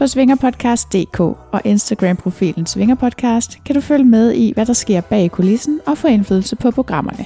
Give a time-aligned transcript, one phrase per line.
[0.00, 5.80] På svingerpodcast.dk og Instagram-profilen Svingerpodcast kan du følge med i, hvad der sker bag kulissen
[5.86, 7.24] og få indflydelse på programmerne.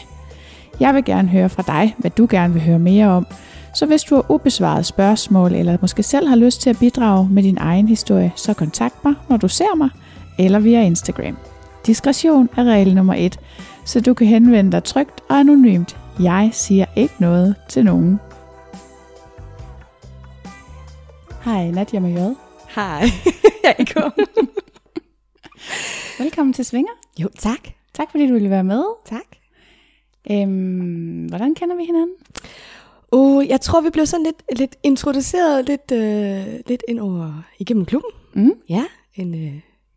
[0.80, 3.26] Jeg vil gerne høre fra dig, hvad du gerne vil høre mere om,
[3.74, 7.42] så hvis du har ubesvaret spørgsmål, eller måske selv har lyst til at bidrage med
[7.42, 9.88] din egen historie, så kontakt mig, når du ser mig,
[10.38, 11.36] eller via Instagram.
[11.86, 13.40] Diskretion er regel nummer et,
[13.84, 15.96] så du kan henvende dig trygt og anonymt.
[16.20, 18.20] Jeg siger ikke noget til nogen.
[21.44, 22.34] Hej, Nadia med
[22.74, 23.04] Hej,
[23.64, 24.12] Jacob.
[26.18, 26.92] Velkommen til Svinger.
[27.18, 27.68] Jo, tak.
[27.94, 28.84] Tak fordi du ville være med.
[29.06, 29.24] Tak.
[30.30, 32.14] Øhm, hvordan kender vi hinanden?
[33.12, 37.84] Uh, jeg tror, vi blev sådan lidt, lidt introduceret lidt, øh, lidt ind over igennem
[37.86, 38.10] klubben.
[38.34, 38.52] Mm.
[38.68, 39.40] Ja, en, øh,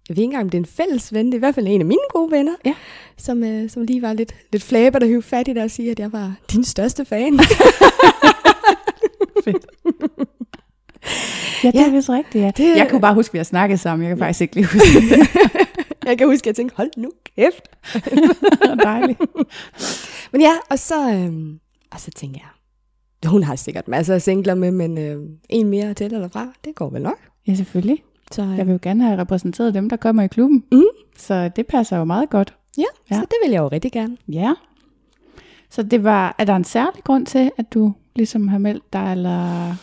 [0.10, 1.26] jeg ved ikke engang, om det er en fælles ven.
[1.26, 2.74] Det er i hvert fald en af mine gode venner, Ja.
[3.18, 5.92] som, øh, som lige var lidt, lidt flæber, der høvde fat i dig og sige,
[5.92, 7.40] at jeg var din største fan.
[9.46, 9.66] Fedt.
[11.64, 11.92] Ja, det er Ja.
[11.92, 12.52] vist rigtigt, ja.
[12.58, 14.08] Det- Jeg kunne bare huske, at vi har snakket sammen.
[14.08, 15.28] Jeg kan faktisk ikke lige huske det.
[16.10, 17.68] jeg kan huske, at jeg tænkte, hold nu kæft.
[18.84, 19.20] Dejligt.
[20.32, 21.34] Men ja, og så, øh,
[21.92, 25.18] og så tænkte jeg, hun har sikkert masser af singler med, men øh,
[25.50, 27.18] en mere til eller fra, det går vel nok.
[27.48, 28.04] Ja, selvfølgelig.
[28.32, 30.64] Så, øh, Jeg vil jo gerne have repræsenteret dem, der kommer i klubben.
[30.72, 30.84] Mm.
[31.18, 32.54] Så det passer jo meget godt.
[32.78, 33.16] ja, Ja.
[33.16, 34.18] så det vil jeg jo rigtig gerne.
[34.28, 34.54] Ja.
[35.70, 39.12] Så det var, er der en særlig grund til, at du ligesom har meldt dig,
[39.12, 39.76] eller...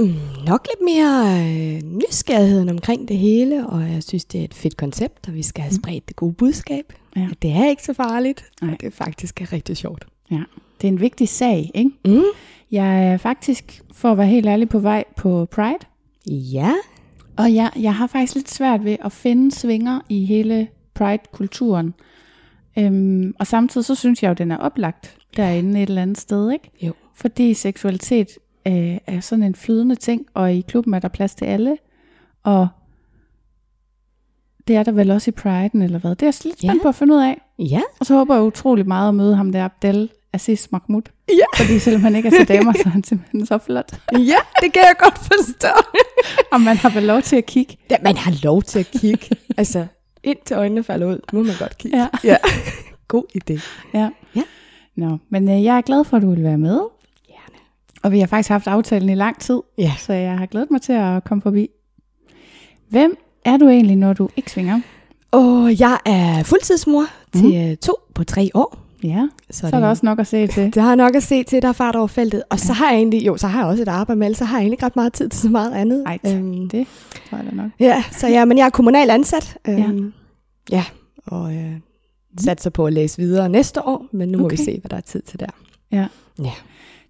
[0.00, 0.14] Mm,
[0.46, 4.76] nok lidt mere øh, nysgerrigheden omkring det hele, og jeg synes, det er et fedt
[4.76, 6.92] koncept, og vi skal have spredt det gode budskab.
[7.16, 7.28] Ja.
[7.30, 8.72] At det er ikke så farligt, Nej.
[8.72, 10.04] og det faktisk er rigtig sjovt.
[10.30, 10.42] Ja,
[10.80, 11.90] det er en vigtig sag, ikke?
[12.04, 12.22] Mm.
[12.70, 15.78] Jeg er faktisk, for at være helt ærlig, på vej på Pride.
[16.26, 16.72] Ja,
[17.36, 21.94] Og jeg, jeg har faktisk lidt svært ved at finde svinger i hele Pride-kulturen.
[22.78, 26.50] Øhm, og samtidig så synes jeg jo, den er oplagt derinde et eller andet sted,
[26.52, 26.70] ikke?
[26.82, 26.92] Jo.
[27.14, 28.28] Fordi seksualitet
[28.66, 31.76] øh, er sådan en flydende ting, og i klubben er der plads til alle.
[32.42, 32.68] Og
[34.68, 36.10] det er der vel også i Pride'en, eller hvad?
[36.10, 36.82] Det er jeg lidt spændt Ja.
[36.82, 37.40] på at finde ud af.
[37.58, 41.02] ja, Og så håber jeg utrolig meget at møde ham der, Abdel Aziz Mahmoud.
[41.28, 41.62] Ja.
[41.64, 43.92] Fordi selvom han ikke er til damer, så er han simpelthen så flot.
[44.12, 45.68] ja, det kan jeg godt forstå.
[46.52, 47.76] Og man har vel lov til at kigge.
[47.90, 49.36] ja, man har lov til at kigge.
[49.56, 49.86] altså,
[50.22, 51.98] indtil øjnene falder ud, må man godt kigge.
[51.98, 52.08] Ja.
[52.24, 52.36] ja.
[53.08, 53.60] God idé.
[53.94, 54.10] Ja.
[54.36, 54.42] Ja.
[54.96, 56.80] Nå, men øh, jeg er glad for, at du vil være med.
[58.02, 59.92] Og vi har faktisk haft aftalen i lang tid, Ja.
[59.98, 61.68] så jeg har glædet mig til at komme forbi.
[62.88, 64.80] Hvem er du egentlig, når du ikke svinger?
[65.30, 67.42] Og jeg er fuldtidsmor Mhm.
[67.42, 68.78] til øh, to på tre år.
[69.04, 70.64] Ja, Så, så er der også nok at se til.
[70.74, 72.42] Det har nok at se til, der er fart over feltet.
[72.50, 74.56] Og så har jeg egentlig, jo, så har jeg også et arbejde med, så har
[74.56, 76.04] jeg egentlig ikke ret meget tid til så meget andet.
[76.06, 76.86] Ej, øhm, det
[77.30, 77.70] tror jeg da nok.
[77.80, 79.58] ja, så ja, men jeg er kommunal ansat.
[79.68, 80.12] Øhm,
[80.70, 80.76] ja.
[80.76, 80.84] ja,
[81.26, 81.72] og øh,
[82.40, 84.56] satser på at læse videre næste år, men nu må Okay.
[84.56, 85.46] vi se, hvad der er tid til der.
[85.92, 86.06] Ja.
[86.42, 86.52] Ja.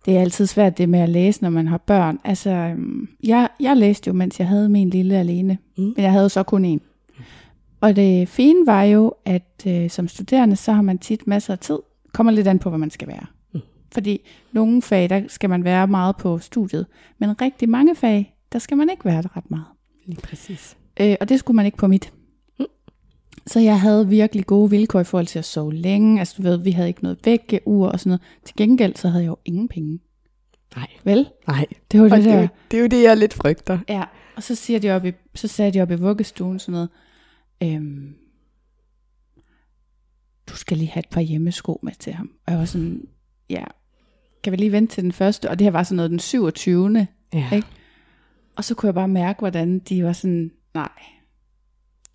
[0.04, 2.18] Det er altid svært det med at læse, når man har børn.
[2.24, 5.58] Altså, øhm, jeg, jeg læste jo, mens jeg havde min lille alene.
[5.76, 5.82] Mm.
[5.82, 6.80] Men jeg havde så kun en.
[7.80, 11.58] Og det fine var jo, at øh, som studerende, så har man tit masser af
[11.58, 11.78] tid.
[12.12, 13.26] Kommer lidt an på, hvad man skal være.
[13.54, 13.60] Mm.
[13.92, 14.20] Fordi
[14.52, 16.86] nogle fag, der skal man være meget på studiet.
[17.18, 19.64] Men rigtig mange fag, der skal man ikke være der ret meget.
[20.06, 20.76] Lige præcis.
[21.00, 22.12] Øh, og det skulle man ikke på mit.
[23.50, 26.18] Så jeg havde virkelig gode vilkår i forhold til at sove længe.
[26.18, 28.20] Altså du ved, vi havde ikke noget vækkeur og sådan noget.
[28.44, 30.00] Til gengæld så havde jeg jo ingen penge.
[30.76, 31.28] Nej, Vel?
[31.48, 31.66] nej.
[31.92, 32.42] Det var Og det det, er der.
[32.42, 33.78] jo- det er jo det, jeg lidt frygter.
[33.88, 34.04] Ja,
[34.36, 36.88] og så, siger de op i, så sagde de op i vuggestuen sådan noget,
[37.62, 38.14] øhm,
[40.50, 42.30] du skal lige have et par hjemmesko med til ham.
[42.46, 43.02] Og jeg var sådan,
[43.50, 43.64] ja,
[44.42, 45.50] kan vi lige vente til den første?
[45.50, 47.06] Og det her var sådan noget den 27.
[47.34, 47.50] Ja.
[47.54, 47.68] Ikke?
[48.56, 50.88] Og så kunne jeg bare mærke, hvordan de var sådan, nej,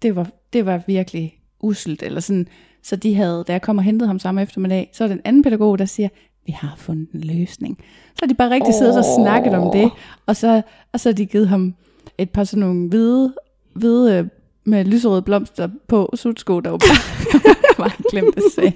[0.01, 2.03] det var, det var virkelig uselt.
[2.03, 2.47] Eller sådan,
[2.83, 5.43] så de havde, da jeg kom og hentede ham samme eftermiddag, så var den anden
[5.43, 6.09] pædagog, der siger,
[6.45, 7.77] vi har fundet en løsning.
[8.13, 9.91] Så har de bare rigtig siddet og snakket om det,
[10.25, 10.61] og så,
[10.93, 11.75] og så har de givet ham
[12.17, 13.33] et par sådan nogle hvide,
[13.73, 14.27] hvide øh,
[14.65, 18.73] med lyserøde blomster på sutsko, der var bare, bare glemt at sige.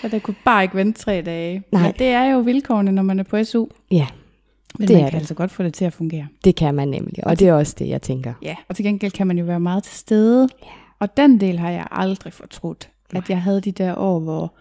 [0.00, 1.62] Så det kunne bare ikke vente tre dage.
[1.72, 1.82] Nej.
[1.82, 3.66] Men det er jo vilkårene, når man er på SU.
[3.90, 4.06] Ja,
[4.78, 5.18] Men Det man er kan det.
[5.18, 6.26] altså godt få det til at fungere.
[6.44, 8.32] det kan man nemlig, og det er også det, jeg tænker.
[8.42, 10.48] Ja, og til gengæld kan man jo være meget til stede.
[10.98, 12.88] Og den del har jeg aldrig fortrudt.
[13.14, 14.52] At jeg havde de der år, hvor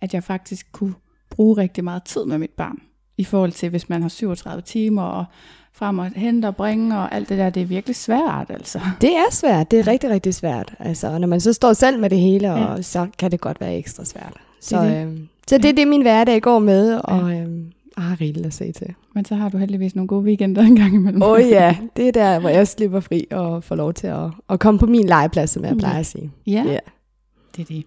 [0.00, 0.94] at jeg faktisk kunne
[1.30, 2.78] bruge rigtig meget tid med mit barn.
[3.18, 5.24] I forhold til, hvis man har 37 timer og
[5.72, 8.80] frem og hente og bringe og alt det der, det er virkelig svært altså.
[9.00, 10.74] Det er svært, det er rigtig, rigtig svært.
[10.78, 12.82] Altså, og når man så står selv med det hele, og Ja.
[12.82, 14.32] så kan det godt være ekstra svært.
[14.60, 15.12] Så, Det det, er det.
[15.12, 17.48] øh, så det er det, min hverdag går med, og øh,
[17.96, 18.94] jeg har rigeligt at se til.
[19.14, 21.22] Men så har du heldigvis nogle gode weekender en gang imellem.
[21.22, 24.30] Åh oh, ja, det er der, hvor jeg slipper fri og får lov til at,
[24.50, 26.30] at komme på min legeplads, som jeg plejer at sige.
[26.46, 26.78] Ja, Ja.
[27.56, 27.84] det er det.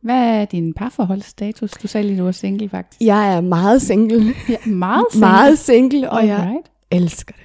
[0.00, 1.70] Hvad er din parforholdsstatus?
[1.70, 3.00] Du sagde lige, du var single faktisk.
[3.00, 5.28] Jeg er meget single, Ja, meget single.
[5.28, 6.66] meget single, og jeg Alright.
[6.90, 7.42] elsker det.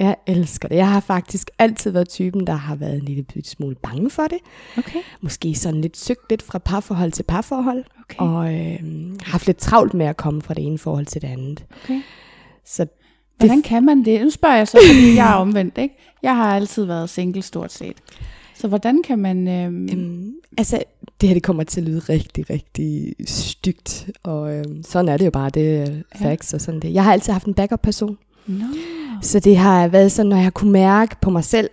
[0.00, 0.04] Ja.
[0.04, 0.76] Jeg elsker det.
[0.76, 4.38] Jeg har faktisk altid været typen, der har været en lille smule bange for det.
[4.78, 4.98] Okay.
[5.20, 7.84] Måske sådan lidt søgt lidt fra parforhold til parforhold.
[8.00, 8.18] Okay.
[8.18, 8.80] Og øh,
[9.22, 11.64] haft lidt travlt med at komme fra det ene forhold til det andet.
[11.84, 12.00] okay.
[12.64, 12.86] Så
[13.38, 14.20] Hvordan kan man det?
[14.20, 15.94] Nu spørger jeg så, fordi jeg er omvendt, ikke?
[16.22, 17.96] Jeg har altid været single stort set.
[18.54, 19.48] Så hvordan kan man...
[19.48, 20.82] Øhm, øhm, altså,
[21.20, 24.10] det her det kommer til at lyde rigtig, rigtig stygt.
[24.22, 26.94] Og øhm, sådan er det jo bare, det er facts og sådan det.
[26.94, 28.18] Jeg har altid haft en backup-person.
[28.46, 28.64] No.
[29.22, 31.70] Så det har været sådan, når jeg kunne mærke på mig selv,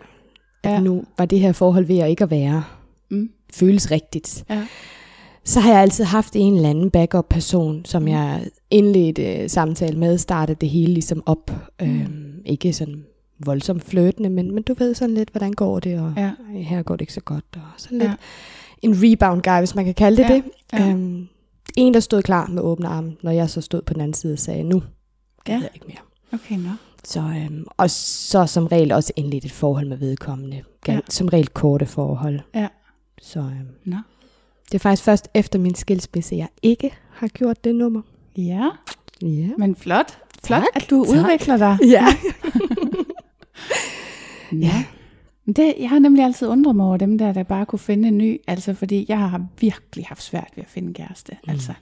[0.64, 0.80] at Ja.
[0.80, 2.64] nu var det her forhold ved at ikke at være.
[3.12, 3.30] Mm.
[3.54, 4.44] Føles rigtigt.
[4.50, 4.68] Ja.
[5.46, 10.18] Så har jeg altid haft en eller anden backup-person, som jeg indledte øh, samtale med,
[10.18, 11.52] startede det hele ligesom op.
[11.81, 11.86] Mm.
[12.02, 13.04] Øhm, ikke sådan
[13.46, 16.31] voldsomt flirtende, men, men du ved sådan lidt, hvordan går det, og Ja.
[16.56, 17.46] her går det ikke så godt.
[17.54, 18.16] Og sådan lidt Ja.
[18.81, 20.44] en rebound guy, hvis man kan kalde det Ja, det.
[20.74, 20.90] ja.
[20.90, 21.28] Øhm,
[21.78, 24.34] en, der stod klar med åbne arme, når jeg så stod på den anden side
[24.34, 24.84] og sagde, nu
[25.46, 25.62] gider Ja.
[25.64, 25.98] jeg ikke mere.
[26.33, 26.69] Okay, nå.
[27.03, 30.63] Så, øhm, og så som regel også indledt et forhold med vedkommende.
[30.88, 30.94] Ja.
[30.94, 31.00] Ja.
[31.09, 32.39] Som regel korte forhold.
[32.56, 32.68] Ja.
[33.21, 33.97] Så øhm, Nå.
[34.65, 38.01] det er faktisk først efter min skilsmisse, jeg ikke har gjort det nummer.
[38.38, 38.69] Ja,
[39.21, 39.47] Ja.
[39.57, 40.18] men flot.
[40.44, 41.15] Flot, Tak, at du tak.
[41.18, 41.77] udvikler dig.
[41.95, 42.06] Ja.
[44.51, 44.83] Ja.
[45.45, 48.07] Men Det, jeg har nemlig altid undret mig over dem der, der bare kunne finde
[48.07, 48.41] en ny.
[48.47, 51.38] Altså, fordi jeg har virkelig haft svært ved at finde kæreste.
[51.44, 51.51] Mm.
[51.51, 51.74] Altså,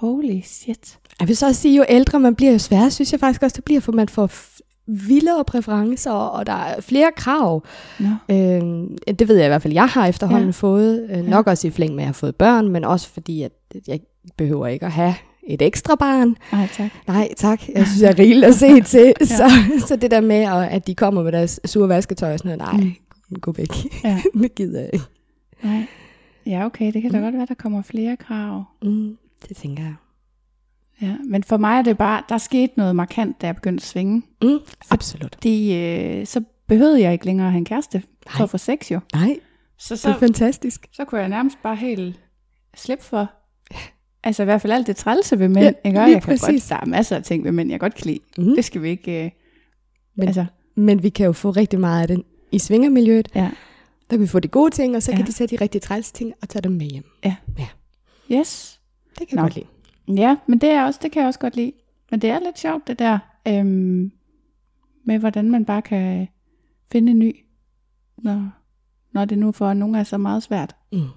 [0.00, 0.98] holy shit.
[1.20, 3.56] Jeg vil så også sige, jo ældre man bliver, jo sværere synes jeg faktisk også,
[3.56, 4.30] det bliver, for man får
[4.86, 7.64] vildere præferencer, og der er flere krav.
[8.00, 8.06] Nå.
[8.34, 8.60] Øh,
[9.18, 10.46] det ved jeg i hvert fald, jeg har efterhånden Ja.
[10.46, 10.50] ja.
[10.52, 11.08] fået.
[11.10, 13.52] Øh, nok også i flæng med, at jeg har fået børn, men også fordi, at
[13.88, 14.00] jeg
[14.36, 15.14] behøver ikke at have
[15.48, 16.36] et ekstra barn.
[16.52, 16.90] Nej, tak.
[17.06, 17.68] Nej, tak.
[17.74, 19.12] Jeg synes, jeg er rigeligt at se til.
[19.20, 19.24] ja.
[19.26, 19.50] så,
[19.88, 22.94] så det der med, at de kommer med deres sure vasketøj og sådan noget, nej,
[23.30, 23.40] mm.
[23.40, 23.68] gå væk.
[24.04, 24.20] Ja.
[24.42, 25.04] det gider jeg ikke.
[25.62, 25.86] Nej.
[26.46, 28.64] Ja, okay, det kan da godt være, der kommer flere krav.
[28.82, 29.16] Mm,
[29.48, 29.94] det tænker jeg.
[31.02, 33.86] Ja, men for mig er det bare, der skete noget markant, da jeg begyndte at
[33.86, 34.22] svinge.
[34.42, 34.58] Mm,
[34.90, 35.34] absolut.
[35.34, 38.44] Fordi øh, så behøvede jeg ikke længere at have en kæreste for Nej.
[38.44, 39.00] at få sex jo.
[39.14, 39.36] Nej,
[39.78, 40.86] Så, det er så, fantastisk.
[40.92, 42.20] så kunne jeg nærmest bare helt
[42.76, 43.30] slippe for,
[44.24, 46.00] altså i hvert fald alt det trælse ved mænd, Ja, ikke?
[46.00, 46.64] Og jeg kan godt, præcis.
[46.66, 48.18] der er masser af ting ved mænd, jeg godt kan lide.
[48.38, 48.54] Mm.
[48.54, 49.30] Det skal vi ikke, øh,
[50.16, 50.44] Men- altså,
[50.74, 52.22] Men vi kan jo få rigtig meget af det
[52.52, 53.28] i svingermiljøet.
[53.34, 53.40] ja.
[54.10, 55.16] Der kan vi få de gode ting, og så Ja.
[55.16, 57.04] kan de tage de rigtig træls ting og tage dem med hjem.
[58.32, 58.79] Yes.
[59.20, 59.42] Det kan jeg Nå.
[59.42, 60.20] godt lide.
[60.20, 61.72] Ja, men det, er også, det kan jeg også godt lide.
[62.10, 63.18] Men det er lidt sjovt, det der,
[63.48, 64.12] øhm,
[65.04, 66.28] med hvordan man bare kan
[66.92, 67.36] finde en ny,
[68.18, 68.50] når,
[69.12, 70.76] når det nu for nogle er så meget svært.
[70.92, 71.08] Mm.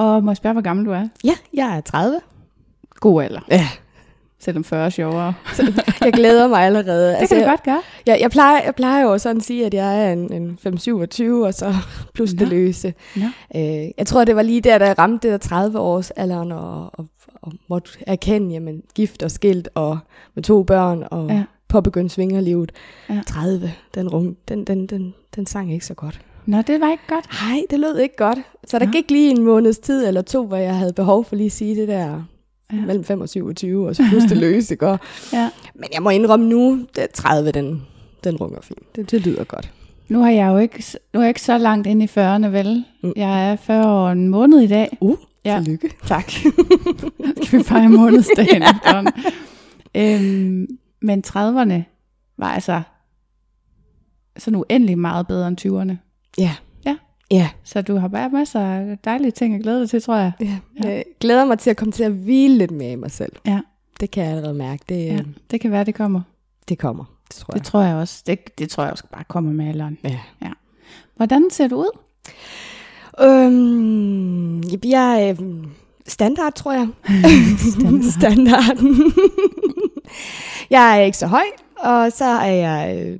[0.00, 1.08] Og må jeg spørge, hvor gammel du er?
[1.24, 2.20] Ja, jeg er 30.
[2.94, 3.40] God alder.
[3.50, 3.68] Ja,
[4.40, 5.34] Selvom 40 er sjovere.
[6.04, 7.16] jeg glæder mig allerede.
[7.20, 7.80] Det kan du godt gøre.
[8.06, 11.22] Jeg, jeg, plejer, jeg plejer jo sådan at sige, at jeg er en, en 5-27,
[11.46, 11.74] og så
[12.14, 12.94] plus det løse.
[13.16, 13.22] Nå.
[13.56, 13.62] Øh,
[13.98, 17.06] jeg tror, det var lige der, jeg ramte det der 30-års alderen, og, og,
[17.42, 19.98] og måtte erkende, jamen, gift og skilt, og
[20.34, 21.34] med to børn, og Ja.
[21.34, 21.44] ja.
[21.68, 22.72] påbegyndt svingerlivet.
[23.10, 23.20] Ja.
[23.26, 26.20] 30, den, rum, den, den, den, den sang ikke så godt.
[26.46, 27.26] Nå, det var ikke godt.
[27.48, 28.38] Nej, det lød ikke godt.
[28.66, 28.92] Så der Nå.
[28.92, 31.76] gik lige en måneds tid eller to, hvor jeg havde behov for lige at sige
[31.80, 32.22] det der
[32.72, 32.76] Ja.
[32.78, 32.86] ja.
[32.86, 34.88] mellem 5 og 27, og så plus det løse, ikke?
[34.88, 34.98] Og-
[35.32, 35.50] Ja.
[35.74, 37.82] Men jeg må indrømme nu, det er 30, den,
[38.24, 38.96] den runger fint.
[38.96, 39.72] Det, det lyder godt.
[40.08, 40.84] Nu har jeg jo ikke,
[41.14, 42.84] nu er jeg ikke så langt inde i 40'erne, vel?
[43.02, 43.12] Mm.
[43.16, 44.96] Jeg er 40 år en måned i dag.
[45.00, 45.54] Uh, Ja.
[45.54, 45.62] ja.
[45.62, 45.90] tillykke.
[46.06, 46.30] Tak.
[47.42, 49.12] Skal vi fejre månedsdagen efterhånden.
[49.94, 50.66] øhm,
[51.02, 51.82] men 30'erne
[52.38, 52.82] var altså
[54.38, 55.94] sådan uendelig meget bedre end 20'erne.
[56.38, 56.54] Ja.
[57.30, 57.36] Ja.
[57.36, 57.48] Ja.
[57.64, 60.32] Så du har bare masser af dejlige ting at glæde dig til, tror jeg.
[60.40, 60.58] ja.
[60.88, 63.32] Jeg glæder mig til at komme til at hvile lidt mere i mig selv.
[63.46, 63.60] Ja.
[64.00, 64.82] Det kan jeg allerede mærke.
[64.88, 65.18] Det, Ja, ja.
[65.50, 66.20] det kan være, det kommer.
[66.68, 67.64] det kommer, det tror Det jeg.
[67.64, 68.22] tror jeg også.
[68.26, 69.98] Det, det tror jeg også bare kommer med alderen.
[70.04, 70.18] Ja.
[71.16, 71.98] Hvordan ser du ud?
[73.22, 75.64] Øhm, jeg er øhm,
[76.06, 76.88] standard, tror jeg.
[77.58, 78.02] Standard.
[78.20, 79.12] Standarden.
[80.70, 81.44] jeg er ikke så høj,
[81.78, 83.18] og så er jeg øh,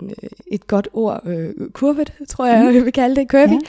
[0.50, 3.60] et godt ord, øh, kurvet, tror jeg, jeg vil kalde det, curvy.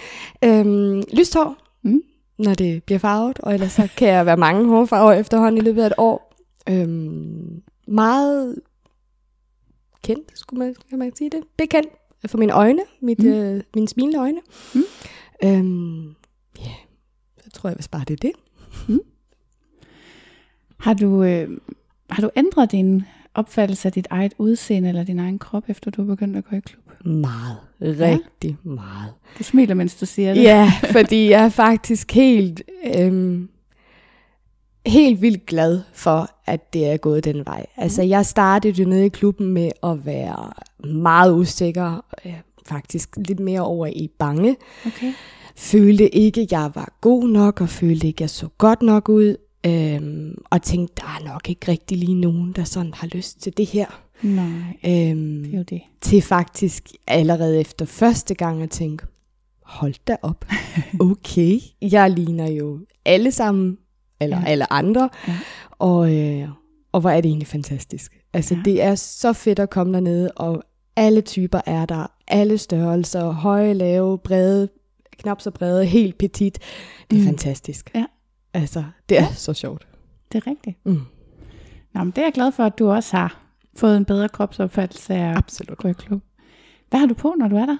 [0.43, 0.59] Ja.
[0.59, 1.55] Øhm, lyst hår.
[1.83, 2.01] Mm.
[2.39, 5.81] når det bliver farvet, og ellers så kan jeg være mange hårfarver efterhånden i løbet
[5.81, 6.33] af et år.
[6.69, 8.55] Øhm, meget
[10.03, 11.89] kendt, skulle man, kan man sige det, bekendt
[12.27, 13.25] for mine øjne, mit, Mm.
[13.29, 13.33] mm.
[13.33, 14.39] øh, mine smilende øjne.
[14.75, 14.81] Mm.
[15.43, 16.07] Øhm,
[16.59, 16.71] ja,
[17.45, 18.31] jeg tror jeg, hvis bare det er det.
[20.79, 21.49] Har du, øh,
[22.09, 26.01] har du ændret din opfattelse af dit eget udseende eller din egen krop, efter du
[26.01, 27.05] er begyndt at gå i klub?
[27.05, 28.69] Meget, rigtig ja.
[28.69, 29.13] meget.
[29.37, 30.43] Du smiler, mens du siger det.
[30.43, 32.61] Ja, fordi jeg er faktisk helt,
[32.95, 33.49] øhm,
[34.85, 37.65] helt vildt glad for, at det er gået den vej.
[37.77, 40.53] Altså, jeg startede jo nede i klubben med at være
[40.89, 42.33] meget usikker, øh,
[42.65, 44.55] faktisk lidt mere over i bange.
[44.85, 45.13] Okay.
[45.55, 49.09] Følte ikke, at jeg var god nok, og følte ikke, at jeg så godt nok
[49.09, 49.35] ud.
[49.65, 53.57] Øhm, og tænkte, der er nok ikke rigtig lige nogen, der sådan har lyst til
[53.57, 54.03] det her.
[54.21, 54.45] Nej,
[54.85, 55.81] Øhm, det er jo det.
[56.01, 59.05] til faktisk allerede efter første gang at tænke,
[59.63, 60.45] hold da op,
[60.99, 63.77] okay, jeg ligner jo alle sammen,
[64.21, 64.45] eller Ja.
[64.47, 65.37] alle andre, Ja.
[65.71, 66.47] og, øh,
[66.91, 68.17] og hvor er det egentlig fantastisk.
[68.33, 68.61] Altså Ja.
[68.65, 70.63] det er så fedt at komme dernede, og
[70.95, 74.69] alle typer er der, alle størrelser, høje, lave, brede,
[75.17, 76.57] knap så brede, helt petit.
[77.11, 77.25] Det er mm.
[77.27, 77.91] fantastisk.
[77.95, 78.05] Ja.
[78.53, 79.87] Altså, det er så sjovt.
[80.31, 80.77] Det er rigtigt.
[80.85, 81.01] Mm.
[81.93, 83.41] Nå, men det er jeg glad for, at du også har
[83.75, 85.77] fået en bedre kropsopfattelse af Absolut.
[85.77, 86.21] gå i klub.
[86.89, 87.77] Hvad har du på, når du er der?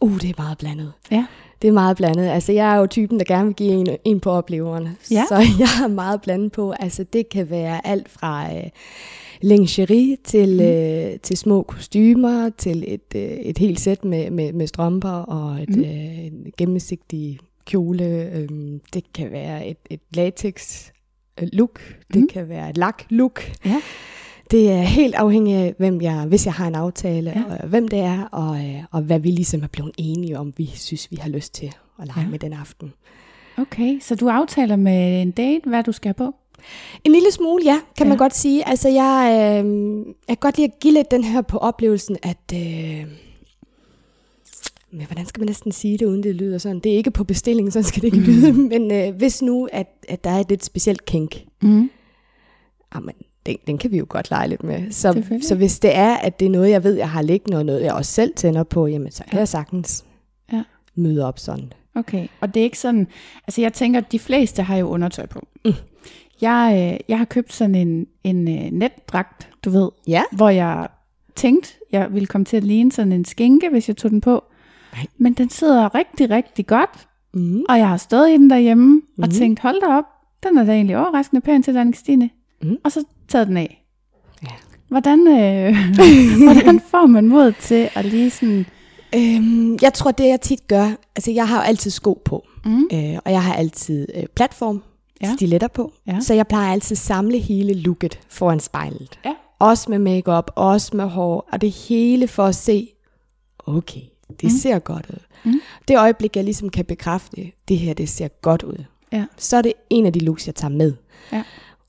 [0.00, 0.92] Uh, det er meget blandet.
[1.10, 1.26] Ja.
[1.62, 2.28] Det er meget blandet.
[2.28, 4.96] Altså, jeg er jo typen, der gerne vil give en, en på opleverne.
[5.10, 5.24] Ja.
[5.28, 6.72] Så jeg er meget blandet på.
[6.72, 8.62] Altså, det kan være alt fra øh,
[9.42, 10.60] lingerie til, Mm.
[10.60, 15.62] øh, til små kostymer, til et, øh, et helt sæt med, med, med strømper og
[15.62, 15.82] et mm.
[15.84, 18.30] øh, en gennemsigtig kjole.
[18.34, 20.86] Øhm, det kan være et, et latex
[21.40, 21.80] øh, look.
[22.12, 22.28] Det Mm.
[22.28, 23.42] kan være et lak look.
[23.64, 23.80] Ja.
[24.50, 27.42] Det er helt afhængigt af, hvem jeg, hvis jeg har en aftale, Ja.
[27.62, 30.66] og hvem det er, og, øh, og hvad vi ligesom er blevet enige om, vi
[30.74, 31.66] synes, vi har lyst til
[32.00, 32.24] at lege Ja.
[32.24, 32.28] ja.
[32.30, 32.92] med den aften.
[33.58, 36.34] Okay, så du aftaler med en date, hvad du skal have på?
[37.04, 38.08] En lille smule, ja, kan Ja.
[38.08, 38.68] man godt sige.
[38.68, 39.66] Altså, jeg, øh,
[40.06, 42.52] jeg kan godt lide at give lidt den her på oplevelsen, at...
[42.54, 43.04] Øh,
[44.92, 46.80] men hvordan skal man næsten sige det, uden det lyder sådan?
[46.80, 48.52] Det er ikke på bestilling, sådan skal det ikke lyde.
[48.78, 51.90] Men øh, hvis nu, at, at der er et lidt specielt kink, Mm.
[52.94, 53.14] jamen,
[53.46, 54.92] den, den kan vi jo godt lege lidt med.
[54.92, 57.66] Så, så hvis det er, at det er noget, jeg ved, jeg har liggende, og
[57.66, 59.38] noget, jeg også selv tænder på, jamen, så kan Ja.
[59.38, 60.04] jeg sagtens
[60.52, 60.62] Ja.
[60.94, 61.72] møde op sådan.
[61.94, 63.06] Okay, og det er ikke sådan,
[63.46, 65.46] altså jeg tænker, at de fleste har jo undertøj på.
[65.64, 65.72] Mm.
[66.40, 70.22] Jeg, øh, jeg har købt sådan en, en øh, netdragt, du ved, Ja.
[70.32, 70.88] hvor jeg
[71.36, 74.44] tænkte, jeg ville komme til at ligne sådan en skinke, hvis jeg tog den på.
[75.18, 76.90] Men den sidder rigtig, rigtig godt,
[77.34, 77.62] Mm.
[77.68, 79.22] og jeg har stået i den derhjemme mm.
[79.22, 80.04] og tænkt, hold da op,
[80.42, 82.30] den er da egentlig overraskende pæn til den Stine.
[82.62, 82.76] Mhm.
[82.84, 83.84] Og så taget den af.
[84.42, 84.48] Ja.
[84.88, 85.76] Hvordan, øh,
[86.44, 88.66] hvordan får man mod til at lige sådan...
[89.14, 92.88] Øhm, jeg tror, det jeg tit gør, altså jeg har jo altid sko på, Mm,
[92.92, 94.82] øh, og jeg har altid øh, platform,
[95.22, 95.32] ja.
[95.36, 96.20] stiletter på, Ja.
[96.20, 99.18] så jeg plejer altid at samle hele looket foran spejlet.
[99.24, 99.34] Ja.
[99.58, 102.88] Også med makeup, også med hår, og det hele for at se,
[103.66, 104.58] okay, det Mm.
[104.58, 105.18] ser godt ud.
[105.44, 105.60] Mm.
[105.88, 109.24] Det øjeblik, jeg ligesom kan bekræfte, det her, det ser godt ud, Ja.
[109.36, 110.92] så er det en af de looks, jeg tager med.
[111.32, 111.42] Ja.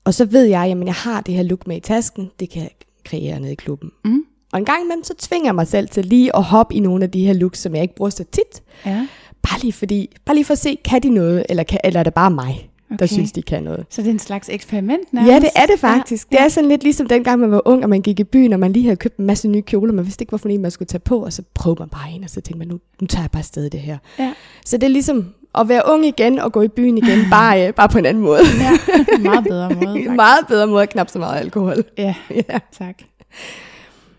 [0.04, 2.62] Og så ved jeg, jamen jeg har det her look med i tasken, det kan
[2.62, 2.70] jeg
[3.04, 3.90] kreere nede i klubben.
[4.04, 4.24] Mm.
[4.52, 7.04] Og en gang imellem, så tvinger jeg mig selv til lige at hoppe i nogle
[7.04, 8.62] af de her looks, som jeg ikke bruger så tit.
[8.86, 9.06] ja,
[9.42, 12.04] Bare lige, fordi, bare lige for at se, kan de noget, eller, kan, eller er
[12.04, 12.98] det bare mig, okay.
[12.98, 13.86] der synes, de kan noget.
[13.90, 15.32] Så det er en slags eksperiment nærmest?
[15.32, 16.28] Ja, det er det faktisk.
[16.32, 18.24] Ja, Ja, Det er sådan lidt ligesom dengang, man var ung, og man gik i
[18.24, 20.62] byen, og man lige havde købt en masse nye kjoler, man vidste ikke, hvorfor en
[20.62, 22.80] man skulle tage på, og så prøvede man bare en, og så tænkte man, nu,
[23.00, 23.98] nu tager jeg bare afsted i det her.
[24.18, 24.32] Ja.
[24.64, 27.74] Så det er ligesom at være ung igen og gå i byen igen, bare, øh,
[27.74, 28.40] bare på en anden måde.
[28.60, 28.70] ja.
[29.18, 29.80] meget bedre måde.
[29.98, 30.10] en faktisk.
[30.16, 31.84] meget bedre måde, knap så meget alkohol.
[31.98, 32.14] Ja,
[32.50, 32.58] Ja.
[32.72, 33.02] tak.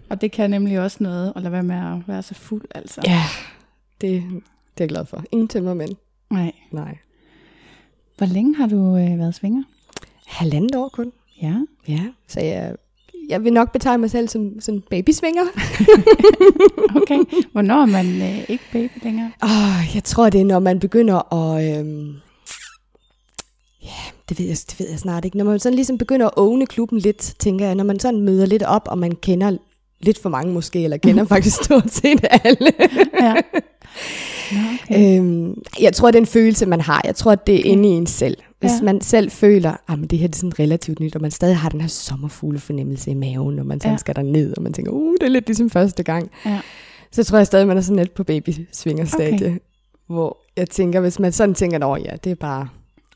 [0.10, 3.02] Og det kan nemlig også noget at lade være med at være så fuld, altså.
[3.06, 3.22] ja,
[4.02, 4.14] det, det
[4.78, 5.24] er jeg glad for.
[5.32, 5.92] Ingen tømmermænd.
[6.30, 6.52] Nej.
[6.72, 6.98] Nej.
[8.22, 9.64] Hvor længe har du øh, været svinger?
[10.28, 11.12] Halvandet år kun.
[11.42, 11.54] Ja.
[11.88, 12.76] Ja, så jeg,
[13.30, 15.44] jeg vil nok betegne mig selv som sådan babysvinger.
[17.02, 17.20] Okay.
[17.52, 19.32] Hvornår er man øh, ikke baby længere?
[19.44, 21.80] Oh, jeg tror, det er, når man begynder at...
[21.80, 22.14] Øhm,
[23.84, 25.38] ja, det ved, jeg, det ved jeg snart ikke.
[25.38, 27.76] Når man sådan ligesom begynder at åbne klubben lidt, tænker jeg.
[27.76, 29.58] Når man sådan møder lidt op, og man kender
[30.00, 32.72] lidt for mange måske, eller kender faktisk stort set alle.
[33.22, 33.36] Ja.
[34.86, 35.20] Okay.
[35.20, 37.02] øhm, jeg tror, det er en følelse, man har.
[37.06, 38.38] Jeg tror, at det er inde i en selv.
[38.60, 38.84] Hvis Ja.
[38.86, 41.70] man selv føler, at det her det er sådan relativt nyt, og man stadig har
[41.70, 43.98] den her sommerfugle fornemmelse i maven, og man sådan Ja.
[43.98, 46.32] skal der ned, og man tænker, uh, det er lidt ligesom første gang.
[46.46, 46.60] Ja.
[47.12, 49.36] Så tror jeg stadig, man er sådan lidt på babysvingerstadie.
[49.36, 49.46] Okay.
[49.46, 49.58] Okay.
[50.08, 52.68] Hvor jeg tænker, hvis man sådan tænker, at ja, det er bare...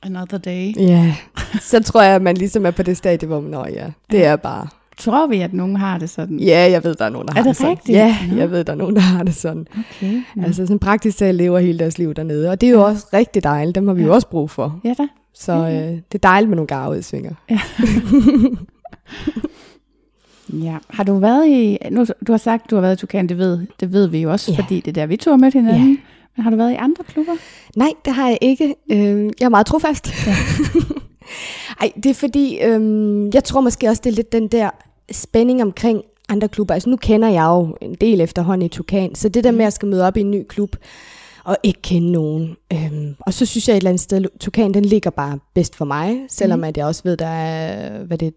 [0.03, 0.73] Another day.
[0.77, 1.15] Ja,
[1.61, 4.23] så tror jeg, at man ligesom er på det stadie, hvor man, ja, det Ja.
[4.23, 6.39] er bare Tror vi, at nogen har det sådan?
[6.39, 7.71] Ja, jeg ved, der er nogen, der Er har det det sådan.
[7.71, 7.95] rigtigt?
[7.97, 8.35] Ja, Nå.
[8.37, 9.67] jeg ved, der er nogen, der har det sådan.
[9.71, 10.21] Okay.
[10.35, 10.43] Nå.
[10.43, 12.49] Altså sådan praktisk talt lever hele deres liv dernede.
[12.51, 13.75] Og det er jo også rigtig dejligt.
[13.75, 14.79] Dem har vi jo også brug for.
[14.83, 15.07] Ja da.
[15.33, 17.33] Så øh, det er dejligt med nogle garudsvinger.
[20.53, 20.77] Ja.
[20.89, 23.59] Har du været i, nu, du har sagt, du har været i Tukan, det ved,
[23.79, 24.57] det ved vi jo også, Ja.
[24.63, 25.89] fordi det er der, vi to har mødt hinanden.
[25.91, 25.97] Ja.
[26.35, 27.31] Men har du været i andre klubber?
[27.75, 28.75] Nej, det har jeg ikke.
[28.91, 28.97] Øh,
[29.39, 30.27] jeg er meget trofast.
[30.27, 30.35] Ja.
[31.81, 34.69] Ej, det er fordi, øh, jeg tror måske også, det er lidt den der
[35.11, 36.73] spænding omkring andre klubber.
[36.73, 39.63] Altså nu kender jeg jo en del efterhånden i Tukan, så det der med, at
[39.63, 40.75] jeg skal møde op i en ny klub,
[41.43, 42.55] og ikke kende nogen.
[42.73, 45.85] Øhm, og så synes jeg et eller andet sted, Tukan, den ligger bare bedst for
[45.85, 46.63] mig, selvom Mhm.
[46.63, 48.31] at jeg også ved, der er, hvad det er,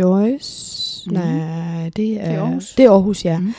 [0.00, 1.02] Joyce?
[1.10, 1.14] Mhm.
[1.14, 2.74] Nej, det er, Det er Aarhus.
[2.76, 3.38] Det er Aarhus, ja.
[3.38, 3.54] Mhm.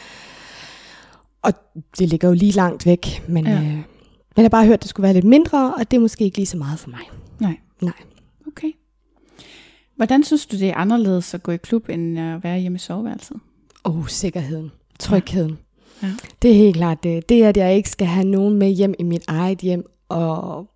[1.41, 1.53] Og
[1.99, 3.53] det ligger jo lige langt væk, men, ja.
[3.53, 3.83] øh, men
[4.37, 6.37] jeg har bare hørt, at det skulle være lidt mindre, og det er måske ikke
[6.37, 6.99] lige så meget for mig.
[7.39, 7.55] Nej.
[7.81, 7.93] Nej.
[9.97, 12.79] Hvordan synes du, det er anderledes at gå i klub, end at være hjemme i
[12.79, 13.37] soveværelset?
[13.85, 14.71] Åh, oh, sikkerheden.
[14.99, 15.57] Trygheden.
[16.03, 16.07] Ja.
[16.41, 17.29] Det er helt klart det.
[17.29, 20.67] Det er, at jeg ikke skal have nogen med hjem i mit eget hjem, og,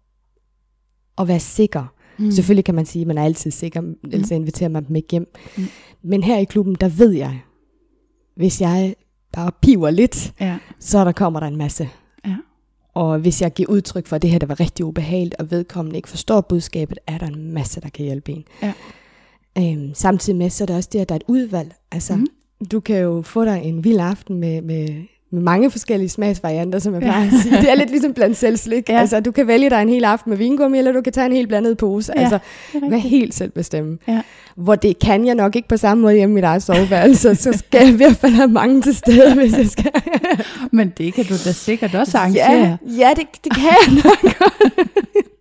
[1.15, 1.93] og være sikker.
[2.19, 2.31] Mm.
[2.31, 5.27] Selvfølgelig kan man sige, at man er altid sikker, ellers inviterer man dem ikke hjem.
[5.57, 5.63] Mm.
[5.63, 5.69] Mm.
[6.03, 7.39] Men her i klubben, der ved jeg,
[8.35, 8.95] hvis jeg
[9.33, 10.57] bare piver lidt, Ja.
[10.79, 11.89] så der kommer der en masse.
[12.25, 12.35] Ja.
[12.93, 15.97] Og hvis jeg giver udtryk for, at det her der var rigtig ubehageligt, og vedkommende
[15.97, 18.43] ikke forstår budskabet, er der en masse, der kan hjælpe en.
[18.61, 18.73] Ja.
[19.57, 21.73] Øhm, samtidig med, så er der også det, at der er et udvalg.
[21.91, 22.27] Altså, mm.
[22.71, 24.87] du kan jo få dig en vild aften med, med,
[25.31, 27.07] med mange forskellige smagsvarianter, som jeg Ja.
[27.07, 27.57] plejer at sige.
[27.57, 28.89] Det er lidt ligesom blandt selv slik.
[28.89, 28.99] Ja.
[28.99, 31.31] Altså, du kan vælge dig en hel aften med vingummi, eller du kan tage en
[31.33, 32.13] helt blandet pose.
[32.15, 32.39] Ja, altså,
[32.75, 33.01] rigtigt.
[33.01, 33.97] helt selv bestemme.
[34.07, 34.21] Ja.
[34.55, 37.53] Hvor det kan jeg nok ikke på samme måde hjemme i mit eget soveværelse, så
[37.53, 39.91] skal jeg i hvert fald have mange til stede, hvis jeg skal.
[40.71, 42.51] Men det kan du da sikkert også arrangere.
[42.51, 44.33] Ja, ja det, det kan jeg nok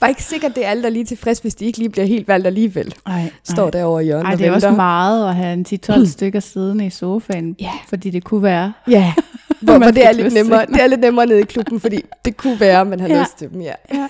[0.00, 2.04] Var ikke sikkert, det er alle, der er lige tilfreds, hvis de ikke lige bliver
[2.06, 2.94] helt valgt alligevel.
[3.06, 3.70] Ej, Står ej.
[3.70, 6.90] derovre i hjørnet Ej, det er også meget at have en 10-12 stykker siddende i
[6.90, 7.70] sofaen, Ja.
[7.88, 8.72] fordi det kunne være.
[8.88, 9.12] Ja,
[9.62, 10.82] hvor, hvor det, er lidt nemmere, det.
[10.82, 13.20] er lidt nemmere nede i klubben, fordi det kunne være, at man har ja.
[13.20, 13.60] lyst til dem.
[13.60, 13.72] Ja.
[13.94, 14.08] Ja.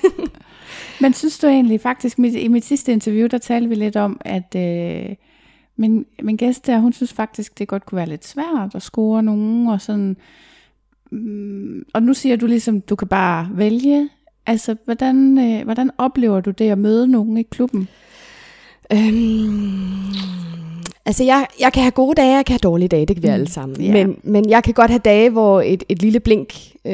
[1.00, 4.21] Men synes du egentlig faktisk, mit, i mit sidste interview, der talte vi lidt om,
[4.25, 5.16] at øh,
[5.76, 9.23] min, min gæst der, hun synes faktisk, det godt kunne være lidt svært at score
[9.23, 10.17] nogen, og sådan,
[11.10, 14.08] mm, og nu siger du ligesom, du kan bare vælge.
[14.50, 17.89] Altså, hvordan, øh, hvordan oplever du det at møde nogen i klubben?
[18.93, 20.15] Øhm,
[21.06, 23.28] altså, jeg, jeg kan have gode dage, jeg kan have dårlige dage, det kan vi
[23.28, 23.34] Mm.
[23.34, 23.80] alle sammen.
[23.80, 23.93] Ja.
[23.93, 26.93] Men, men jeg kan godt have dage, hvor et, et lille blink øh,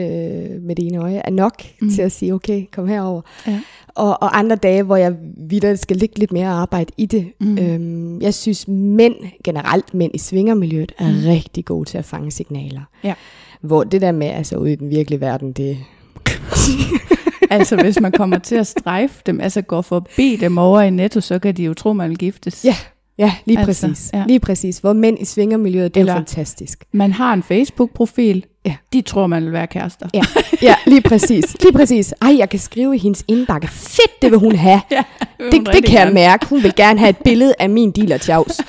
[0.62, 1.90] med det ene øje er nok Mm.
[1.90, 3.20] til at sige, okay, kom herover.
[3.46, 3.60] Ja.
[3.88, 7.26] Og, og andre dage, hvor jeg videre skal lægge lidt mere arbejde i det.
[7.40, 7.58] Mm.
[7.58, 9.14] Øhm, jeg synes, mænd,
[9.44, 11.18] generelt mænd i svingermiljøet, er mm.
[11.26, 12.80] rigtig gode til at fange signaler.
[13.04, 13.14] Ja.
[13.60, 15.78] Hvor det der med, altså ude i den virkelige verden, det...
[17.50, 21.20] altså, hvis man kommer til at strejfe dem, altså går forbi dem over i netto,
[21.20, 22.64] så kan de jo tro, man vil giftes.
[22.64, 22.76] Ja,
[23.18, 24.10] Ja, lige Altså, præcis.
[24.14, 24.24] ja.
[24.26, 24.78] Lige præcis.
[24.78, 26.84] Hvor mænd i svingermiljøet, det er Eller- jo fantastisk.
[26.92, 28.74] Man har en Facebook-profil, Ja.
[28.92, 30.08] de tror, man vil være kærester.
[30.14, 30.22] Ja,
[30.62, 31.56] ja, lige præcis.
[31.62, 32.14] Lige præcis.
[32.22, 33.68] Ej, jeg kan skrive i hendes indbakke.
[33.68, 34.80] Fedt, det vil hun have.
[34.90, 35.02] Ja,
[35.50, 36.46] Det, det kan jeg mærke.
[36.46, 38.60] Hun vil gerne have et billede af min dealer tjavs.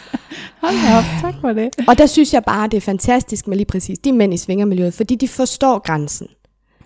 [0.62, 1.68] Hold da op, tak for det.
[1.88, 4.94] Og der synes jeg bare, det er fantastisk med lige præcis de mænd i svingermiljøet,
[4.94, 6.26] fordi de forstår grænsen.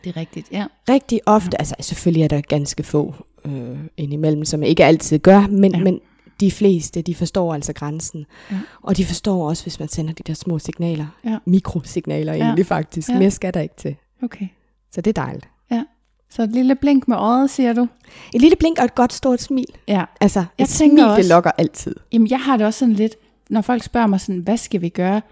[0.04, 0.66] Det er rigtigt, ja.
[0.88, 1.56] Rigtig ofte, ja.
[1.58, 3.14] altså selvfølgelig er der ganske få
[3.44, 5.78] øh, indimellem, som ikke altid gør, men, Ja.
[5.78, 5.84] ja.
[5.84, 6.00] men
[6.40, 8.26] de fleste, de forstår altså grænsen.
[8.50, 8.56] Ja.
[8.82, 11.06] Og de forstår også, hvis man sender de der små signaler.
[11.24, 11.38] Ja.
[11.44, 12.44] Mikrosignaler Ja.
[12.44, 13.08] egentlig faktisk.
[13.08, 13.18] Ja.
[13.18, 13.96] Mere skal der ikke til.
[14.22, 14.46] Okay.
[14.92, 15.48] Så det er dejligt.
[16.30, 17.88] Så et lille blink med øjet, siger du?
[18.34, 19.66] Et lille blink og et godt stort smil.
[19.88, 20.04] Ja.
[20.20, 21.94] Altså, Jeg et smil, også- det lokker altid.
[22.12, 23.14] Jamen, jeg har det også sådan lidt,
[23.50, 25.22] når folk spørger mig sådan, hvad skal vi gøre?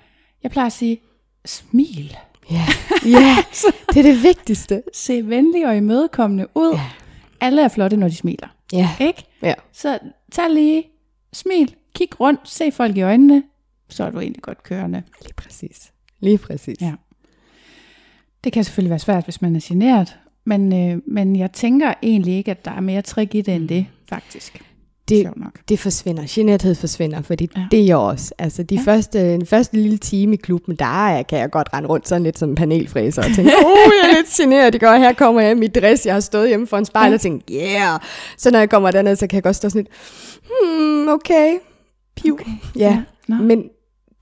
[0.43, 1.01] Jeg plejer at sige,
[1.45, 2.17] smil.
[2.53, 2.67] Ja,
[3.19, 3.37] ja
[3.89, 4.83] det er det vigtigste.
[4.95, 6.73] Se venlig og imødekommende ud.
[6.75, 6.91] Ja.
[7.41, 8.49] Alle er flotte, når de smiler.
[8.73, 9.25] Ja, Ikke?
[9.43, 9.55] ja.
[9.73, 9.99] Så
[10.33, 10.85] tag lige,
[11.33, 13.43] smil, kig rundt, se folk i øjnene,
[13.89, 15.03] så er du egentlig godt kørende.
[15.23, 15.93] lige præcis.
[16.21, 16.81] Lige præcis.
[16.81, 16.93] Ja.
[18.45, 22.35] Det kan selvfølgelig være svært, hvis man er generet, men, øh, men jeg tænker egentlig
[22.35, 24.63] ikke, at der er mere trick i det end det, faktisk.
[25.09, 25.59] Det, nok.
[25.69, 26.25] det forsvinder.
[26.29, 27.61] Generthed forsvinder, fordi Ja.
[27.61, 27.67] ja.
[27.71, 28.35] det er jeg også.
[28.39, 28.81] Altså de Ja.
[28.81, 28.85] ja.
[28.87, 32.23] første, den første lille time i klubben, der er, kan jeg godt rende rundt sådan
[32.23, 35.41] lidt som en panelfræser og tænke, oh, jeg er lidt generet, det gør, her kommer
[35.41, 37.15] jeg i mit dress, jeg har stået hjemme for en spejl Ja.
[37.15, 38.01] og tænkt, yeah.
[38.39, 39.95] Så når jeg kommer derned, så kan jeg godt stå sådan lidt,
[40.49, 41.59] hmm, okay,
[42.17, 42.33] piv.
[42.35, 42.51] Okay.
[42.77, 43.35] Ja, Nå.
[43.37, 43.65] men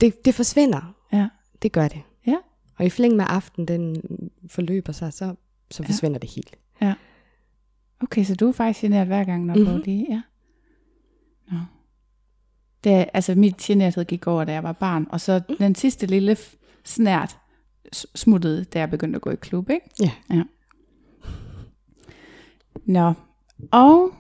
[0.00, 0.94] det, det forsvinder.
[1.12, 1.26] Ja.
[1.62, 2.00] Det gør det.
[2.26, 2.36] Ja.
[2.78, 3.96] Og i flæng med aften, den
[4.50, 5.34] forløber sig, så,
[5.70, 5.88] så Ja.
[5.88, 6.56] forsvinder det helt.
[8.02, 9.70] Okay, så du er faktisk generet hver gang, når mm-hmm.
[9.70, 9.78] Mhm.
[9.78, 10.06] du lige...
[10.10, 10.20] Ja.
[11.50, 11.58] Nå.
[12.84, 15.56] Det, er- altså, mit generethed gik over, da jeg var barn, og så Mm.
[15.56, 16.36] den sidste lille
[16.84, 17.36] snært
[18.14, 19.86] smuttede, da jeg begyndte at gå i klub, ikke?
[20.00, 20.10] Ja.
[20.30, 20.42] ja.
[22.86, 23.12] Nå,
[23.70, 24.10] og...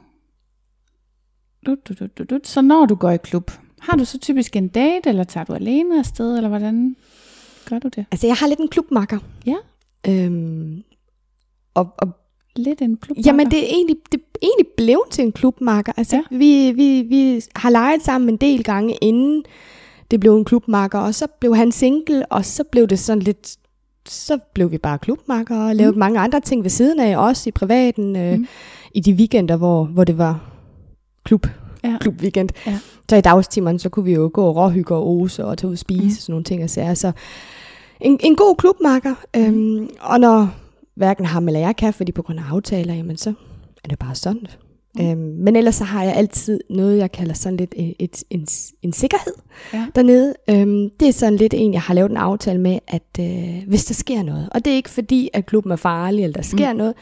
[1.66, 2.40] Du, du, du, du, du.
[2.44, 5.52] Så når du går i klub, Har du så typisk en date, eller tager du
[5.54, 6.96] alene afsted, eller hvordan
[7.68, 8.06] gør du det?
[8.10, 9.18] Altså, jeg har lidt en klubmakker.
[9.46, 9.56] Ja.
[10.08, 10.82] Øhm,
[11.74, 12.08] og, og
[12.64, 13.16] Lidt en klub.
[13.26, 15.92] Jamen, det er egentlig, det er egentlig blevet til en klubmarker.
[15.96, 16.36] Altså, Ja.
[16.36, 19.42] vi, vi, vi har leget sammen en del gange, inden
[20.10, 23.56] det blev en klubmarker, og så blev han single, og så blev det sådan lidt,
[24.08, 25.98] så blev vi bare klubmarker, og lavede mm.
[25.98, 28.38] mange andre ting ved siden af, også i privaten, øh, Mm.
[28.38, 28.46] mm.
[28.94, 30.40] i de weekender, hvor, hvor det var
[31.24, 31.46] klub,
[31.84, 31.96] Ja.
[32.00, 32.48] klubweekend.
[32.66, 32.78] Ja.
[33.10, 35.72] Så i dagstimerne, så kunne vi jo gå og råhygge og ose og tage ud
[35.74, 36.04] og spise, Mm.
[36.06, 36.10] mm.
[36.10, 36.94] sådan nogle ting og sager.
[36.94, 37.12] Så
[38.00, 40.48] en, en god klubmarker, øhm, og når
[41.00, 43.32] hverken ham eller jeg kan, fordi på grund af aftaler, jamen så
[43.84, 44.46] er det bare sådan.
[44.94, 45.04] Mm.
[45.04, 45.10] Mm.
[45.10, 48.46] Øhm, men ellers så har jeg altid noget, jeg kalder sådan lidt et, et, en,
[48.82, 49.32] en sikkerhed
[49.72, 49.86] Ja.
[49.94, 50.34] dernede.
[50.50, 53.84] Øhm, det er sådan lidt en, jeg har lavet en aftale med, at øh, hvis
[53.84, 56.72] der sker noget, og det er ikke fordi, at klubben er farlig, eller der sker
[56.72, 56.78] mm.
[56.78, 56.94] noget,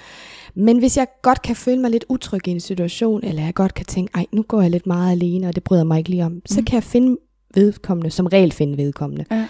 [0.55, 3.75] men hvis jeg godt kan føle mig lidt utryg i en situation, eller jeg godt
[3.75, 6.25] kan tænke, ej, nu går jeg lidt meget alene, og det bryder mig ikke lige
[6.25, 6.41] om, mm.
[6.47, 7.17] så kan jeg finde
[7.55, 9.25] vedkommende, som regel finde vedkommende.
[9.31, 9.47] Ja.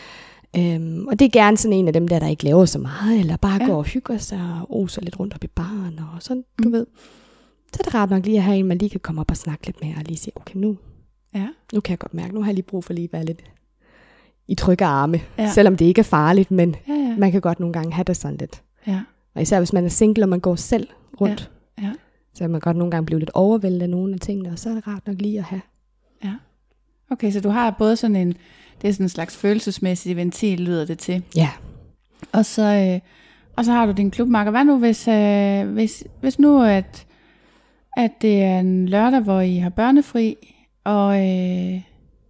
[0.56, 3.20] Øhm, og det er gerne sådan en af dem der, der ikke laver så meget,
[3.20, 3.66] eller bare Ja.
[3.66, 6.64] går og hygger sig og oser lidt rundt op i baren og sådan, mm.
[6.64, 6.86] du ved.
[7.72, 9.36] Så er det rart nok lige at have en, man lige kan komme op og
[9.36, 10.76] snakke lidt med, og lige sige, okay, nu,
[11.34, 11.48] Ja.
[11.72, 13.40] nu kan jeg godt mærke, nu har jeg lige brug for lige at være lidt
[14.48, 15.20] i trygge arme.
[15.38, 15.50] Ja.
[15.52, 17.16] Selvom det ikke er farligt, men Ja, ja.
[17.18, 18.62] man kan godt nogle gange have det sådan lidt.
[18.86, 19.00] ja.
[19.34, 20.88] Og især hvis man er single, og man går selv
[21.20, 21.92] rundt, Ja, ja.
[22.34, 24.70] så kan man godt nogle gange blive lidt overvældet af nogle af tingene, og så
[24.70, 25.60] er det rart nok lige at have.
[26.24, 26.34] Ja.
[27.10, 28.34] Okay, så du har både sådan en,
[28.82, 31.22] det er sådan en slags følelsesmæssig ventil, lyder det til.
[31.36, 31.48] Ja.
[32.32, 33.00] Og så, øh,
[33.56, 34.50] og så har du din klubmarker.
[34.50, 37.06] Hvad nu, hvis, øh, hvis, hvis nu, at,
[37.96, 40.36] at det er en lørdag, hvor I har børnefri,
[40.84, 41.80] og, øh,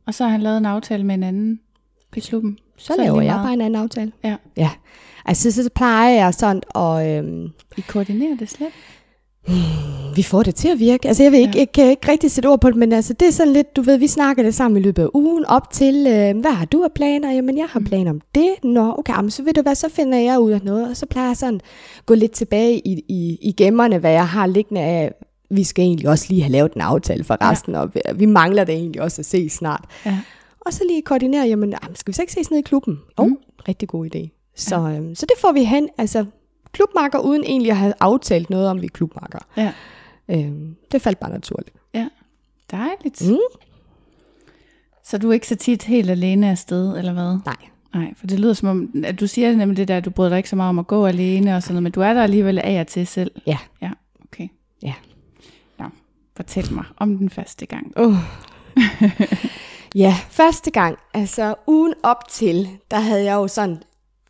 [0.06, 1.60] og så har han lavet en aftale med en anden
[2.16, 2.58] i klubben?
[2.76, 3.44] Så, Så er laver jeg meget.
[3.44, 4.12] bare en anden aftale.
[4.24, 4.36] Ja.
[4.56, 4.70] Ja.
[5.24, 8.68] Altså, så, så plejer jeg sådan, og øhm, I koordinerer det slet?
[10.16, 11.08] Vi får det til at virke.
[11.08, 11.58] Altså, jeg, vil ikke, Ja.
[11.58, 13.82] jeg kan ikke rigtig sætte ord på det, men altså, det er sådan lidt, du
[13.82, 16.82] ved, vi snakker det sammen i løbet af ugen op til, øh, hvad har du
[16.84, 17.32] af planer?
[17.32, 18.48] Jamen, jeg har planer om det.
[18.62, 21.28] Nå, okay, så ved du hvad, så finder jeg ud af noget, og så plejer
[21.28, 21.60] jeg sådan
[22.06, 25.12] gå lidt tilbage i, i, i gemmerne, hvad jeg har liggende af,
[25.50, 27.80] vi skal egentlig også lige have lavet en aftale for resten, ja.
[27.80, 29.84] og vi, vi mangler det egentlig også at se snart.
[30.06, 30.18] Ja.
[30.60, 32.98] Og så lige koordinere, jamen, skal vi så ikke ses nede i klubben?
[33.18, 33.24] Mm.
[33.24, 33.36] mm.
[33.68, 34.52] rigtig god idé.
[34.56, 34.96] Så, ja.
[34.96, 36.24] øhm, så det får vi hen, altså
[36.72, 39.38] klubmarker, uden egentlig at have aftalt noget om, vi er klubmarker.
[39.56, 39.72] Ja.
[40.28, 41.78] Øhm, det faldt bare naturligt.
[42.70, 43.28] Dejligt.
[43.28, 43.38] Mm.
[45.04, 47.38] Så du er ikke så tit helt alene afsted, eller hvad?
[47.44, 47.56] Nej.
[47.94, 50.28] Nej, for det lyder som om, at du siger nemlig det der, at du bryder
[50.28, 52.22] dig ikke så meget om at gå alene og sådan noget, men du er der
[52.22, 53.30] alligevel af og til selv.
[53.46, 53.58] Ja.
[53.82, 53.90] Ja,
[54.24, 54.48] okay.
[54.82, 54.94] Ja.
[55.78, 55.84] Nå,
[56.36, 57.92] fortæl mig om den første gang.
[58.00, 58.16] Uh.
[60.04, 63.82] ja, første gang, altså ugen op til, der havde jeg jo sådan,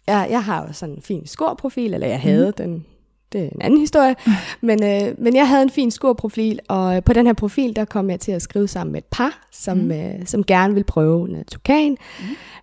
[0.08, 2.52] jeg, jeg har jo sådan en fin skorprofil, eller jeg havde mm.
[2.52, 2.86] den,
[3.32, 4.16] det er en anden historie,
[4.68, 7.84] men, øh, men jeg havde en fin skorprofil, og øh, på den her profil, der
[7.84, 9.90] kom jeg til at skrive sammen med et par, som, mm.
[9.92, 11.96] øh, som gerne ville prøve noget tukan,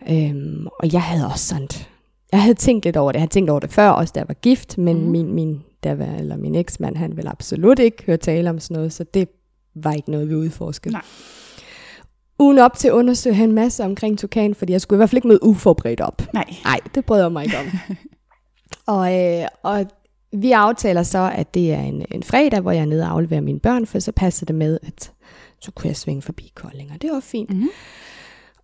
[0.08, 0.14] mm.
[0.16, 1.68] øhm, og jeg havde også sådan,
[2.32, 4.28] jeg havde tænkt lidt over det, jeg havde tænkt over det før, også da jeg
[4.28, 5.12] var gift, men mm.
[5.12, 8.76] min, min, der var, eller min eksmand, han ville absolut ikke høre tale om sådan
[8.76, 9.30] noget, så det
[9.76, 10.94] var ikke noget, vi udforskede.
[10.94, 11.02] Nej.
[12.40, 15.18] Ugen op til undersøge han en masse omkring tukan, fordi jeg skulle i hvert fald
[15.18, 16.22] ikke møde uforberedt op.
[16.34, 16.56] Nej.
[16.64, 17.66] Nej, det brød jeg mig ikke om.
[18.96, 19.86] og, øh, og
[20.32, 23.42] vi aftaler så, at det er en, en fredag, hvor jeg er nede og afleverer
[23.42, 25.12] mine børn, for så passer det med, at
[25.62, 27.50] så kunne jeg svinge forbi Kolding, og det var fint.
[27.50, 27.70] Mhm.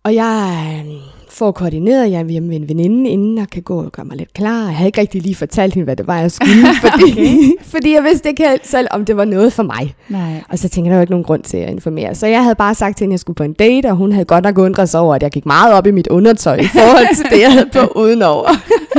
[0.04, 0.92] Og jeg øh,
[1.30, 4.32] får koordineret, jeg er hjemme en veninde inden, og kan gå og gøre mig lidt
[4.34, 4.66] klar.
[4.66, 7.36] Jeg havde ikke rigtig lige fortalt hende, hvad det var, jeg skulle, fordi, okay.
[7.62, 9.94] fordi jeg vidste ikke helt selv, om det var noget for mig.
[10.08, 10.42] Nej.
[10.48, 12.14] Og så tænkte jeg, der var ikke nogen grund til at informere.
[12.14, 14.12] Så jeg havde bare sagt til hende, at jeg skulle på en date, og hun
[14.12, 16.66] havde godt nok undret sig over, at jeg gik meget op i mit undertøj i
[16.66, 18.48] forhold til det, jeg havde på udenover.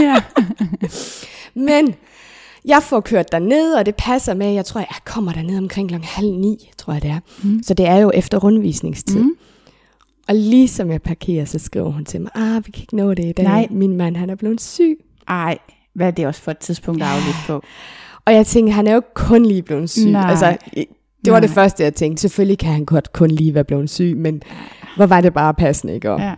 [0.01, 0.15] Ja.
[1.69, 1.95] Men
[2.65, 6.07] jeg får kørt derned, og det passer med, jeg tror, jeg kommer derned omkring klokken
[6.11, 7.19] halv ni, tror jeg det er.
[7.43, 7.63] Mm.
[7.63, 9.19] Så det er jo efter rundvisningstid.
[9.19, 9.31] Mm.
[10.27, 13.13] Og lige som jeg parkerer, så skriver hun til mig, ah, vi kan ikke nå
[13.13, 13.43] det i dag.
[13.45, 13.67] Nej.
[13.71, 14.97] Min mand, han er blevet syg.
[15.27, 15.57] Ej,
[15.95, 17.61] hvad er det også for et tidspunkt at aflyse på?
[18.25, 20.05] Og jeg tænker, han er jo kun lige blevet syg.
[20.05, 20.29] Nej.
[20.29, 20.57] Altså,
[21.25, 21.53] det var det Nej.
[21.55, 22.21] første, jeg tænkte.
[22.21, 24.41] Selvfølgelig kan han godt kun lige være blevet syg, men
[24.95, 26.11] hvor var det bare passende, ikke?
[26.11, 26.33] Og, Ja.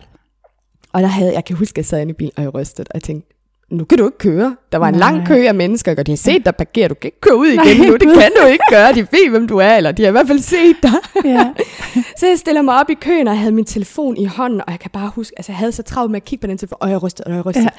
[0.92, 2.86] og der havde, jeg kan huske, at jeg sad inde i bilen, og jeg rystede,
[2.90, 3.35] og jeg tænkte,
[3.70, 4.56] nu kan du ikke køre.
[4.72, 4.98] Der var en Nej.
[5.10, 6.88] lang kø af mennesker, og de har set dig parkere.
[6.88, 7.92] Du kan ikke køre ud igen nu.
[7.92, 8.92] Det kan du ikke gøre.
[8.94, 10.92] De ved, hvem du er, eller de har i hvert fald set dig.
[11.24, 11.52] ja.
[12.18, 14.70] Så jeg stiller mig op i køen, og jeg havde min telefon i hånden, og
[14.70, 16.78] jeg kan bare huske, altså jeg havde så travlt med at kigge på den telefon,
[16.80, 17.64] og jeg rystede, og jeg rystede.
[17.64, 17.70] Ja.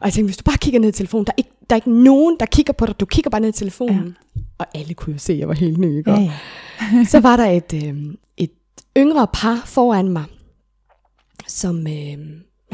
[0.00, 1.78] Og jeg tænkte, hvis du bare kigger ned i telefonen, der er, ikke, der er
[1.78, 4.16] ikke nogen, der kigger på dig, du kigger bare ned i telefonen.
[4.36, 4.40] Ja.
[4.58, 6.10] Og alle kunne jo se, at jeg var helt ny, ikke?
[6.10, 7.04] Ja, ja.
[7.12, 7.94] så var der et, øh,
[8.36, 8.50] et
[8.96, 10.24] yngre par foran mig,
[11.46, 12.18] som øh,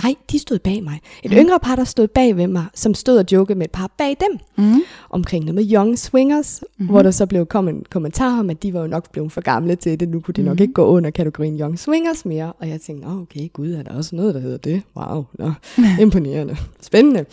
[0.02, 1.00] Nej, de stod bag mig.
[1.22, 1.36] Et mm.
[1.36, 4.16] yngre par, der stod bag ved mig, som stod og jokede med et par bag
[4.20, 4.38] dem.
[4.64, 4.80] Mm.
[5.10, 6.86] Omkring noget med Young Swingers, mm-hmm.
[6.90, 9.40] hvor der så blev kommet en kommentar om, at de var jo nok blevet for
[9.40, 10.08] gamle til det.
[10.08, 10.62] Nu kunne de nok Mhm.
[10.62, 12.52] ikke gå under kategorien Young Swingers mere.
[12.52, 14.82] Og jeg tænkte, Nå, okay, gud, er der også noget, der hedder det?
[14.96, 15.52] Wow, nå,
[16.00, 16.56] imponerende.
[16.80, 17.24] Spændende.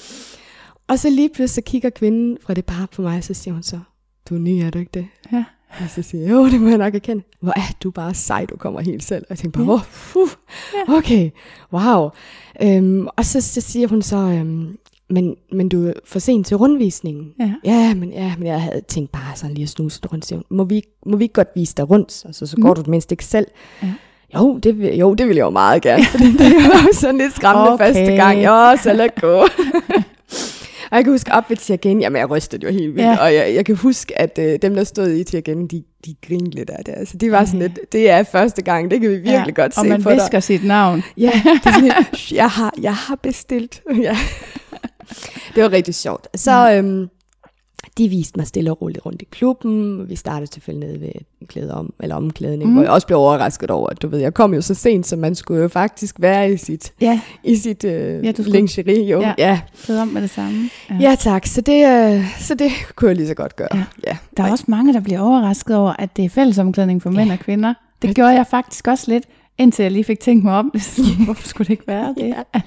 [0.87, 3.53] Og så lige pludselig så kigger kvinden fra det par på mig, og så siger
[3.53, 3.79] hun så,
[4.29, 5.07] du er ny, er du ikke det?
[5.31, 5.43] Ja.
[5.79, 7.23] Og så siger jeg, jo, det må jeg nok erkende.
[7.39, 9.21] Hvor er du bare sej, du kommer helt selv.
[9.21, 9.67] Og jeg tænkte bare,
[10.15, 10.21] Ja.
[10.21, 10.27] oh,
[10.89, 11.29] uh, okay,
[11.73, 12.09] wow.
[12.61, 14.77] Øhm, og så, så siger hun så, øhm,
[15.09, 17.31] men, men du er for sent til rundvisningen.
[17.39, 17.53] Ja.
[17.65, 20.25] Ja, men, ja, men jeg havde tænkt bare sådan lige at snuse det rundt.
[20.25, 22.23] Siger må vi, må vi ikke godt vise dig rundt?
[22.25, 22.75] Altså, så går Mhm.
[22.75, 23.47] du det mindst ikke selv.
[23.83, 23.87] Ja.
[24.35, 27.35] Jo, det vil, jo, det vil jeg jo meget gerne, det var jo sådan lidt
[27.35, 27.85] skræmmende okay.
[27.85, 28.43] første gang.
[28.45, 29.45] Jo, så lad gå.
[30.91, 33.17] Og jeg kan huske op ved Tiagen, jamen jeg rystede jo helt vildt, Ja.
[33.17, 36.49] og jeg, jeg kan huske, at øh, dem, der stod i Tiagen, de, de grinede
[36.55, 36.93] lidt af det.
[36.97, 39.61] Altså, de var sådan lidt, det er første gang, det kan vi virkelig ja.
[39.61, 40.17] godt og se man på dig.
[40.17, 41.03] visker sit navn.
[41.17, 43.81] Ja, det er sådan, lidt, "Shh, jeg, har, jeg har bestilt.
[44.01, 44.17] Ja.
[45.55, 46.27] det var rigtig sjovt.
[46.39, 47.07] Så øhm,
[47.97, 50.09] de viste mig stille og roligt rundt i klubben.
[50.09, 51.11] Vi startede selvfølgelig nede ved
[51.47, 52.73] klæde om, eller omklædning, Mm.
[52.73, 55.15] hvor jeg også blev overrasket over, at du ved, jeg kom jo så sent, så
[55.15, 58.57] man skulle jo faktisk være i sit, Ja, i sit øh, Ja, ja, du skulle-
[58.57, 59.03] lingerie.
[59.05, 59.21] Jo.
[59.21, 59.33] Ja.
[59.37, 59.49] Ja.
[59.49, 59.59] Ja.
[59.83, 60.69] klæde om med det samme.
[60.99, 61.45] ja, tak.
[61.45, 63.67] Så det, øh, så det kunne jeg lige så godt gøre.
[63.73, 63.77] Ja.
[63.77, 63.83] Ja.
[64.11, 64.17] ja.
[64.37, 67.39] Der er også mange, der bliver overrasket over, at det er fællesomklædning for mænd og
[67.39, 67.73] kvinder.
[68.01, 69.23] Det gjorde jeg faktisk også lidt,
[69.57, 70.65] indtil jeg lige fik tænkt mig om.
[71.25, 72.27] Hvorfor skulle det ikke være det?
[72.53, 72.61] Ja.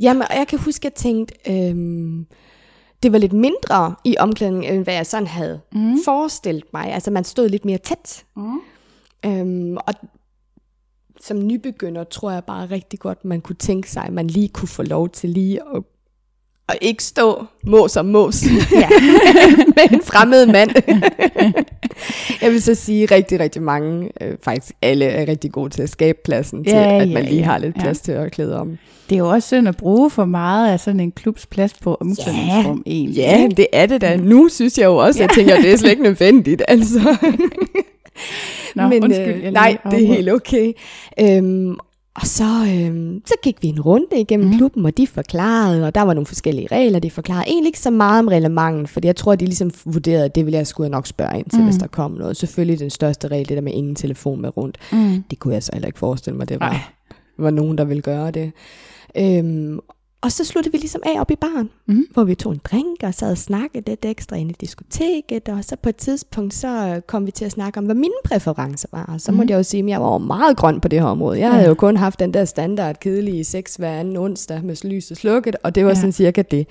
[0.00, 1.34] Jamen, og jeg kan huske, at jeg tænkte,
[1.68, 2.26] øhm,
[3.04, 5.96] det var lidt mindre i omklædningen, end hvad jeg sådan havde mm.
[6.04, 6.92] forestillet mig.
[6.92, 8.24] Altså, man stod lidt mere tæt.
[8.36, 8.60] Mm.
[9.26, 9.94] Øhm, og
[11.20, 14.68] som nybegynder tror jeg bare rigtig godt, man kunne tænke sig, at man lige kunne
[14.68, 15.82] få lov til lige at,
[16.68, 18.88] at ikke stå mås om mås Ja.
[19.76, 20.70] med en fremmed mand.
[22.42, 25.82] jeg vil så sige, at rigtig, rigtig mange, øh, faktisk alle, er rigtig gode til
[25.82, 27.82] at skabe pladsen til, Ja, at ja, man lige ja, har lidt ja.
[27.82, 28.78] plads til at klæde om.
[29.10, 31.96] Det er jo også synd at bruge for meget af sådan en klubs plads på
[32.00, 33.16] omklædningsrum egentlig.
[33.16, 34.16] Ja, det er det da.
[34.16, 36.62] Nu synes jeg jo også, at jeg tænker, at det er slet ikke nødvendigt.
[36.68, 37.16] Altså.
[38.74, 40.72] Nå, Men, undskyld, øh, nej, det er helt okay.
[41.20, 41.76] Øhm,
[42.16, 44.56] og så, øhm, så gik vi en runde igennem mm.
[44.56, 47.90] klubben, og de forklarede, og der var nogle forskellige regler, de forklarede egentlig ikke så
[47.90, 50.90] meget om reglementet, fordi jeg tror, at de ligesom vurderede, at det ville jeg skulle
[50.90, 51.64] nok spørge ind til, mm.
[51.64, 51.80] hvis Mhm.
[51.80, 52.36] der kom noget.
[52.36, 54.78] Selvfølgelig den største regel, det der med ingen telefon med rundt.
[54.92, 55.22] Mm.
[55.30, 56.92] Det kunne jeg så heller ikke forestille mig, det var,
[57.38, 58.52] var nogen, der ville gøre det.
[59.18, 59.78] Øhm,
[60.24, 62.06] og så sluttede vi ligesom af op i baren, Mhm.
[62.12, 65.64] hvor vi tog en drink og sad og snakkede lidt ekstra inde i diskoteket, og
[65.64, 69.04] så på et tidspunkt, så kom vi til at snakke om, hvad mine præferencer var.
[69.14, 69.36] Og så Mhm.
[69.38, 71.38] måtte jeg jo sige, at jeg var meget grøn på det her område.
[71.40, 71.52] Jeg Ja.
[71.52, 75.16] havde jo kun haft den der standard kedelige sex hver anden onsdag med lys og
[75.16, 75.94] slukket, og det var Ja.
[75.94, 76.66] sådan cirka det.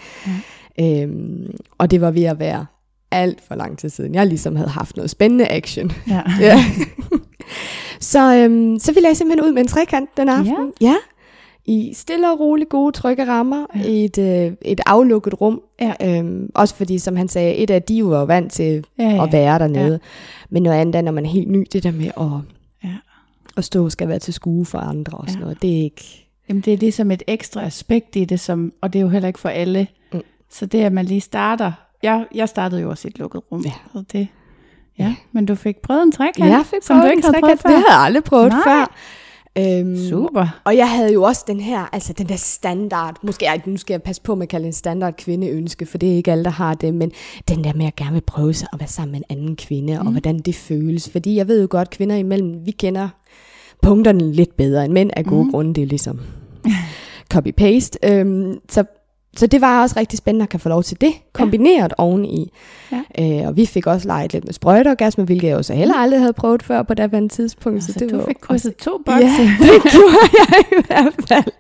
[0.78, 1.02] Ja.
[1.04, 2.66] Øhm, og det var ved at være
[3.12, 4.16] alt for lang tid siden.
[4.16, 5.92] Jeg ligesom havde haft noget spændende action.
[6.10, 6.22] Ja.
[6.40, 6.66] Ja.
[8.00, 10.74] så, øhm, så ville jeg simpelthen ud med en trekant den aften.
[10.82, 10.88] Ja.
[10.88, 10.96] ja.
[11.66, 13.80] I stille og roligt gode, trygge rammer, Ja.
[13.80, 13.86] ja.
[13.88, 15.62] i et, øh, et aflukket rum.
[15.82, 15.94] Ja.
[16.18, 19.24] Øhm, også fordi, som han sagde, et af de jo var vant til Ja, ja.
[19.24, 19.86] at være dernede.
[19.86, 19.92] Ja.
[19.92, 19.98] Ja.
[20.50, 22.24] Men noget andet er, når man er helt ny, det der med at,
[22.90, 22.96] Ja.
[23.58, 25.44] at stå og skal være til skue for andre og sådan Ja.
[25.44, 26.28] noget, det er ikke...
[26.50, 29.28] Jamen, det er ligesom et ekstra aspekt i det, som, og det er jo heller
[29.28, 29.88] ikke for alle.
[30.14, 30.22] Mm.
[30.52, 31.72] Så det, at man lige starter...
[32.04, 33.62] Jeg, jeg startede jo også i et lukket rum.
[33.66, 33.72] Ja.
[33.94, 34.28] Så det,
[35.00, 37.42] ja, men du fik prøvet en trekant, jeg fik som du prøvet ikke en havde
[37.42, 37.70] prøvet før.
[37.70, 38.62] Det havde jeg aldrig prøvet Nej.
[38.66, 38.96] før.
[39.58, 40.62] Øhm, Super.
[40.64, 43.94] Og jeg havde jo også den her, altså den der standard, måske ej, nu skal
[43.94, 46.50] jeg passe på med at kalde en standard kvindeønske, for det er ikke alle, der
[46.50, 47.12] har det, men
[47.50, 49.94] den der med at gerne vil prøve sig at være sammen med en anden kvinde,
[49.94, 50.08] mm.
[50.08, 51.10] og hvordan det føles.
[51.10, 53.10] Fordi jeg ved jo godt, kvinder imellem, vi kender
[53.82, 55.52] punkterne lidt bedre end mænd af gode mm.
[55.52, 56.20] grunde, det er ligesom
[57.34, 57.98] copy-paste.
[58.04, 58.84] Øhm, så,
[59.38, 62.04] så det var også rigtig spændende at kan få lov til det, kombineret ja.
[62.04, 62.52] oveni.
[62.92, 63.42] Ja.
[63.42, 66.20] Øh, og vi fik også leget lidt med sprøjteorgasme, hvilket jeg jo så heller aldrig
[66.20, 67.84] havde prøvet før på daværende tidspunkt.
[67.84, 69.26] Så, det du var fik også krydset to bokse.
[69.26, 71.54] Ja, det gjorde jeg i hvert fald.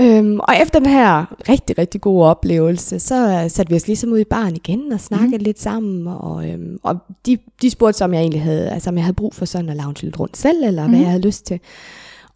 [0.00, 4.12] Øhm, og efter den her rigtig, rigtig gode oplevelse, så uh, satte vi os ligesom
[4.12, 5.44] ud i baren igen og snakkede mm.
[5.44, 6.06] lidt sammen.
[6.06, 9.34] Og, øhm, og de, de spurgte om jeg egentlig havde, altså, om jeg havde brug
[9.34, 10.90] for sådan at lounge lidt rundt selv, eller mm.
[10.90, 11.60] hvad jeg havde lyst til.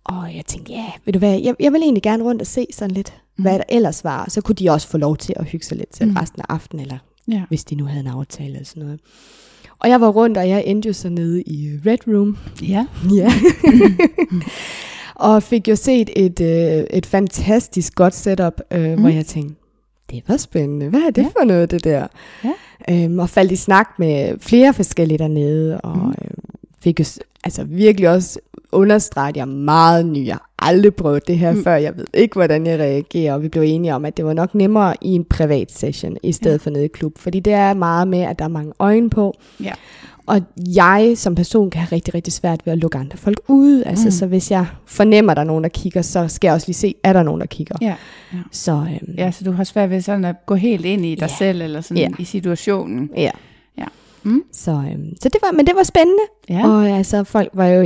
[0.09, 2.67] Og jeg tænkte, ja, ved du hvad, jeg, jeg vil egentlig gerne rundt og se
[2.73, 3.43] sådan lidt, mm.
[3.43, 4.25] hvad der ellers var.
[4.25, 6.17] Og så kunne de også få lov til at hygge sig lidt til Mm.
[6.17, 6.99] resten af aftenen, eller
[7.33, 7.43] Ja.
[7.49, 9.01] hvis de nu havde en aftale eller sådan noget.
[9.79, 12.87] Og jeg var rundt, og jeg endte jo så nede i Red Room, ja.
[13.17, 13.33] Ja.
[15.15, 19.01] og fik jo set et, øh, et fantastisk godt setup, øh, mm.
[19.01, 19.55] hvor jeg tænkte,
[20.11, 20.89] det var spændende.
[20.89, 21.29] Hvad er det ja.
[21.41, 22.07] for noget, det der?
[22.45, 22.53] Ja.
[22.91, 26.09] Øhm, og faldt i snak med flere forskellige dernede, og Mm.
[26.09, 26.15] øh,
[26.81, 27.05] fik jo
[27.45, 28.39] altså virkelig også
[28.73, 30.27] understreget, at jeg er meget ny.
[30.27, 31.65] Jeg har aldrig prøvet det her Mm.
[31.65, 31.75] før.
[31.77, 33.35] Jeg ved ikke, hvordan jeg reagerer.
[33.35, 36.33] Og vi blev enige om, at det var nok nemmere i en privat session, i
[36.33, 36.63] stedet ja.
[36.63, 37.19] for nede i klub.
[37.19, 39.35] Fordi det er meget med, at der er mange øjne på.
[39.63, 39.73] Ja.
[40.27, 40.41] Og
[40.77, 43.83] jeg som person kan have rigtig, rigtig svært ved at lukke andre folk ud.
[43.87, 44.11] Altså, Mm.
[44.11, 46.75] så hvis jeg fornemmer, at der er nogen, der kigger, så skal jeg også lige
[46.75, 47.75] se, er der nogen, der kigger.
[47.83, 47.95] Ja.
[48.33, 48.39] ja.
[48.53, 51.21] Så øhm, Ja, så du har svært ved sådan at gå helt ind i dig
[51.21, 51.27] Ja.
[51.39, 52.09] selv, eller sådan Ja.
[52.19, 53.11] i situationen.
[53.17, 53.31] ja.
[54.27, 54.31] Ja.
[54.31, 54.43] Mm.
[54.53, 56.23] Så, øhm, så det var, men det var spændende.
[56.49, 56.69] Ja.
[56.69, 57.83] Og altså, folk var jo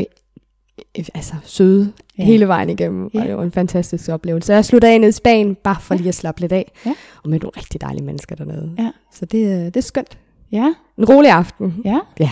[0.99, 2.23] øh, altså, søde Ja.
[2.23, 2.27] ja.
[2.27, 3.21] hele vejen igennem, Ja.
[3.21, 4.47] og det var en fantastisk oplevelse.
[4.47, 6.95] Så jeg sluttede af nede i Spanien, bare for lige at slappe lidt af, Ja.
[7.25, 8.73] og mødte nogle rigtig dejlige mennesker dernede.
[8.79, 8.91] Ja.
[9.13, 10.19] Så det, øh, det er skønt.
[10.53, 10.75] Ja.
[10.99, 11.75] En rolig aften.
[11.85, 11.99] Ja.
[12.21, 12.31] Ja.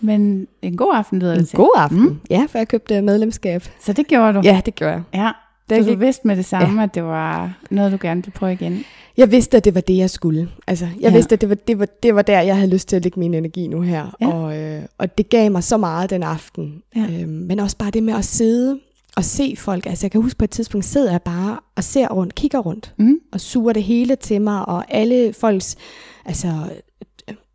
[0.00, 1.56] Men en god aften lyder En det til.
[1.56, 2.00] god aften.
[2.00, 2.20] Mm.
[2.30, 3.64] Ja, for jeg købte medlemskab.
[3.80, 4.40] Så det gjorde du?
[4.44, 5.02] Ja, det gør jeg.
[5.14, 5.30] Ja.
[5.70, 6.82] Det Så du vidste med det samme, ja.
[6.86, 8.84] at det var noget, du gerne ville prøve igen?
[9.16, 10.48] Jeg vidste, at det var det, jeg skulle.
[10.66, 11.12] Altså, jeg Ja.
[11.12, 13.20] vidste, at det var, det, var, det var der, jeg havde lyst til at lægge
[13.20, 14.16] min energi nu her.
[14.20, 14.28] Ja.
[14.28, 16.82] Og, øh, og det gav mig så meget den aften.
[16.96, 17.06] Ja.
[17.20, 18.78] Øhm, men også bare det med at sidde
[19.16, 19.86] og se folk.
[19.86, 22.94] Altså, jeg kan huske på et tidspunkt, sidder jeg bare og ser rundt, kigger rundt,
[22.98, 23.18] Mm.
[23.32, 25.76] og suger det hele til mig, og alle folks
[26.24, 26.48] altså,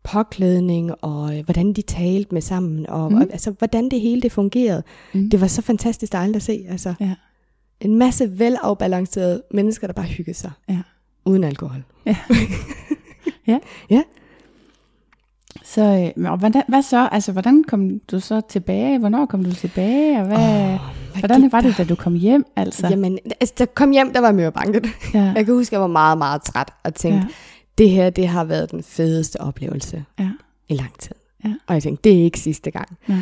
[0.04, 3.16] påklædning, og øh, hvordan de talte med sammen, og, mm.
[3.18, 4.82] og altså, hvordan det hele det fungerede.
[5.14, 5.30] Mm.
[5.30, 6.64] Det var så fantastisk dejligt at se.
[6.70, 7.14] Altså, Ja.
[7.80, 10.50] En masse velafbalancerede mennesker, der bare hyggede sig.
[10.68, 10.78] Ja.
[11.24, 11.82] Uden alkohol.
[15.64, 17.08] Så øh, og hvordan, hvad så?
[17.12, 18.98] Altså, hvordan kom du så tilbage?
[18.98, 20.18] Hvornår kom du tilbage?
[20.20, 20.78] Og hvad, oh, Hvad
[21.20, 22.44] hvordan var det, da du kom hjem?
[22.56, 22.86] Altså?
[22.88, 24.86] Jamen, altså, da jeg kom hjem, der var jeg mørbanket.
[25.14, 25.32] ja.
[25.36, 27.22] Jeg kan huske, jeg var meget, meget træt og tænkte, Ja.
[27.24, 27.28] ja.
[27.78, 30.30] det her, det har været den fedeste oplevelse Ja.
[30.68, 31.14] i lang tid.
[31.44, 31.54] Ja.
[31.66, 32.88] Og jeg tænkte, det er ikke sidste gang.
[33.06, 33.18] Nej.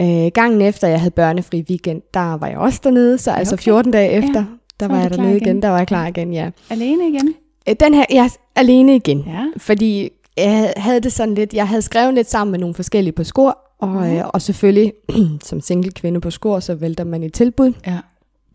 [0.00, 3.62] Øh, gangen efter, jeg havde børnefri weekend, der var jeg også dernede, så altså okay.
[3.64, 4.44] 14 dage efter,
[4.80, 5.46] der var jeg dernede igen.
[5.46, 5.62] igen.
[5.62, 6.50] Der var jeg klar igen, ja.
[6.70, 7.34] Alene igen?
[7.68, 9.24] Øh, Den her, er alene igen.
[9.26, 9.44] Ja.
[9.56, 13.24] Fordi jeg havde det sådan lidt, jeg havde skrevet lidt sammen med nogle forskellige på
[13.24, 14.92] skor, og, øh, og selvfølgelig
[15.48, 17.72] som single kvinde på skor, så vælter man i tilbud.
[17.86, 17.98] Ja.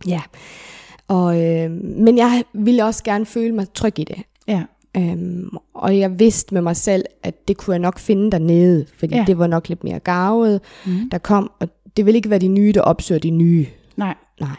[0.08, 0.22] Ja.
[1.08, 4.18] Og, øh, men jeg ville også gerne føle mig tryg i det.
[4.98, 9.16] Øhm, og jeg vidste med mig selv, at det kunne jeg nok finde dernede, fordi
[9.16, 9.24] Ja.
[9.28, 11.10] det var nok lidt mere gavet, Mm.
[11.10, 13.66] der kom, og det ville ikke være de nye, der opsøger de nye.
[13.98, 14.16] Nej.
[14.42, 14.50] Nej.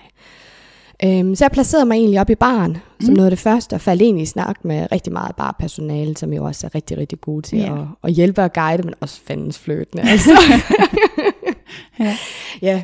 [1.04, 3.14] Øhm, så jeg placerede mig egentlig op i baren, som Mm.
[3.16, 6.44] noget af det første, og faldt egentlig i snak med rigtig meget barpersonale, som jo
[6.44, 7.80] også er rigtig, rigtig gode til Ja.
[7.80, 10.02] at, at hjælpe og guide, men også fandens fløtende.
[10.10, 10.30] Altså.
[11.98, 12.16] Ja.
[12.62, 12.82] ja.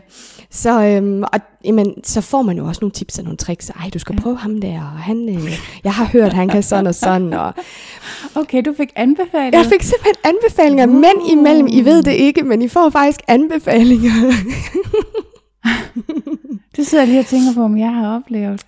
[0.51, 3.71] Så, øhm, og, jamen, så får man jo også nogle tips og nogle tricks.
[3.71, 4.21] Ej, du skal Ja.
[4.23, 7.33] prøve ham der, og han, øh, jeg har hørt, han kan sådan og sådan.
[7.33, 7.53] Og
[8.35, 9.55] Okay, du fik anbefalet.
[9.55, 10.93] jeg fik simpelthen anbefalinger, Uh.
[10.95, 11.67] mænd imellem.
[11.71, 14.13] I ved det ikke, men I får faktisk anbefalinger.
[16.77, 18.63] Det sidder jeg lige og tænker på, om jeg har oplevet.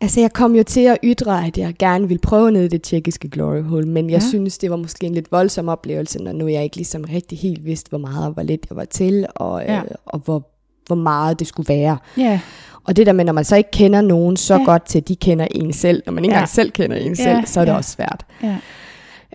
[0.00, 2.82] Altså, jeg kom jo til at ytre, at jeg gerne ville prøve ned i det
[2.82, 4.28] tjekkiske glory hole, men jeg Ja.
[4.28, 7.64] synes, det var måske en lidt voldsom oplevelse, når nu jeg ikke ligesom rigtig helt
[7.64, 9.76] vidste, hvor meget og hvor lidt jeg var til, og, ja.
[9.78, 10.48] øh, og hvor,
[10.86, 11.98] hvor meget det skulle være.
[12.16, 12.40] Ja.
[12.84, 14.64] Og det der med, når man så ikke kender nogen så ja.
[14.64, 16.38] godt til, at de kender en selv, når man ikke ja.
[16.38, 17.76] engang selv kender en selv, så er det ja.
[17.76, 18.24] også svært.
[18.42, 18.56] ja.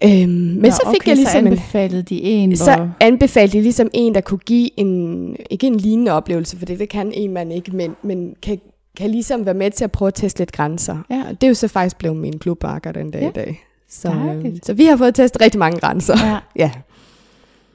[0.04, 2.90] Øhm, men Nå, så fik okay, jeg ligesom så anbefalede de en, Så hvor...
[3.00, 6.90] anbefalede de ligesom en, der kunne give en, ikke en lignende oplevelse, for det, det
[6.90, 8.60] kan en mand ikke, men, men kan,
[8.98, 10.98] kan ligesom være med til at prøve at teste lidt grænser.
[11.10, 11.24] Ja.
[11.30, 13.30] Og det er jo så faktisk blevet min klubbakker den dag Ja.
[13.30, 13.64] i dag.
[13.90, 14.54] Så, Dejligt.
[14.54, 16.16] øh, så vi har fået testet rigtig mange grænser.
[16.28, 16.38] Ja.
[16.56, 16.72] Ja.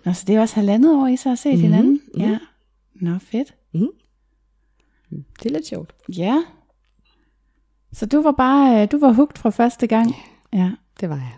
[0.04, 2.00] Nå, så det er også halvandet år, I så har set Mhm, hinanden?
[2.14, 2.22] mhm.
[2.24, 2.38] Ja.
[3.00, 3.54] Nå, fedt.
[5.42, 5.94] Det er lidt sjovt.
[6.08, 6.42] Ja.
[7.92, 10.14] Så du var bare, øh, du var hugt fra første gang?
[10.52, 10.70] Ja.
[11.00, 11.32] Det var jeg.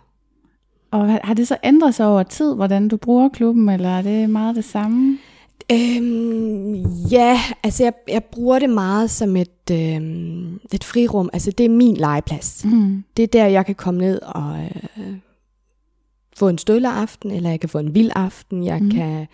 [0.91, 4.31] Og har det så ændret sig over tid, hvordan du bruger klubben, eller er det
[4.31, 5.19] meget det samme?
[5.73, 6.75] Øhm,
[7.11, 11.31] ja, altså jeg, jeg bruger det meget som et, øhm, et frirum.
[11.33, 12.65] Altså det er min legeplads.
[12.65, 13.05] Mm.
[13.17, 14.59] Det er der, jeg kan komme ned og
[14.99, 15.15] øh,
[16.37, 18.65] få en stølle aften, eller jeg kan få en vild aften.
[18.65, 18.91] Jeg mm.
[18.91, 19.27] kan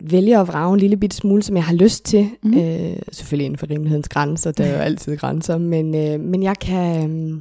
[0.00, 2.30] vælge at vrage en lille bitte smule, som jeg har lyst til.
[2.42, 2.54] Mhm.
[2.54, 2.60] Mm.
[2.60, 6.58] Øh, selvfølgelig inden for rimelighedens grænser, der er jo altid grænser, men, øh, men jeg
[6.58, 7.10] kan...
[7.10, 7.38] Øh,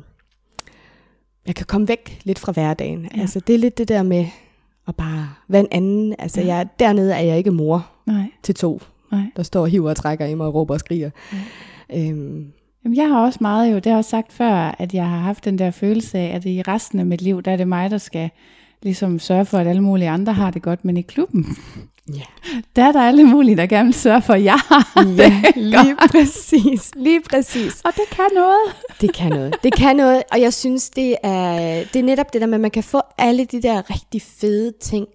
[1.47, 3.01] jeg kan komme væk lidt fra hverdagen.
[3.01, 3.07] Ja.
[3.15, 3.21] Ja.
[3.21, 4.25] Altså det er lidt det der med
[4.87, 6.15] at bare være en anden.
[6.19, 6.47] Altså Ja.
[6.55, 9.21] jeg, dernede er jeg ikke mor Nej, til to, nej.
[9.35, 11.09] der står og hiver og trækker i mig og råber og skriger.
[11.91, 12.09] Ja.
[12.09, 12.51] Øhm,
[12.83, 15.17] Jamen, jeg har også meget jo, det har jeg også sagt før, at jeg har
[15.17, 17.91] haft den der følelse af, at i resten af mit liv, der er det mig,
[17.91, 18.29] der skal
[18.83, 21.45] ligesom sørge for, at alle mulige andre har det godt, men i klubben,
[22.13, 22.21] ja.
[22.75, 25.41] der er der alle mulige, der gerne vil sørge for, at jeg har det ja,
[25.55, 26.91] lige præcis.
[26.95, 27.81] Lige præcis.
[27.85, 28.75] Og det kan noget.
[29.01, 29.55] Det kan noget.
[29.63, 31.57] Det kan noget, og jeg synes, det er,
[31.93, 34.73] det er netop det der med, at man kan få alle de der rigtig fede
[34.81, 35.07] ting,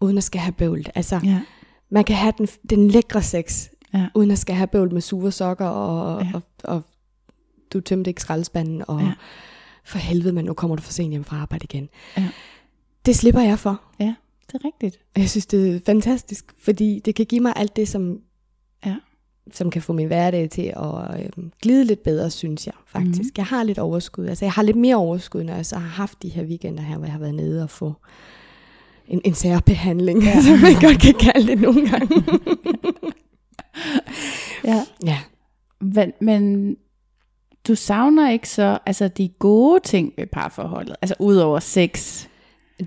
[0.00, 0.84] uden at skal have bøvl.
[0.94, 1.40] Altså, Ja,
[1.90, 4.06] man kan have den, den lækre sex, Ja.
[4.14, 6.26] uden at skal have bøvl med sure sokker, og, Ja.
[6.26, 6.32] ja.
[6.34, 6.82] og, og
[7.72, 9.06] du tømte ikke skraldespanden, og Ja.
[9.06, 9.12] ja.
[9.84, 11.88] for helvede, men nu kommer du for sent hjem fra arbejde igen.
[12.16, 12.28] Ja.
[13.06, 13.80] Det slipper jeg for.
[14.00, 14.14] ja,
[14.54, 14.98] det er rigtigt.
[15.16, 18.18] Jeg synes, det er fantastisk, fordi det kan give mig alt det, som,
[18.86, 18.96] Ja.
[19.52, 23.30] som kan få min hverdag til at øh, glide lidt bedre, synes jeg faktisk.
[23.30, 23.34] Mm.
[23.36, 24.26] Jeg har lidt overskud.
[24.26, 26.96] Altså, jeg har lidt mere overskud, når jeg så har haft de her weekender her,
[26.96, 27.92] hvor jeg har været nede og få
[29.08, 30.40] en, en særbehandling, ja.
[30.46, 32.22] som man godt kan kalde det nogle gange.
[34.64, 34.84] Ja.
[35.04, 35.18] ja.
[35.80, 36.76] Men, men
[37.68, 42.26] du savner ikke så altså de gode ting ved parforholdet, altså udover sex.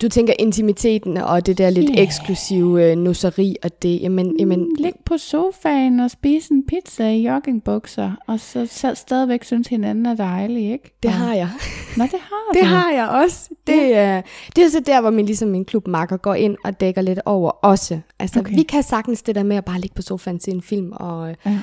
[0.01, 1.95] Du tænker intimiteten og det der lidt Ja.
[1.95, 2.03] yeah.
[2.07, 7.27] eksklusive øh, nusseri og det, jamen, jamen Lig på sofaen og spise en pizza i
[7.27, 10.97] joggingbukser, og så, så stadigvæk synes hinanden er dejlig, ikke?
[11.03, 11.49] det har jeg.
[11.97, 12.65] Nå, det har Det du.
[12.67, 13.49] har jeg også.
[13.67, 14.21] Det, er,
[14.55, 17.49] det er så der, hvor min, ligesom min klubmakker går ind og dækker lidt over
[17.51, 17.99] også.
[18.19, 18.55] Altså, Okay.
[18.55, 21.29] vi kan sagtens det der med at bare ligge på sofaen, se en film og
[21.29, 21.59] øh, Ja.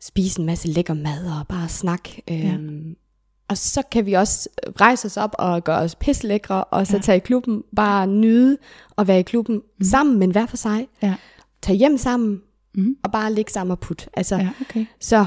[0.00, 2.22] spise en masse lækker mad og bare snakke.
[2.30, 2.94] Øhm,
[3.48, 4.48] Og så kan vi også
[4.80, 7.02] rejse os op og gøre os pislækre, og så Ja.
[7.02, 8.56] tage i klubben, bare nyde
[8.98, 9.84] at være i klubben mm.
[9.84, 10.86] sammen, men hver for sig.
[11.02, 11.14] Ja.
[11.62, 12.40] Tage hjem sammen,
[12.76, 12.96] Mm.
[13.04, 14.06] og bare ligge sammen og putte.
[14.14, 14.86] Altså, Ja, okay.
[15.00, 15.26] Så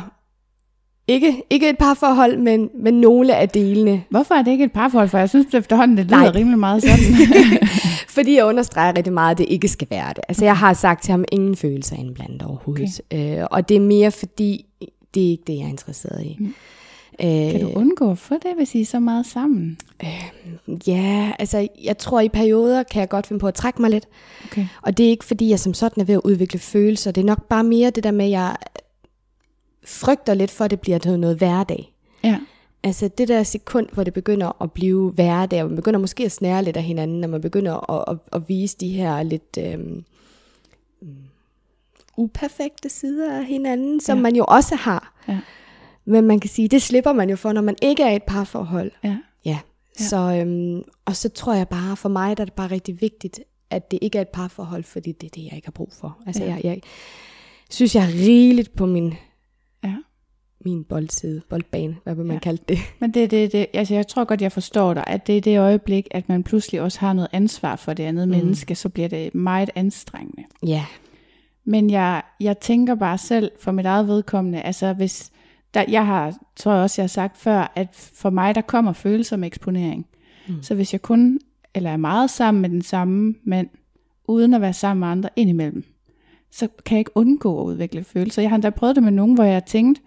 [1.07, 4.03] ikke, ikke et par forhold, men, men nogle af delene.
[4.09, 5.09] Hvorfor er det ikke et parforhold?
[5.09, 6.30] For jeg synes det efterhånden, det lyder Nej.
[6.30, 6.99] rimelig meget sådan.
[8.09, 10.20] Fordi jeg understreger rigtig meget, at det ikke skal være det.
[10.30, 13.01] Altså jeg har sagt til ham, ingen følelser indblandet overhovedet.
[13.11, 13.39] Okay.
[13.41, 14.65] Øh, og det er mere fordi,
[15.13, 16.38] det er ikke det, jeg er interesseret i.
[16.39, 16.53] Mm.
[17.24, 19.78] Øh, kan du undgå at få det, hvis I er så meget sammen?
[20.88, 24.07] Ja, altså jeg tror i perioder kan jeg godt finde på at trække mig lidt.
[24.45, 24.68] Okay.
[24.82, 27.11] Og det er ikke fordi, jeg som sådan er ved at udvikle følelser.
[27.11, 28.55] Det er nok bare mere det der med, at jeg
[29.86, 31.93] frygter lidt for, at det bliver noget hverdag.
[32.24, 32.39] Ja.
[32.84, 36.32] Altså det der sekund, hvor det begynder at blive hverdag, og man begynder måske at
[36.32, 40.03] snære lidt af hinanden, og man begynder at, at, at vise de her lidt øhm,
[42.18, 44.22] uperfekte sider af hinanden, som ja.
[44.22, 45.13] man jo også har.
[45.28, 45.39] Ja.
[46.07, 48.23] Men man kan sige, det slipper man jo for, når man ikke er i et
[48.23, 48.91] parforhold.
[49.03, 49.17] Ja.
[49.45, 49.59] Ja.
[49.99, 50.03] Ja.
[50.03, 53.39] Så, øhm, og så tror jeg bare, for mig der er det bare rigtig vigtigt,
[53.69, 56.17] at det ikke er et parforhold, fordi det er det, jeg ikke har brug for.
[56.27, 56.49] Altså Ja.
[56.49, 56.79] jeg, jeg
[57.69, 59.13] synes, jeg er rigeligt på min,
[59.83, 59.95] Ja.
[60.65, 62.39] min boldside, boldbane, hvad vil man ja.
[62.39, 62.77] kalde det?
[62.99, 65.59] Men det, det, det, altså jeg tror godt, jeg forstår dig, at det er det
[65.59, 68.33] øjeblik, at man pludselig også har noget ansvar for det andet mm.
[68.35, 70.43] menneske, så bliver det meget anstrengende.
[70.65, 70.85] Ja,
[71.63, 75.31] Men jeg, jeg tænker bare selv for mit eget vedkommende, altså hvis,
[75.78, 78.93] der, jeg har, tror jeg også, jeg har sagt før, at for mig, der kommer
[78.93, 80.05] følelser med eksponering.
[80.47, 80.63] Mm.
[80.63, 81.39] Så hvis jeg kun,
[81.73, 83.69] eller er meget sammen med den samme mand,
[84.28, 85.84] uden at være sammen med andre indimellem,
[86.51, 88.41] så kan jeg ikke undgå at udvikle følelser.
[88.41, 90.01] Jeg har endda prøvet det med nogen, hvor jeg tænkte,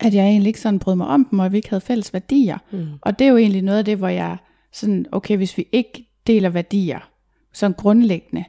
[0.00, 2.12] at jeg egentlig ikke sådan brød mig om dem, og at vi ikke havde fælles
[2.12, 2.58] værdier.
[2.70, 2.86] Mm.
[3.00, 4.36] Og det er jo egentlig noget af det, hvor jeg
[4.72, 7.10] sådan, okay, hvis vi ikke deler værdier,
[7.52, 8.44] sådan grundlæggende,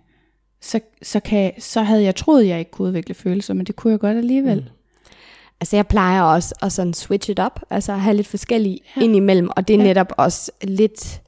[0.61, 3.75] så, så, kan, så havde jeg troet, at jeg ikke kunne udvikle følelser, men det
[3.75, 4.59] kunne jeg godt alligevel.
[4.59, 4.82] Mm.
[5.63, 9.01] Altså jeg plejer også at sådan switch it up, altså have lidt forskellige ja.
[9.01, 9.83] indimellem, og det er Ja.
[9.83, 9.89] ja.
[9.89, 11.21] netop også lidt,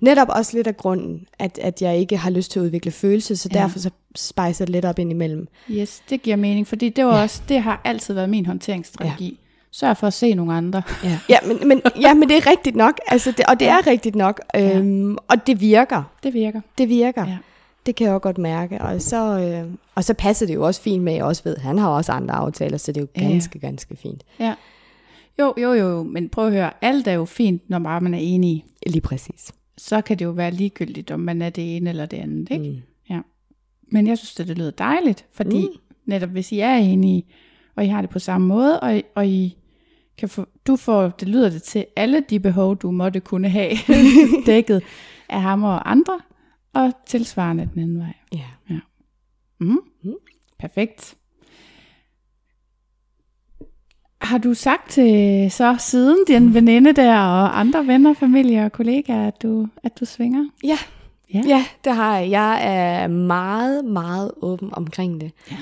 [0.00, 3.34] netop også lidt af grunden, at, at jeg ikke har lyst til at udvikle følelser,
[3.34, 3.58] så Ja.
[3.58, 3.62] ja.
[3.62, 5.48] derfor så spicer det lidt op indimellem.
[5.70, 7.22] Yes, det giver mening, fordi det, var Ja.
[7.22, 9.26] også, det har altid været min håndteringsstrategi.
[9.28, 9.36] Ja.
[9.72, 10.82] Sørg for at se nogle andre.
[11.04, 13.86] Ja, ja, men, men, ja men det er rigtigt nok, altså det, og det er
[13.86, 16.02] rigtigt nok, øhm, og det virker.
[16.22, 16.60] Det virker.
[16.78, 17.26] Det virker.
[17.26, 17.36] Ja.
[17.86, 18.80] Det kan jeg også godt mærke.
[18.80, 21.56] Og så, øh, og så passer det jo også fint med, at jeg også ved,
[21.56, 23.28] han har også andre aftaler, så det er jo Ja, ja.
[23.28, 24.24] ganske, ganske fint.
[24.40, 24.54] Ja.
[25.38, 28.18] Jo, jo, jo, men prøv at høre, alt er jo fint, når bare man er
[28.18, 28.64] enige.
[28.86, 29.52] Lige præcis.
[29.78, 32.70] Så kan det jo være ligegyldigt, om man er det ene eller det andet, ikke?
[32.70, 32.76] Mm.
[33.10, 33.20] Ja.
[33.92, 35.80] Men jeg synes, at det lyder dejligt, fordi mm.
[36.06, 37.24] netop hvis I er enige,
[37.76, 39.56] og I har det på samme måde, og, og I
[40.18, 43.70] kan få, du får, det lyder det til, alle de behov, du måtte kunne have
[44.46, 44.82] dækket
[45.28, 46.20] af ham og andre,
[46.74, 48.14] og tilsvarende den anden vej.
[48.32, 48.76] Ja.
[49.60, 49.80] Mm.
[50.02, 50.14] Mm.
[50.58, 51.14] Perfekt.
[54.20, 59.26] Har du sagt til så siden din veninde der og andre venner, familie og kollegaer,
[59.28, 60.48] at du, at du svinger?
[60.64, 60.78] Ja.
[61.34, 61.42] Ja.
[61.46, 62.30] ja, det har jeg.
[62.30, 65.32] Jeg er meget, meget åben omkring det.
[65.50, 65.56] Ja.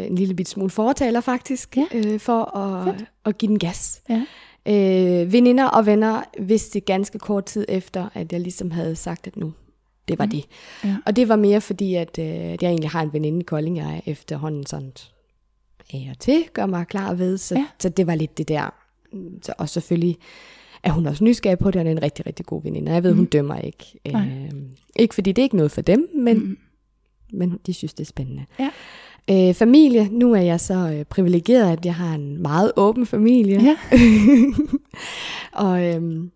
[0.00, 1.84] Øh, en lille bit smule fortaler faktisk, Ja.
[1.94, 4.02] øh, for at, at give den gas.
[4.08, 4.22] Ja.
[4.68, 9.36] Øh, veninder og venner vidste ganske kort tid efter, at jeg ligesom havde sagt, at
[9.36, 9.52] nu,
[10.08, 10.30] det var mm.
[10.30, 10.44] det.
[10.84, 10.96] Ja.
[11.06, 14.02] Og det var mere fordi, at, øh, jeg egentlig har en veninde i Kolding, jeg
[14.06, 14.92] efterhånden sådan
[15.94, 17.38] af og til gør mig klar ved.
[17.38, 17.66] Så, Ja.
[17.78, 18.74] så det var lidt det der.
[19.42, 20.16] Så, og selvfølgelig
[20.82, 22.92] er hun også nysgerrig på det, og er en rigtig, rigtig god veninde.
[22.92, 23.16] Jeg ved, mm.
[23.16, 23.84] hun dømmer ikke.
[24.12, 24.28] Nej.
[24.28, 24.62] Øh,
[24.96, 26.58] ikke fordi det er ikke noget for dem, men, mm.
[27.32, 28.44] men de synes, det er spændende.
[28.58, 28.70] Ja.
[29.30, 33.62] Øh, familie, nu er jeg så øh, privilegeret, at jeg har en meget åben familie.
[33.62, 33.76] Ja.
[35.66, 36.30] og, øhm,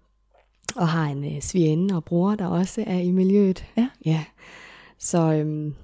[0.77, 3.65] og har en øh, svigerinde og bror, der også er i miljøet.
[3.77, 3.89] Ja.
[4.05, 4.21] ja.
[4.99, 5.75] Så øhm,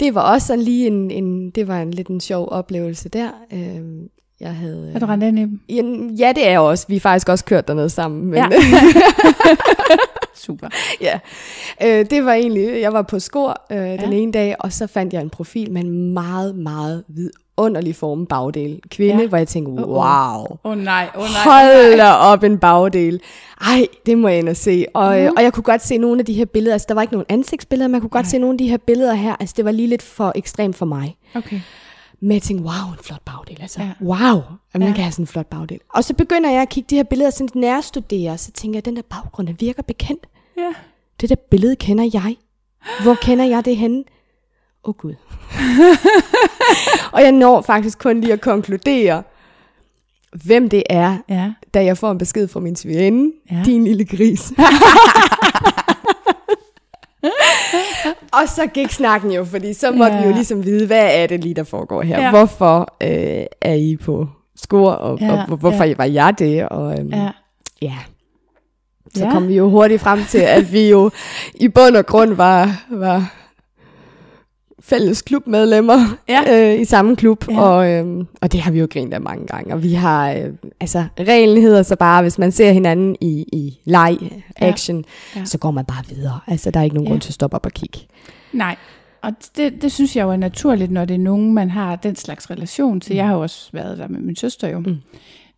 [0.00, 3.30] det var også sådan lige en, en, det var en lidt en sjov oplevelse der.
[3.52, 4.08] Øhm,
[4.40, 5.60] Jeg havde, Har du rendt ind i dem?
[5.68, 6.84] Ja, ja, det er jeg også.
[6.88, 8.24] Vi har faktisk også kørt dernede sammen.
[8.24, 8.48] Men, Ja.
[10.34, 10.68] Super.
[11.00, 11.18] ja.
[11.82, 14.18] Øh, det var egentlig, jeg var på skor øh, den Ja.
[14.18, 17.04] ene dag, og så fandt jeg en profil med en meget, meget
[17.58, 18.80] vidunderlig form bagdel.
[18.90, 19.28] Kvinde, ja.
[19.28, 19.88] Hvor jeg tænkte, Uh-uh.
[19.88, 20.44] wow.
[20.64, 21.42] Åh oh, nej, åh oh, nej.
[21.44, 23.20] Hold da op en bagdel.
[23.60, 24.86] Ej, det må jeg ind og se.
[24.94, 25.32] Og, mm.
[25.36, 26.72] og jeg kunne godt se nogle af de her billeder.
[26.72, 28.30] Altså, der var ikke nogen ansigtsbilleder, men jeg kunne godt Nej.
[28.30, 29.36] se nogle af de her billeder her.
[29.40, 31.16] Altså, det var lige lidt for ekstremt for mig.
[31.34, 31.60] Okay.
[32.20, 33.58] Men jeg tænkte, wow, en flot bagdel.
[33.60, 33.90] Altså, ja.
[34.00, 34.36] Wow,
[34.72, 34.94] at man Ja.
[34.94, 35.78] kan have sådan en flot bagdel.
[35.94, 38.84] Og så begynder jeg at kigge de her billeder sådan nærstudere, og så tænker jeg,
[38.84, 40.26] den der baggrund, den virker bekendt.
[40.56, 40.72] Ja.
[41.20, 42.36] Det der billede kender jeg.
[43.02, 44.04] Hvor kender jeg det henne?
[44.84, 45.14] Åh oh, gud.
[47.12, 49.22] og jeg når faktisk kun lige at konkludere,
[50.44, 51.52] hvem det er, Ja.
[51.74, 53.62] da jeg får en besked fra min svigerinde, ja.
[53.64, 54.52] Din lille gris.
[58.32, 60.22] og så gik snakken jo, fordi så måtte ja.
[60.22, 62.22] vi jo ligesom vide, hvad er det lige, der foregår her?
[62.22, 62.30] Ja.
[62.30, 65.26] Hvorfor øh, er I på skor, og, ja.
[65.26, 65.94] Ja, og hvorfor ja.
[65.96, 66.68] var jeg det?
[66.68, 67.30] Og, øhm, Ja.
[67.82, 67.94] ja.
[69.14, 69.30] Så Ja.
[69.30, 71.10] kom vi jo hurtigt frem til, at vi jo
[71.54, 73.34] i bund og grund var, var
[74.88, 76.42] fælles klubmedlemmer Ja.
[76.74, 77.60] øh, i samme klub, ja.
[77.60, 79.74] Og, øhm, og det har vi jo grint af mange gange.
[79.74, 80.44] Og vi har, øh,
[80.80, 84.18] altså reglen hedder så bare, hvis man ser hinanden i, i leg,
[84.56, 85.40] action, ja.
[85.40, 85.44] Ja.
[85.44, 86.40] så går man bare videre.
[86.46, 87.10] Altså der er ikke nogen ja.
[87.12, 87.98] Grund til at stoppe op og kigge.
[88.52, 88.76] Nej,
[89.22, 92.16] og det, det synes jeg jo er naturligt, når det er nogen, man har den
[92.16, 93.16] slags relation til.
[93.16, 94.78] Jeg har jo også været der med min søster jo.
[94.78, 94.96] Mm.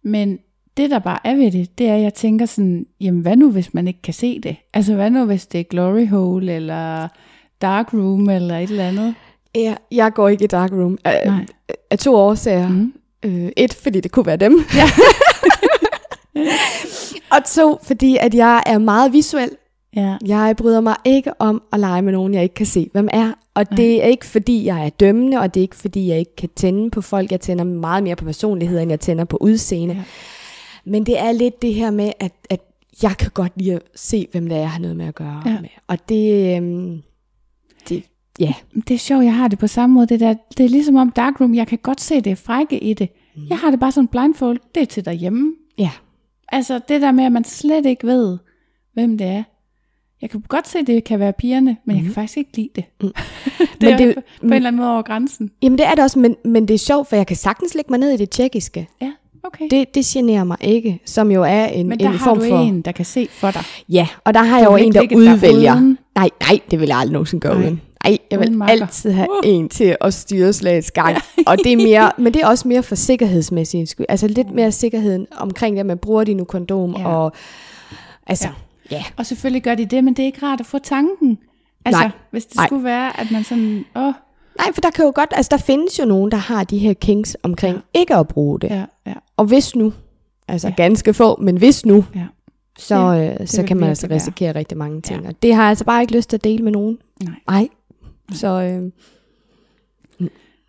[0.02, 0.38] Men
[0.76, 3.50] det, der bare er ved det, det er, at jeg tænker sådan, jamen hvad nu,
[3.50, 4.56] hvis man ikke kan se det?
[4.74, 7.08] Altså hvad nu, hvis det er Glory Hole, eller
[7.62, 9.14] Dark Room, eller et eller andet?
[9.54, 11.46] Ja, jeg går ikke i dark room af, Nej.
[11.90, 12.68] af to årsager.
[12.68, 12.92] Mm.
[13.24, 14.64] Øh, et, fordi det kunne være dem.
[14.74, 14.84] Ja.
[17.36, 19.50] og to, fordi at jeg er meget visuel.
[19.96, 23.08] Ja, Jeg bryder mig ikke om at lege med nogen, jeg ikke kan se, hvem
[23.12, 23.32] er.
[23.54, 26.36] Og det er ikke, fordi jeg er dømmende, og det er ikke, fordi jeg ikke
[26.36, 27.30] kan tænde på folk.
[27.32, 29.94] Jeg tænder meget mere på personlighed, end jeg tænder på udseende.
[29.94, 30.02] Ja.
[30.84, 32.60] Men det er lidt det her med, at, at
[33.02, 35.42] jeg kan godt lide at se, hvem det er, jeg har noget med at gøre
[35.46, 35.50] Ja.
[35.60, 35.68] med.
[35.88, 37.02] Og det, øhm,
[37.88, 38.02] det
[38.40, 38.52] ja.
[38.88, 40.06] det er sjovt, jeg har det på samme måde.
[40.06, 42.94] Det, der, det er ligesom om Dark Room, jeg kan godt se det frække i
[42.94, 43.08] det.
[43.36, 43.42] Mm.
[43.50, 45.54] Jeg har det bare sådan blindfold, det er til derhjemme.
[45.78, 45.90] Ja.
[46.52, 48.38] Altså det der med, at man slet ikke ved,
[48.94, 49.42] hvem det er.
[50.22, 52.68] Jeg kan godt se, at det kan være pigerne, men jeg kan faktisk ikke lide
[52.76, 52.84] det.
[53.02, 53.08] Mm.
[53.58, 55.50] det Men er det- på, på en eller anden måde over grænsen.
[55.62, 57.90] Jamen det er det også, men, men det er sjovt, for jeg kan sagtens lægge
[57.92, 58.88] mig ned i det tjekkiske.
[59.02, 59.12] Ja,
[59.42, 59.64] okay.
[59.70, 62.44] Det, det generer mig ikke, som jo er en, men der en har form du
[62.48, 62.58] for...
[62.58, 63.62] en, der kan se for dig.
[63.88, 65.76] Ja, og der har jeg Du jo vil en, der der udvælger.
[65.76, 65.98] uden.
[66.14, 67.62] Nej, nej, det vil jeg aldrig nogensinde gøre Nej.
[67.66, 67.80] uden.
[68.04, 71.16] Nej, jeg vil altid have en til at styre slagets gang.
[71.46, 74.06] Og det er mere, men det er også mere for sikkerhedsmæssigt skyld.
[74.08, 76.96] Altså lidt mere sikkerheden omkring det, at man bruger de nu kondom.
[76.98, 77.08] Ja.
[77.08, 77.32] Og,
[78.26, 78.48] altså,
[78.90, 78.96] Ja.
[78.96, 79.04] ja.
[79.16, 81.38] Og selvfølgelig gør de det, men det er ikke rart at få tanken.
[81.84, 82.10] Altså, Nej.
[82.30, 82.66] hvis det Nej.
[82.66, 84.12] skulle være, at man sådan, åh,
[84.58, 86.92] Nej, for der kan jo godt, altså der findes jo nogen, der har de her
[86.94, 88.00] kinks omkring ja.
[88.00, 88.70] ikke at bruge det.
[88.70, 89.92] ja, ja, Og hvis nu,
[90.48, 90.74] altså Ja.
[90.76, 92.20] ganske få, men hvis nu, ja.
[92.80, 94.16] Så, Det- øh, så kan man altså være.
[94.16, 95.22] risikere rigtig mange ting.
[95.22, 95.28] Ja.
[95.28, 96.98] Og det har jeg altså bare ikke lyst til at dele med nogen.
[97.24, 97.34] Nej.
[97.48, 97.68] Nej.
[98.32, 98.90] Så øh,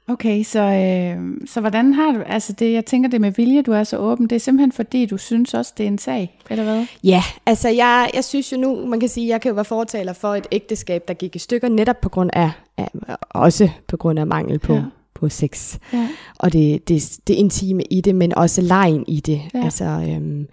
[0.08, 3.72] Okay, så, øh, så hvordan har du, altså det, jeg tænker det med vilje, du
[3.72, 6.64] er så åben, det er simpelthen fordi, du synes også, det er en sag, eller
[6.64, 6.86] hvad?
[7.04, 10.14] Ja, altså jeg, jeg synes jo nu, man kan sige, jeg kan jo være fortaler
[10.14, 12.88] for et ægteskab, der gik i stykker netop på grund af, af
[13.30, 14.80] også på grund af mangel på, ja.
[14.80, 14.86] Ja.
[15.14, 15.78] på sex.
[15.94, 16.08] Ja.
[16.40, 19.42] Og det, det, det intime i det, men også lejen i det.
[19.54, 19.64] Ja.
[19.64, 20.48] Altså, øhm,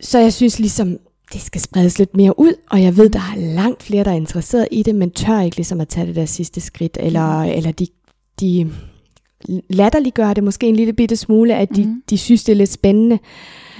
[0.00, 0.96] så jeg synes ligesom,
[1.32, 4.14] det skal spredes lidt mere ud, og jeg ved, der er langt flere, der er
[4.14, 7.72] interesseret i det, men tør ikke ligesom at tage det der sidste skridt, eller, eller
[7.72, 7.86] de,
[8.40, 8.70] de
[9.70, 12.02] latterliggør det måske en lille bitte smule, at de, Mhm.
[12.10, 13.18] de synes, det er lidt spændende.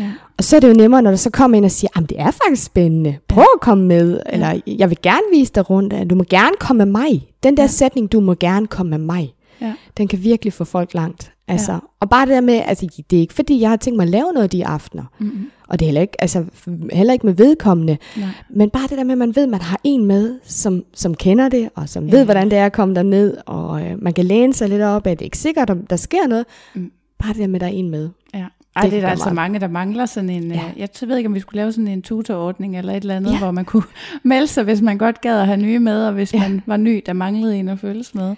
[0.01, 0.11] Ja.
[0.39, 2.21] Og så er det jo nemmere, når der så kommer ind og siger, at det
[2.21, 3.17] er faktisk spændende.
[3.29, 4.21] Prøv at komme med.
[4.33, 5.95] Eller jeg vil gerne vise dig rundt.
[6.11, 7.29] Du må gerne komme med mig.
[7.43, 7.65] Den der ja.
[7.65, 7.69] Ja.
[7.73, 9.35] sætning, du må gerne komme med mig.
[9.63, 9.73] Ja.
[9.97, 11.33] Den kan virkelig få folk langt.
[11.49, 11.79] Altså, Ja.
[12.01, 14.11] Og bare det der med, altså det er ikke fordi, jeg har tænkt mig at
[14.11, 15.05] lave noget de aftener.
[15.19, 15.51] Mm-hmm.
[15.69, 16.45] Og det er heller ikke, altså,
[16.93, 17.97] heller ikke med vedkommende.
[18.17, 18.29] Nej.
[18.51, 21.15] Men bare det der med, at man ved, at man har en med, som, som
[21.15, 22.17] kender det, og som Ja.
[22.17, 23.37] ved, hvordan det er at komme derned.
[23.47, 25.97] Og øh, man kan læne sig lidt op, at det er ikke sikkert, om der
[25.97, 26.45] sker noget.
[26.75, 26.91] Mm.
[27.19, 28.09] Bare det der med, at der er en med.
[28.35, 28.45] Ja.
[28.77, 29.35] Ej, Det det, er der altså meget.
[29.35, 30.55] mange, der mangler sådan en, Ja.
[30.77, 30.87] ja.
[31.03, 33.39] jeg ved ikke, om vi skulle lave sådan en tutorordning eller et eller andet, Ja.
[33.39, 33.83] hvor man kunne
[34.23, 36.39] melde sig, hvis man godt gad at have nye med, og hvis ja.
[36.49, 38.35] man var ny, der manglede en at følges med.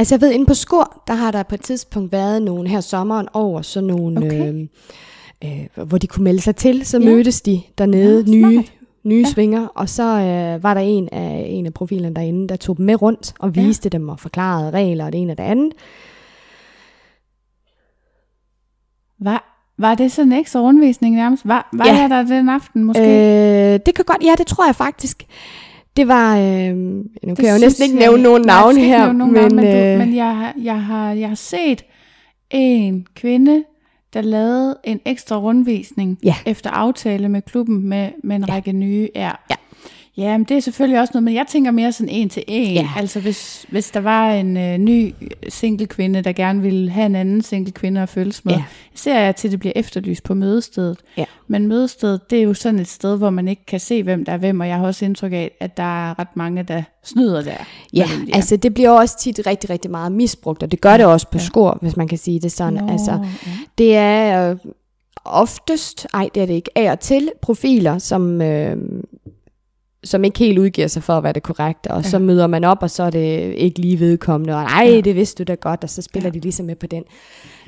[0.00, 2.80] Altså jeg ved, inde på Skor, der har der på et tidspunkt været nogle her
[2.80, 4.52] sommeren over, sådan nogle, Okay.
[4.54, 4.66] øh,
[5.78, 7.04] øh, hvor de kunne melde sig til, så Ja.
[7.04, 8.72] mødtes de dernede, Nå, nye, smart.
[9.04, 9.30] nye Ja.
[9.32, 12.86] svinger, og så øh, var der en af, en af profilerne derinde, der tog dem
[12.86, 13.62] med rundt og Ja.
[13.62, 15.72] viste dem og forklarede regler og det ene og det andet.
[19.18, 21.48] Var, var det sådan en ekstra rundvisning nærmest?
[21.48, 21.92] Var, var Ja.
[21.94, 22.00] ja.
[22.00, 23.02] jeg der den aften måske?
[23.74, 25.26] Øh, det kan godt, ja, det tror jeg faktisk.
[25.96, 28.44] Det var, øh, nu kan jeg jo næsten ikke jeg- nævne nogen
[28.76, 31.34] ikke her, nævne nogen men, navne, men, øh, men jeg, har- jeg, har, jeg har
[31.34, 31.84] set
[32.50, 33.64] en kvinde,
[34.14, 36.34] der lavede en ekstra rundvisning Ja.
[36.46, 38.54] efter aftale med klubben med, med en Ja.
[38.54, 39.08] række nye.
[39.14, 39.30] Ja.
[39.50, 39.54] Ja.
[40.16, 42.74] Ja, men det er selvfølgelig også noget, men jeg tænker mere sådan en til en.
[42.74, 42.88] Ja.
[42.96, 45.14] Altså hvis, hvis der var en øh, ny
[45.48, 48.62] single kvinde, der gerne ville have en anden single kvinde at følges med, Ja.
[48.94, 50.98] ser jeg til, at det bliver efterlyst på mødestedet.
[51.16, 51.24] Ja.
[51.48, 54.32] Men mødestedet, det er jo sådan et sted, hvor man ikke kan se, hvem der
[54.32, 57.42] er hvem, og jeg har også indtryk af, at der er ret mange, der snyder
[57.42, 57.56] der.
[57.92, 61.06] Ja, de altså det bliver også tit rigtig, rigtig meget misbrugt, og det gør det
[61.06, 61.44] også på ja.
[61.44, 62.72] skor, hvis man kan sige det sådan.
[62.72, 63.50] Nå, altså, ja.
[63.78, 64.56] det er øh,
[65.24, 68.76] oftest, ej det er det ikke, af og til profiler, som, øh,
[70.04, 72.08] som ikke helt udgiver sig for at være det korrekte, og ja.
[72.08, 72.22] så Ja.
[72.22, 75.00] møder man op, og så er det ikke lige vedkommende, og nej, Ja.
[75.00, 76.30] det vidste du da godt, og så spiller Ja.
[76.32, 76.34] ja.
[76.38, 77.02] de ligesom med på den.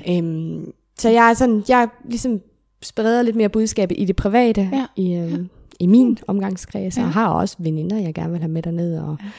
[0.09, 2.39] Øhm, så jeg er sådan, jeg ligesom
[2.81, 4.85] spreder lidt mere budskabet i det private, Ja.
[4.95, 5.39] i, øh,
[5.79, 7.03] i min omgangskreds, Ja.
[7.03, 9.29] og har også veninder, jeg gerne vil have med derned, og Ja.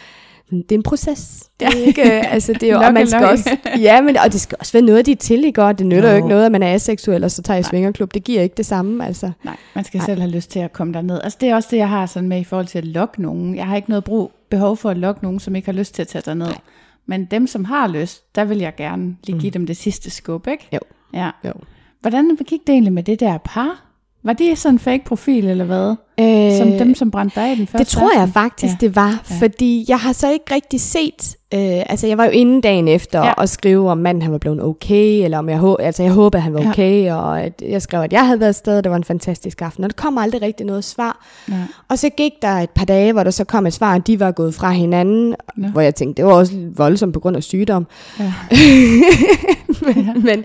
[0.51, 1.45] Det er en proces.
[1.61, 4.33] Det er ikke, øh, altså det er jo, og man skal også, ja, men, og
[4.33, 5.63] det skal også være noget, de er til, ikke?
[5.63, 6.17] Og det nytter jo Jo.
[6.17, 8.15] ikke noget, at man er aseksuel, og så tager i svingerklub.
[8.15, 9.31] Det giver ikke det samme, altså.
[9.45, 10.07] Nej, man skal Nej.
[10.07, 11.21] selv have lyst til at komme derned.
[11.25, 13.57] Altså det er også det, jeg har sådan med i forhold til at lokke nogen.
[13.57, 16.03] Jeg har ikke noget brug, behov for at lokke nogen, som ikke har lyst til
[16.03, 16.47] at tage derned.
[16.47, 16.59] Nej.
[17.07, 19.53] Men dem, som har lyst, der vil jeg gerne lige give mm.
[19.53, 20.69] dem det sidste skub, ikke?
[20.73, 20.79] Jo.
[21.15, 21.31] Ja.
[21.45, 21.53] Jo.
[22.01, 23.85] Hvordan gik det egentlig med det der par?
[24.23, 25.95] Var det sådan en fake profil, eller hvad?
[26.21, 28.79] Øh, Som dem, som brændte dig af den første det tror jeg faktisk, Ja.
[28.83, 28.87] ja.
[28.87, 29.35] det var, Ja.
[29.35, 29.47] ja.
[29.47, 31.61] fordi jeg har så ikke rigtig set, øh,
[31.91, 33.27] altså jeg var jo inde dagen efter Ja.
[33.27, 33.33] ja.
[33.33, 36.55] og skrive, om manden han var blevet okay, eller om jeg, altså jeg håbede, han
[36.55, 36.69] var Ja.
[36.71, 39.63] okay, og at jeg skrev, at jeg havde været afsted, og det var en fantastisk
[39.63, 41.27] aften, og der kom aldrig rigtig noget svar.
[41.49, 41.55] Ja.
[41.89, 44.21] Og så gik der et par dage, hvor der så kom et svar, at de
[44.21, 45.69] var gået fra hinanden, Nå.
[45.69, 47.87] hvor jeg tænkte, det var også voldsomt på grund af sygdom.
[48.21, 48.33] Ja.
[49.87, 50.45] men, men,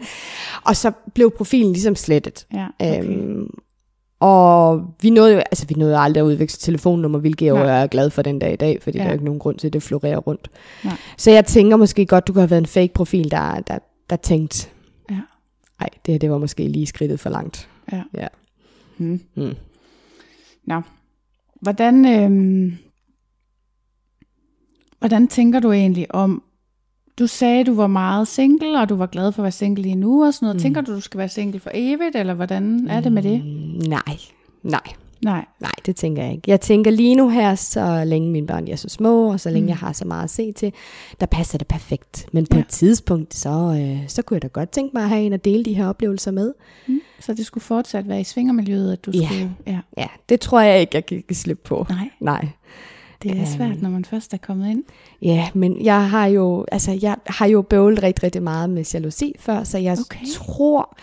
[0.64, 2.46] og så blev profilen ligesom slettet.
[2.54, 3.04] ja, okay.
[3.04, 3.48] Øhm,
[4.20, 7.88] og vi nåede jo, altså vi nåede aldrig at udveksle telefonnummer, hvilket jeg jo er
[7.88, 9.04] glad for den dag i dag, fordi Ja.
[9.04, 10.52] der er jo ikke nogen grund til, at det florerer rundt.
[10.84, 10.94] Nej.
[11.18, 14.16] Så jeg tænker måske godt, du kunne have været en fake profil, der, der, der
[14.16, 14.68] tænkte,
[15.12, 15.20] Ja.
[15.80, 17.70] nej, det her det var måske lige skridtet for langt.
[17.92, 18.04] Ja.
[18.18, 18.28] Ja.
[18.98, 19.22] Hmm.
[19.36, 19.56] Mm.
[20.66, 20.82] Nå.
[21.62, 22.78] Hvordan, øhm,
[25.00, 26.44] hvordan tænker du egentlig om,
[27.20, 29.96] du sagde, du var meget single, og du var glad for at være single lige
[29.96, 30.56] nu og sådan noget.
[30.56, 30.62] Mm.
[30.62, 33.46] Tænker du, du skal være single for evigt, eller hvordan er det med det?
[33.46, 34.18] Mm, nej,
[34.64, 34.82] nej,
[35.24, 35.46] Nej.
[35.60, 36.44] nej, det tænker jeg ikke.
[36.48, 39.62] Jeg tænker lige nu her, så længe mine børn er så små, og så længe
[39.66, 39.70] Mm.
[39.70, 40.74] jeg har så meget at se til,
[41.20, 42.26] der passer det perfekt.
[42.32, 42.62] Men på Ja.
[42.62, 43.50] et tidspunkt, så,
[43.82, 45.88] øh, så kunne jeg da godt tænke mig at have en at dele de her
[45.88, 46.54] oplevelser med.
[46.88, 47.00] Mm.
[47.20, 49.26] Så det skulle fortsat være i svingermiljøet, at du Ja.
[49.26, 49.52] skulle...
[49.68, 49.80] Ja.
[49.98, 51.86] Ja, det tror jeg ikke, jeg kan give slip på.
[51.90, 52.48] Nej, Nej.
[53.24, 53.46] Det er Øhm.
[53.46, 54.84] svært, når man først er kommet ind.
[55.22, 59.34] Ja, men jeg har jo, altså, jeg har jo bøvlet rigtig, rigtig meget med jalousi
[59.40, 60.26] før, så jeg Okay.
[60.34, 60.98] tror,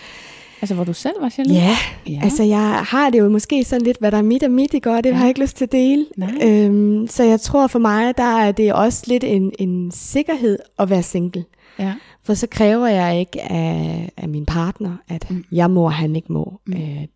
[0.62, 1.55] Altså, hvor du selv var jaloux?
[1.57, 1.77] ja,
[2.09, 2.21] ja.
[2.23, 4.91] altså jeg har det jo måske sådan lidt, hvad der er mit og mit, ikke?
[4.91, 5.14] Og det Ja.
[5.14, 6.07] har jeg ikke lyst til at dele.
[6.17, 6.31] Nej.
[6.43, 10.91] Øhm, så jeg tror for mig, der er det også lidt en, en sikkerhed at
[10.91, 11.45] være single.
[11.79, 11.93] ja.
[12.25, 15.45] For så kræver jeg ikke af, af min partner, at Mm.
[15.53, 16.61] jeg må, og han ikke må.
[16.67, 16.73] Mm.
[16.73, 17.07] Øh,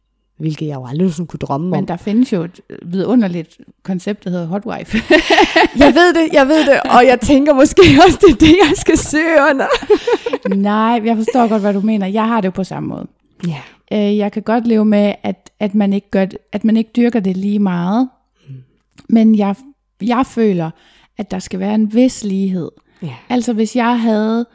[0.40, 1.70] hvilket jeg jo aldrig sådan kunne drømme om.
[1.70, 4.98] Men der findes jo et vidunderligt koncept, der hedder hot wife.
[5.84, 8.76] Jeg ved det, jeg ved det, og jeg tænker måske også, det er det, jeg
[8.76, 9.66] skal søge under.
[10.70, 12.06] Nej, jeg forstår godt, hvad du mener.
[12.06, 13.06] Jeg har det jo på samme måde.
[13.48, 13.60] Ja.
[13.92, 17.20] Øh, jeg kan godt leve med, at, at, man ikke gør, at man ikke dyrker
[17.20, 18.08] det lige meget.
[19.08, 19.54] Men jeg,
[20.02, 20.70] jeg føler,
[21.18, 22.70] at der skal være en vis lighed.
[23.02, 23.14] Ja.
[23.28, 24.46] Altså hvis jeg havde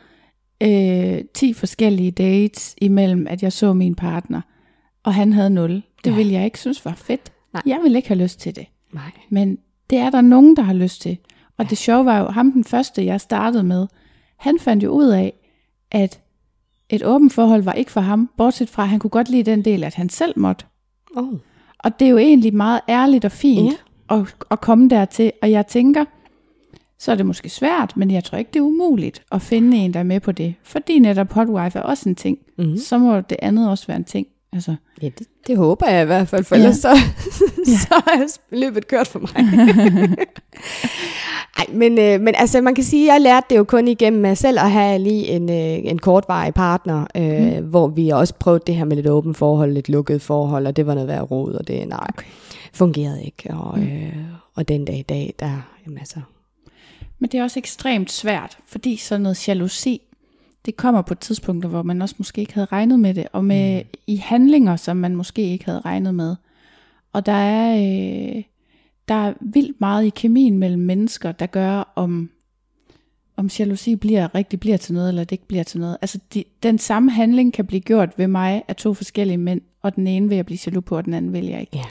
[0.63, 4.41] øh, 10 forskellige dates imellem, at jeg så min partner,
[5.05, 5.71] og han havde 0,
[6.03, 6.15] det Ja.
[6.15, 7.31] ville jeg ikke synes var fedt.
[7.53, 7.61] Nej.
[7.65, 8.65] Jeg ville ikke have lyst til det.
[8.93, 9.11] Nej.
[9.29, 9.57] Men
[9.89, 11.17] det er der nogen, der har lyst til.
[11.57, 13.87] Og det sjove var jo, ham den første, jeg startede med,
[14.37, 15.33] han fandt jo ud af,
[15.91, 16.19] at
[16.89, 19.65] et åbent forhold var ikke for ham, bortset fra, at han kunne godt lide den
[19.65, 20.65] del, at han selv måtte.
[21.17, 21.33] Oh.
[21.79, 23.73] Og det er jo egentlig meget ærligt og fint
[24.11, 24.15] Ja.
[24.19, 25.31] at, at komme dertil.
[25.41, 26.05] Og jeg tænker,
[26.99, 29.93] så er det måske svært, men jeg tror ikke, det er umuligt at finde en,
[29.93, 30.55] der er med på det.
[30.63, 32.37] Fordi netop hotwife er også en ting.
[32.57, 32.77] Mm.
[32.77, 34.27] Så må det andet også være en ting.
[34.55, 36.61] Altså, Ja, det, det håber jeg i hvert fald, for Ja.
[36.61, 36.97] ellers så,
[37.89, 39.29] så er løbet kørt for mig.
[41.57, 44.21] Ej, men, øh, men altså, man kan sige, at jeg lærte det jo kun igennem
[44.21, 47.69] mig selv at have lige en, øh, en kortvarig partner, øh, mm.
[47.69, 50.87] hvor vi også prøvede det her med lidt åbent forhold, lidt lukket forhold, og det
[50.87, 52.27] var noget værd råd, og det nej, Okay.
[52.73, 53.53] fungerede ikke.
[53.53, 54.15] Og, øh,
[54.55, 56.19] og den dag i dag, der, jamen altså,
[57.19, 60.01] Men det er også ekstremt svært, fordi sådan noget jalousi,
[60.65, 63.83] det kommer på tidspunkter, hvor man også måske ikke havde regnet med det, og med
[63.83, 63.89] mm.
[64.07, 66.35] i handlinger, som man måske ikke havde regnet med.
[67.13, 68.43] Og der er, øh,
[69.07, 72.29] der er vildt meget i kemien mellem mennesker, der gør, om,
[73.37, 75.97] om jalousi bliver, rigtig bliver til noget, eller det ikke bliver til noget.
[76.01, 79.95] Altså de, den samme handling kan blive gjort ved mig af to forskellige mænd, og
[79.95, 81.77] den ene vil jeg blive jaloux på, og den anden vil jeg ikke.
[81.77, 81.85] ja,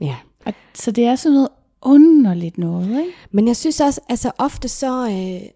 [0.00, 0.16] ja.
[0.46, 1.48] Og, så det er sådan noget
[1.82, 3.12] underligt noget, ikke?
[3.30, 5.48] Men jeg synes også, altså ofte så, øh,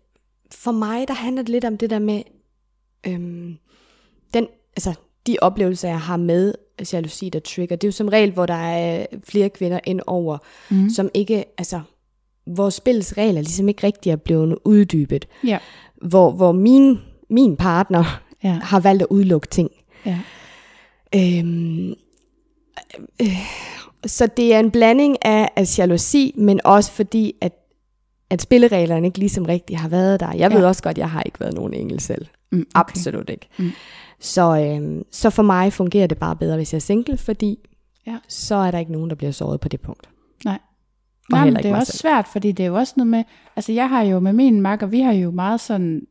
[0.55, 2.23] for mig, der handler det lidt om det der med,
[3.07, 3.57] øhm,
[4.35, 4.47] den,
[4.77, 4.95] altså,
[5.27, 6.55] de oplevelser, jeg har med
[6.93, 10.39] jalousi, der trigger, det er jo som regel, hvor der er flere kvinder ind over,
[10.71, 10.91] mm.
[10.91, 11.81] som ikke, altså,
[12.47, 15.29] hvor spillets regler ligesom ikke rigtig er blevet uddybet.
[15.45, 15.59] Ja.
[16.03, 16.99] Hvor, hvor min,
[17.31, 18.53] min partner Ja.
[18.63, 19.71] har valgt at udelukke ting.
[20.07, 20.19] Ja.
[21.15, 21.95] Øhm,
[23.23, 23.39] øh,
[24.07, 27.53] så det er en blanding af, af jalousi, men også fordi, at,
[28.31, 30.33] at spillereglerne ikke ligesom rigtig har været der.
[30.33, 30.66] Jeg ved Ja.
[30.66, 32.26] også godt, at jeg har ikke været nogen engel selv.
[32.53, 32.66] Mm, okay.
[32.74, 33.49] Absolut ikke.
[33.59, 33.70] Mm.
[34.20, 37.59] Så, øhm, så for mig fungerer det bare bedre, hvis jeg er single, fordi
[38.07, 38.16] Ja.
[38.28, 40.09] så er der ikke nogen, der bliver såret på det punkt.
[40.45, 40.59] Nej.
[41.33, 42.01] Og Nej, men det er også selv.
[42.01, 43.24] svært, fordi det er jo også noget med,
[43.57, 46.07] altså jeg har jo med min makker, vi har jo meget sådan,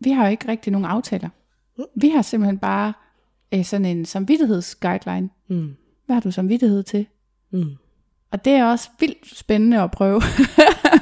[0.00, 1.28] vi har jo ikke rigtig nogen aftaler.
[1.78, 1.84] Mm.
[1.94, 2.92] Vi har simpelthen bare
[3.54, 5.28] øh, sådan en samvittighedsguideline.
[5.48, 5.74] Mm.
[6.06, 7.06] Hvad har du samvittighed til?
[7.52, 7.70] Mm.
[8.32, 10.22] Og det er også vildt spændende at prøve.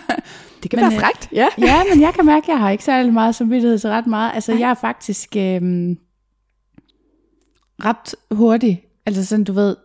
[0.62, 1.48] Det kan Men, være øh, frægt, ja.
[1.68, 4.34] ja, men jeg kan mærke, at jeg har ikke særlig meget samvittighed til ret meget.
[4.34, 5.98] Altså jeg er faktisk øhm,
[7.84, 8.84] ret hurtig.
[9.06, 9.76] Altså sådan, du ved,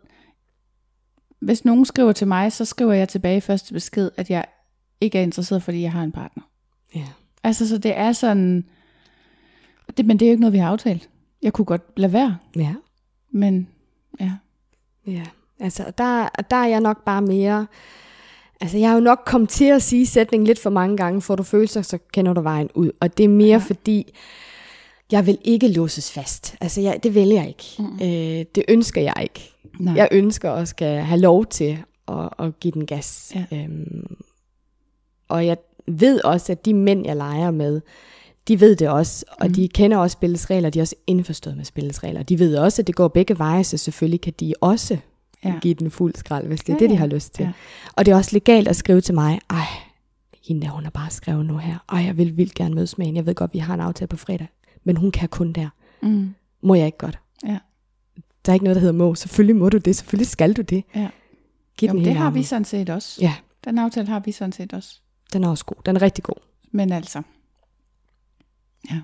[1.42, 4.46] hvis nogen skriver til mig, så skriver jeg tilbage i første besked, at jeg
[5.02, 6.44] ikke er interesseret, fordi jeg har en partner.
[6.96, 7.06] ja.
[7.44, 8.66] Altså, så det er sådan...
[9.98, 11.10] Det, men det er jo ikke noget, vi har aftalt.
[11.42, 12.74] Jeg kunne godt lade være, Ja.
[13.32, 13.68] men
[14.20, 14.32] ja.
[15.08, 15.24] Ja,
[15.60, 17.68] altså der, der er jeg nok bare mere...
[18.62, 21.36] Altså jeg har jo nok kommet til at sige sætningen lidt for mange gange, får
[21.36, 22.92] du følelser, så kender du vejen ud.
[23.00, 23.58] Og det er mere ja.
[23.58, 24.14] fordi,
[25.12, 26.56] jeg vil ikke låses fast.
[26.62, 27.66] Altså jeg, det vil jeg ikke.
[27.80, 27.94] Mm.
[28.02, 29.52] Øh, det ønsker jeg ikke.
[29.80, 29.94] Nej.
[29.96, 33.34] Jeg ønsker også skal have lov til at, at give den gas.
[33.36, 33.58] Ja.
[33.58, 34.16] Øhm,
[35.30, 35.58] og jeg
[35.88, 37.82] ved også, at de mænd, jeg leger med,
[38.48, 39.54] de ved det også, og mm.
[39.54, 42.24] de kender også spillets regler, de er også indforstået med spillets regler.
[42.24, 44.98] De ved også, at det går begge veje, så selvfølgelig kan de også
[45.44, 45.60] Ja.
[45.62, 47.44] give den fuld skrald, hvis det er Ja, det, de har lyst til.
[47.44, 47.52] Ja.
[47.96, 49.66] Og det er også legalt at skrive til mig, ej,
[50.48, 53.06] hende der, hun har bare skrevet nu her, ej, jeg vil vildt gerne mødes med
[53.06, 54.48] hende, jeg ved godt, vi har en aftale på fredag,
[54.84, 55.70] men hun kan kun der.
[56.02, 56.34] Mm.
[56.62, 57.20] Må jeg ikke godt?
[57.46, 57.58] Ja.
[58.46, 59.16] Der er ikke noget, der hedder må.
[59.16, 60.84] Selvfølgelig må du det, selvfølgelig skal du det.
[60.96, 61.10] Ja.
[61.78, 62.44] Giv Jo, den men det har vi armen.
[62.44, 63.22] sådan set også.
[63.22, 63.36] Ja,
[63.66, 65.00] Den aftale har vi sådan set også.
[65.34, 65.76] den er også god.
[65.86, 66.36] Den er rigtig god.
[66.72, 67.22] Men altså,
[68.92, 69.00] ja.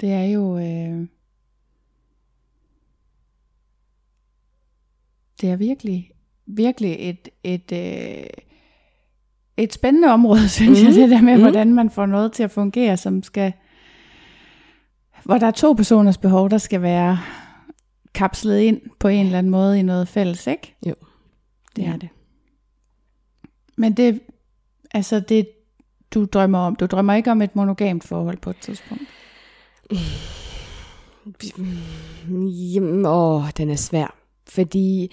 [0.00, 1.06] Det er jo, øh,
[5.40, 6.10] det er virkelig,
[6.46, 8.24] virkelig et, et, øh,
[9.56, 10.86] et spændende område, synes mm.
[10.86, 11.42] jeg, det der med, Mhm.
[11.42, 13.52] hvordan man får noget til at fungere, som skal,
[15.24, 17.18] hvor der er to personers behov, der skal være
[18.14, 20.74] kapslet ind på en eller anden måde i noget fælles, ikke?
[20.86, 20.94] Jo,
[21.76, 21.92] det Ja.
[21.92, 22.08] er det.
[23.76, 24.20] Men det,
[24.94, 25.48] altså det,
[26.14, 29.02] du drømmer om, du drømmer ikke om et monogamt forhold på et tidspunkt.
[32.74, 34.14] Jamen, åh, den er svær.
[34.48, 35.12] Fordi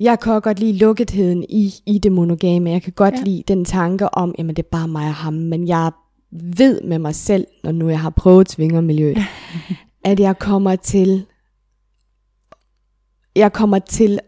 [0.00, 2.70] jeg kan godt lide lukketheden i, i det monogame.
[2.70, 3.18] Jeg kan godt Ja.
[3.18, 3.24] ja.
[3.24, 5.34] lide den tanke om, jamen det er bare mig og ham.
[5.34, 5.92] Men jeg
[6.30, 9.18] ved med mig selv, når nu jeg har prøvet svingermiljøet,
[10.04, 11.26] at jeg kommer til,
[13.36, 14.18] jeg kommer til,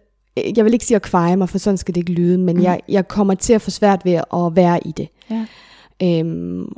[0.56, 2.62] jeg vil ikke sige at kveje mig, for sådan skal det ikke lyde, men mm.
[2.62, 5.08] jeg, jeg kommer til at få svært ved at være i det.
[5.30, 5.46] Ja.
[6.02, 6.72] Øhm,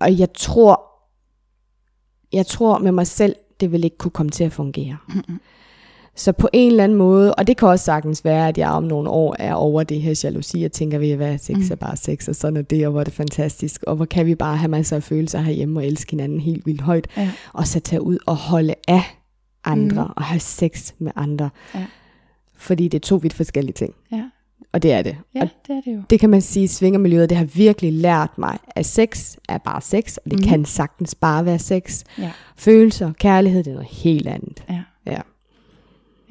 [0.00, 0.82] og jeg tror,
[2.32, 4.96] jeg tror med mig selv, det vil ikke kunne komme til at fungere.
[5.08, 5.40] Mm-mm.
[6.16, 8.82] Så på en eller anden måde, og det kan også sagtens være, at jeg om
[8.82, 11.68] nogle år er over det her jalousi, og tænker, ved hvad, sex Mm.
[11.70, 14.26] er bare sex, og sådan er det, og hvor er det fantastisk, og hvor kan
[14.26, 17.30] vi bare have masser af følelser herhjemme, og elske hinanden helt vildt højt, Ja.
[17.52, 19.02] og så tage ud og holde af
[19.64, 20.10] andre, Mm.
[20.16, 21.50] og have sex med andre.
[21.74, 21.84] Ja.
[22.56, 24.22] Fordi det er to vidt forskellige ting, Ja,
[24.72, 25.16] og det er det.
[25.34, 26.02] ja Og det er det jo.
[26.10, 30.16] det kan man sige, svingermiljøet, det har virkelig lært mig, at sex er bare sex,
[30.16, 30.46] og det mm.
[30.46, 32.02] kan sagtens bare være sex.
[32.18, 32.30] Ja.
[32.56, 34.64] Følelser, kærlighed, det er noget helt andet.
[34.70, 34.82] Ja.
[35.06, 35.18] Ja,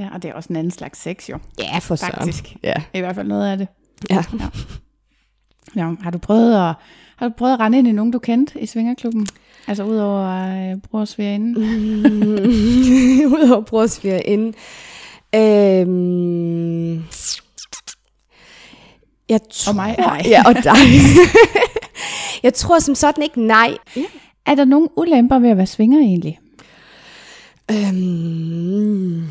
[0.04, 1.39] ja, og det er også en anden slags sex jo.
[1.60, 2.14] ja for søren.
[2.14, 2.56] Faktisk.
[2.64, 2.74] Ja.
[2.93, 3.68] I hvert fald noget af det.
[4.10, 4.16] Ja.
[4.16, 4.47] Ja.
[5.76, 5.95] ja.
[6.01, 6.76] Har du prøvet at,
[7.18, 9.28] har du prøvet at rende ind i nogen, du kendte i Svingerklubben?
[9.68, 11.54] Altså udover øh, brorsvigerinden?
[11.54, 13.34] Mm.
[13.34, 14.54] Udover brorsfjer inden.
[15.36, 17.04] Øhm,
[19.30, 19.95] jeg tror, Og mig?
[19.97, 20.22] Nej.
[20.26, 20.76] Ja, og dig.
[22.43, 23.78] jeg tror som sådan ikke nej.
[24.45, 26.39] Er der nogen ulemper ved at være svinger egentlig?
[27.72, 29.28] Øhm,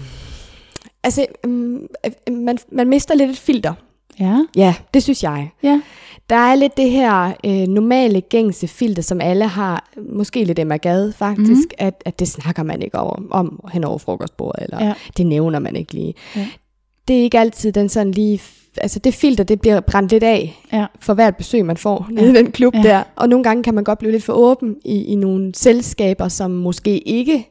[1.05, 1.87] altså, øhm,
[2.29, 3.75] øh, man, man mister lidt et filter.
[4.21, 4.39] Ja.
[4.57, 5.51] Ja, det synes jeg.
[5.63, 5.81] Ja.
[6.31, 10.77] Der er lidt det her øh, normale, gængse filter, som alle har, måske lidt Emma
[10.77, 11.87] Gade faktisk, mm.
[11.87, 14.95] at, at det snakker man ikke over, om hen over frokostbordet, eller Ja.
[15.17, 16.15] det nævner man ikke lige.
[16.37, 16.47] Ja.
[17.09, 18.41] Det er ikke altid den sådan lige,
[18.77, 20.87] altså det filter, det bliver brændt lidt af Ja.
[21.01, 22.15] for hvert besøg, man får Ja.
[22.15, 22.83] nede i den klub ja.
[22.83, 23.03] der.
[23.17, 26.51] Og nogle gange kan man godt blive lidt for åben i, i nogle selskaber, som
[26.51, 27.49] måske ikke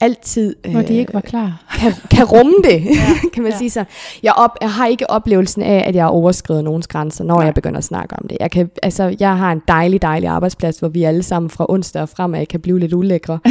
[0.00, 1.64] altid Hvor de ikke var klar.
[1.78, 3.58] kan, kan rumme det, ja, kan man ja.
[3.58, 3.84] sige så.
[4.22, 7.44] Jeg, op, jeg har ikke oplevelsen af, at jeg overskrider nogens grænser, når Nej.
[7.44, 8.36] jeg begynder at snakke om det.
[8.40, 12.02] Jeg, kan, altså, jeg har en dejlig, dejlig arbejdsplads, hvor vi alle sammen fra onsdag
[12.02, 13.38] og fremad kan blive lidt ulækre.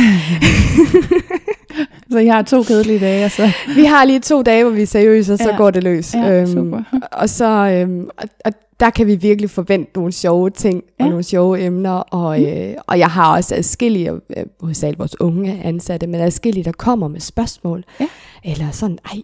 [2.11, 3.51] så jeg har to kedelige dage, så...
[3.75, 5.57] Vi har lige to dage, hvor vi er seriøse, og så ja.
[5.57, 6.13] går det løs.
[6.13, 6.83] Ja, øhm, super.
[7.11, 7.45] Og så...
[7.45, 11.03] Øhm, og, og der kan vi virkelig forvente nogle sjove ting ja.
[11.03, 11.91] og nogle sjove emner.
[11.91, 12.45] Og, mm.
[12.45, 17.07] øh, og jeg har også adskillige, øh, hovedsageligt vores unge ansatte, men adskillige, der kommer
[17.07, 17.83] med spørgsmål.
[17.99, 18.07] Ja.
[18.43, 19.21] Eller sådan, ej,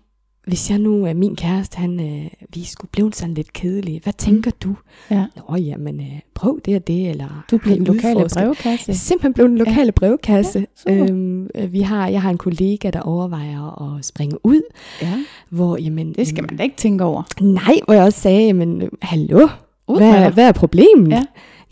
[0.47, 3.99] hvis jeg nu er min kæreste, han, øh, vi skulle blive sådan lidt kedelige.
[4.03, 4.57] Hvad tænker mm.
[4.63, 4.75] du?
[5.11, 5.25] Ja.
[5.49, 7.09] Nå, jamen, øh, prøv det og det.
[7.09, 8.85] Eller, du bliver en lokale brevkasse.
[8.87, 9.91] Jeg er simpelthen blevet en lokale ja.
[9.91, 10.67] brevkasse.
[10.87, 14.61] Ja, øhm, øh, vi har, jeg har en kollega, der overvejer at springe ud.
[15.01, 15.13] Ja.
[15.49, 17.23] Hvor, jamen, det skal man da ikke tænke over.
[17.41, 19.47] Nej, hvor jeg også sagde, jamen, hallo,
[19.85, 21.09] hvad, hvad er problemet?
[21.09, 21.23] Ja.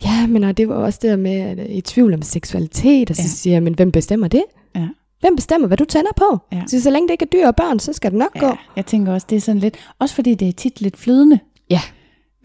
[0.04, 3.10] Ja, men og det var også det der med, at øh, i tvivl om seksualitet,
[3.10, 3.28] og så ja.
[3.28, 4.42] siger jeg, men hvem bestemmer det?
[5.24, 6.38] Hvem bestemmer, hvad du tænder på?
[6.52, 6.62] Ja.
[6.66, 8.56] Så, så længe det ikke er dyr og børn, så skal det nok ja, gå.
[8.76, 11.38] Jeg tænker også, det er sådan lidt, også fordi det er tit lidt flydende.
[11.70, 11.80] Ja.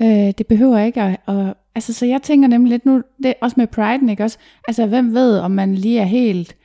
[0.02, 3.54] Øh, det behøver ikke at, at, altså så jeg tænker nemlig lidt nu, det også
[3.58, 4.38] med pride, ikke også?
[4.68, 6.56] Altså hvem ved, om man lige er helt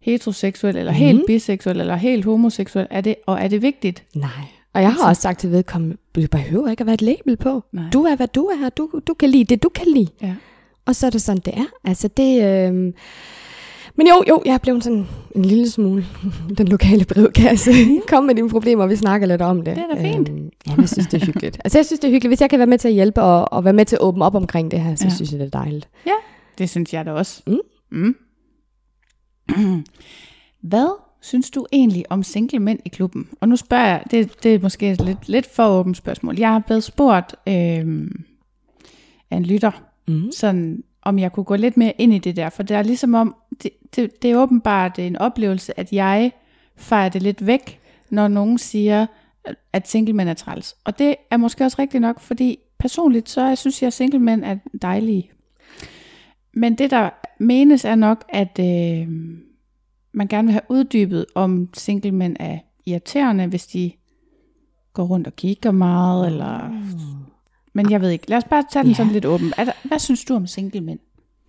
[0.00, 1.06] heteroseksuel, eller mm-hmm.
[1.06, 4.04] helt biseksuel, eller helt homoseksuel, er det, og er det vigtigt?
[4.14, 4.30] Nej.
[4.74, 7.64] Og jeg har også sagt til vedkommende, du behøver ikke at være et label på.
[7.72, 7.84] Nej.
[7.92, 8.68] Du er, hvad du er.
[8.68, 10.08] Du, du kan lide det, du kan lide.
[10.22, 10.34] Ja.
[10.86, 11.66] Og så er det sådan, det er.
[11.84, 12.44] Altså det...
[12.44, 12.92] Øh,
[14.00, 16.06] men jo, jo, jeg blevet sådan en lille smule
[16.58, 17.72] den lokale brevkasse.
[18.08, 19.76] Kom med dine problemer, vi snakker lidt om det.
[19.76, 20.28] Det er da fint.
[20.28, 21.60] Øhm, ja, jeg synes, det er hyggeligt.
[21.64, 22.30] Altså, jeg synes, det er hyggeligt.
[22.30, 24.24] Hvis jeg kan være med til at hjælpe og, og være med til at åbne
[24.24, 25.14] op omkring det her, så ja.
[25.14, 25.88] synes jeg, det er dejligt.
[26.06, 26.12] Ja,
[26.58, 27.42] det synes jeg da også.
[27.90, 28.14] Mm.
[29.50, 29.84] Mm.
[30.70, 33.28] Hvad synes du egentlig om single mænd i klubben?
[33.40, 36.38] Og nu spørger jeg, det, det er måske et lidt, lidt for åbent spørgsmål.
[36.38, 38.10] Jeg har blevet spurgt øh,
[39.30, 39.70] af en lytter,
[40.08, 40.32] mm.
[40.32, 43.14] sådan om jeg kunne gå lidt mere ind i det der, for det er ligesom
[43.14, 46.32] om, det, det, det er åbenbart en oplevelse, at jeg
[46.76, 47.80] fejrer det lidt væk,
[48.10, 49.06] når nogen siger,
[49.72, 50.76] at singlemænd er træls.
[50.84, 54.44] Og det er måske også rigtigt nok, fordi personligt, så jeg synes jeg, at singlemænd
[54.44, 55.30] er dejlige.
[56.54, 59.08] Men det, der menes, er nok, at øh,
[60.12, 63.92] man gerne vil have uddybet, om singlemænd er irriterende, hvis de
[64.92, 66.70] går rundt og kigger meget, eller
[67.72, 68.30] men jeg ved ikke.
[68.30, 68.96] Lad os bare tage den ja.
[68.96, 69.52] sådan lidt åben.
[69.56, 70.98] Er der, hvad synes du om single mænd?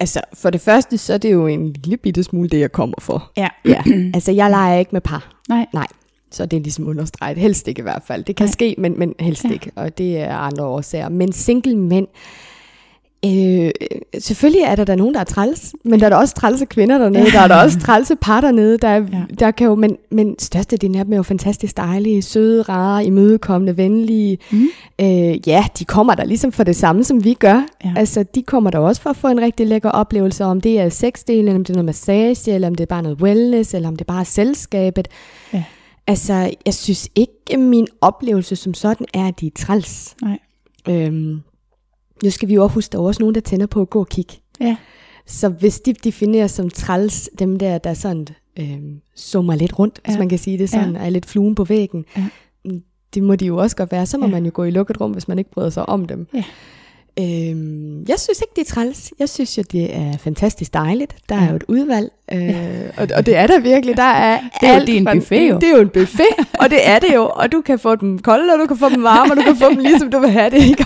[0.02, 2.96] Altså, for det første, så er det jo en lille bitte smule det, jeg kommer
[3.00, 3.32] for.
[3.38, 3.48] Ja.
[3.66, 3.84] ja.
[4.16, 5.32] Altså, jeg leger ikke med par.
[5.50, 5.66] Nej.
[5.74, 5.88] Nej.
[6.32, 7.38] Så det er ligesom understreget.
[7.38, 8.24] Helst ikke i hvert fald.
[8.24, 8.52] Det kan Nej.
[8.52, 9.52] ske, men, men helst ja.
[9.52, 9.72] ikke.
[9.76, 11.10] Og det er andre årsager.
[11.10, 12.08] Men single mænd,
[13.26, 13.72] Øh,
[14.20, 16.98] selvfølgelig er der da nogen, der er træls, men der er der også trælse kvinder
[16.98, 17.30] dernede, ja.
[17.30, 19.04] der er der også trælse par dernede, der, ja.
[19.40, 23.78] der kan jo, men, men størstedelen af dem er jo fantastisk dejlige, søde, rare, imødekommende,
[23.78, 24.38] venlige.
[24.52, 24.68] Mm.
[25.02, 27.66] Øh, ja, de kommer der ligesom for det samme, som vi gør.
[27.86, 27.94] Ja.
[27.96, 30.90] Altså, de kommer der også for at få en rigtig lækker oplevelse, om det er
[30.90, 33.90] sexdelen, eller om det er noget massage, eller om det er bare noget wellness, eller
[33.90, 35.08] om det er bare selskabet.
[35.54, 35.64] Ja.
[36.08, 40.16] Altså, jeg synes ikke, at min oplevelse som sådan er, at de er træls.
[40.22, 40.40] Nej.
[40.90, 41.42] Øhm,
[42.24, 44.00] nu skal vi jo også huske, der er også nogen, der tænder på at gå
[44.00, 44.34] og kigge.
[44.62, 44.78] Ja.
[45.26, 48.28] Så hvis de definerer som træls, dem der, der sådan
[48.60, 48.80] øh,
[49.16, 50.12] summer lidt rundt, ja.
[50.12, 51.06] hvis man kan sige det sådan, ja.
[51.06, 52.28] er lidt fluen på væggen, ja.
[52.66, 52.82] Mm,
[53.14, 54.06] det må de jo også godt være.
[54.06, 54.32] Så må ja.
[54.32, 56.28] man jo gå i lukket rum, hvis man ikke bryder sig om dem.
[56.34, 56.44] Ja.
[57.20, 59.14] Øhm, jeg synes ikke, det er træls.
[59.20, 61.16] Jeg synes jo, det er fantastisk dejligt.
[61.30, 63.98] Der er jo et udvalg, øh, og, og det er der virkelig.
[63.98, 65.56] Der er det er alt jo en buffet jo.
[65.56, 66.26] Det er jo en buffet,
[66.60, 67.32] og det er det jo.
[67.34, 69.56] Og du kan få dem kolde, og du kan få dem varme, og du kan
[69.56, 70.64] få dem ligesom du vil have det.
[70.64, 70.86] Ikke?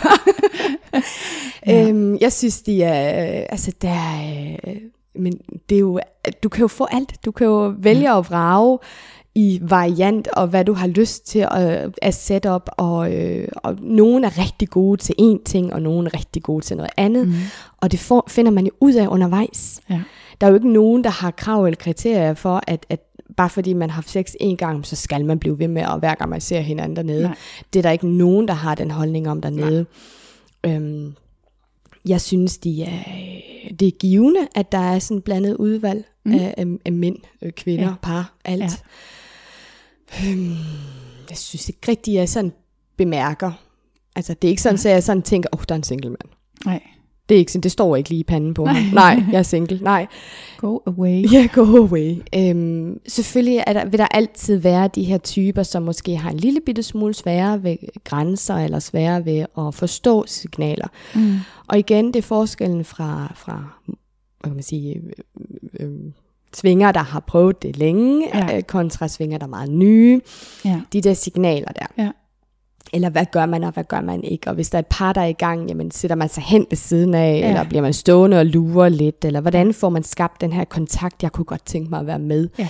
[1.67, 1.87] ja.
[1.89, 3.39] øhm, jeg synes, de er...
[3.39, 4.55] Øh, altså, der er...
[4.67, 4.75] Øh,
[5.15, 5.33] men
[5.69, 5.99] det er jo...
[6.43, 7.25] Du kan jo få alt.
[7.25, 8.79] Du kan jo vælge at vrage
[9.35, 13.77] i variant og hvad du har lyst til at, at sætte op og, øh, og
[13.81, 17.27] nogen er rigtig gode til én ting og nogen er rigtig gode til noget andet
[17.27, 17.33] mm.
[17.77, 19.81] og det får, finder man jo ud af undervejs.
[19.89, 20.01] Ja.
[20.41, 22.99] Der er jo ikke nogen der har krav eller kriterier for at, at
[23.37, 25.99] bare fordi man har haft sex en gang, så skal man blive ved med, og
[25.99, 27.23] hver gang man ser hinanden dernede.
[27.23, 27.35] Nej.
[27.73, 29.85] Det er der ikke nogen, der har den holdning om dernede.
[30.65, 31.15] Øhm,
[32.07, 32.99] jeg synes, de er,
[33.79, 36.33] det er givende, at der er sådan blandet udvalg mm.
[36.33, 37.93] af, af, af mænd, øh, kvinder, ja.
[38.01, 38.61] par, alt.
[38.61, 38.69] Ja.
[40.19, 40.55] Hmm,
[41.29, 42.53] jeg synes ikke rigtig, jeg sådan
[42.97, 43.51] bemærker.
[44.15, 46.09] Altså, det er ikke sådan, at jeg sådan tænker, åh, oh, der er en single
[46.09, 46.29] mand.
[46.65, 46.81] Nej.
[47.29, 48.75] Det er ikke sådan, det står ikke lige i panden på mig.
[48.93, 49.79] Nej, jeg er single.
[49.81, 50.07] Nej.
[50.57, 51.31] Go away.
[51.31, 52.15] Ja, yeah, go away.
[52.35, 56.37] Øhm, selvfølgelig er der, vil der altid være de her typer, som måske har en
[56.37, 60.87] lille bitte smule sværere ved grænser, eller sværere ved at forstå signaler.
[61.15, 61.35] Mm.
[61.67, 65.01] Og igen, det er forskellen fra, fra hvad kan man sige,
[65.79, 66.11] øh, øh,
[66.55, 68.57] svinger, der har prøvet det længe, ja.
[68.57, 70.21] Øh, kontra svinger, der er meget nye.
[70.65, 70.81] Ja.
[70.93, 72.03] De der signaler der.
[72.03, 72.09] Ja.
[72.93, 74.47] Eller hvad gør man, og hvad gør man ikke?
[74.49, 76.65] Og hvis der er et par, der er i gang, jamen sætter man sig hen
[76.69, 77.47] ved siden af, ja.
[77.47, 81.23] eller bliver man stående og lurer lidt, eller hvordan får man skabt den her kontakt,
[81.23, 82.49] jeg kunne godt tænke mig at være med.
[82.59, 82.67] Ja.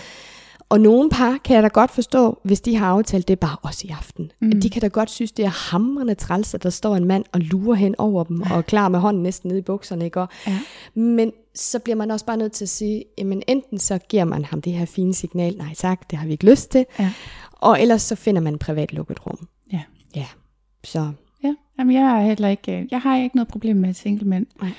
[0.69, 3.87] Og nogle par kan jeg da godt forstå, hvis de har aftalt det bare også
[3.87, 4.31] i aften.
[4.41, 4.47] Mm.
[4.47, 4.61] Mm.
[4.61, 7.39] De kan da godt synes, det er hamrende træls, at der står en mand og
[7.39, 10.21] lurer hen over dem, og er klar med hånden næsten nede i bukserne, ikke?
[10.21, 10.59] Og, Ja.
[10.95, 14.45] Men så bliver man også bare nødt til at sige, jamen enten så giver man
[14.45, 17.11] ham det her fine signal, nej tak, det har vi ikke lyst til, Ja.
[17.51, 19.47] og ellers så finder man et privat lukket rum.
[19.73, 19.81] Ja.
[20.15, 20.25] Ja,
[20.83, 21.11] så
[21.43, 24.45] Ja, Jamen, jeg er heller ikke, øh, jeg har ikke noget problem med single mænd.
[24.61, 24.69] Nej.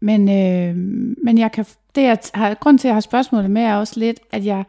[0.00, 0.76] Men, øh,
[1.24, 1.64] men jeg kan,
[1.94, 4.64] det jeg har, grund til, at jeg har spørgsmålet med, er også lidt, at jeg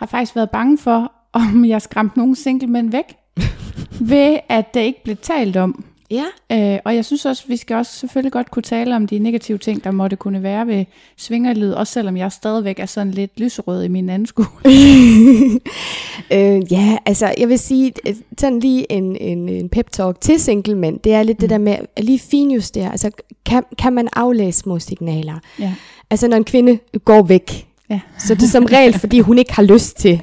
[0.00, 3.16] har faktisk været bange for, om jeg skræmte nogle single mænd væk,
[4.12, 5.84] ved at det ikke blev talt om.
[6.10, 9.18] ja, Øh, og jeg synes også, vi skal også selvfølgelig godt kunne tale om de
[9.18, 10.84] negative ting, der måtte kunne være ved
[11.16, 14.42] svingerlyd, også selvom jeg stadigvæk er sådan lidt lyserød i min ansku.
[16.36, 20.74] øh, ja, altså jeg vil sige, at sådan lige en, en, en pep-talk til single
[20.74, 21.40] mænd, det er lidt mm.
[21.40, 23.10] det der med at lige finjustere, altså
[23.46, 25.38] kan, kan man aflæse små signaler?
[25.58, 25.74] ja.
[26.10, 28.00] Altså når en kvinde går væk, Ja.
[28.18, 30.22] så det er som regel, fordi hun ikke har lyst til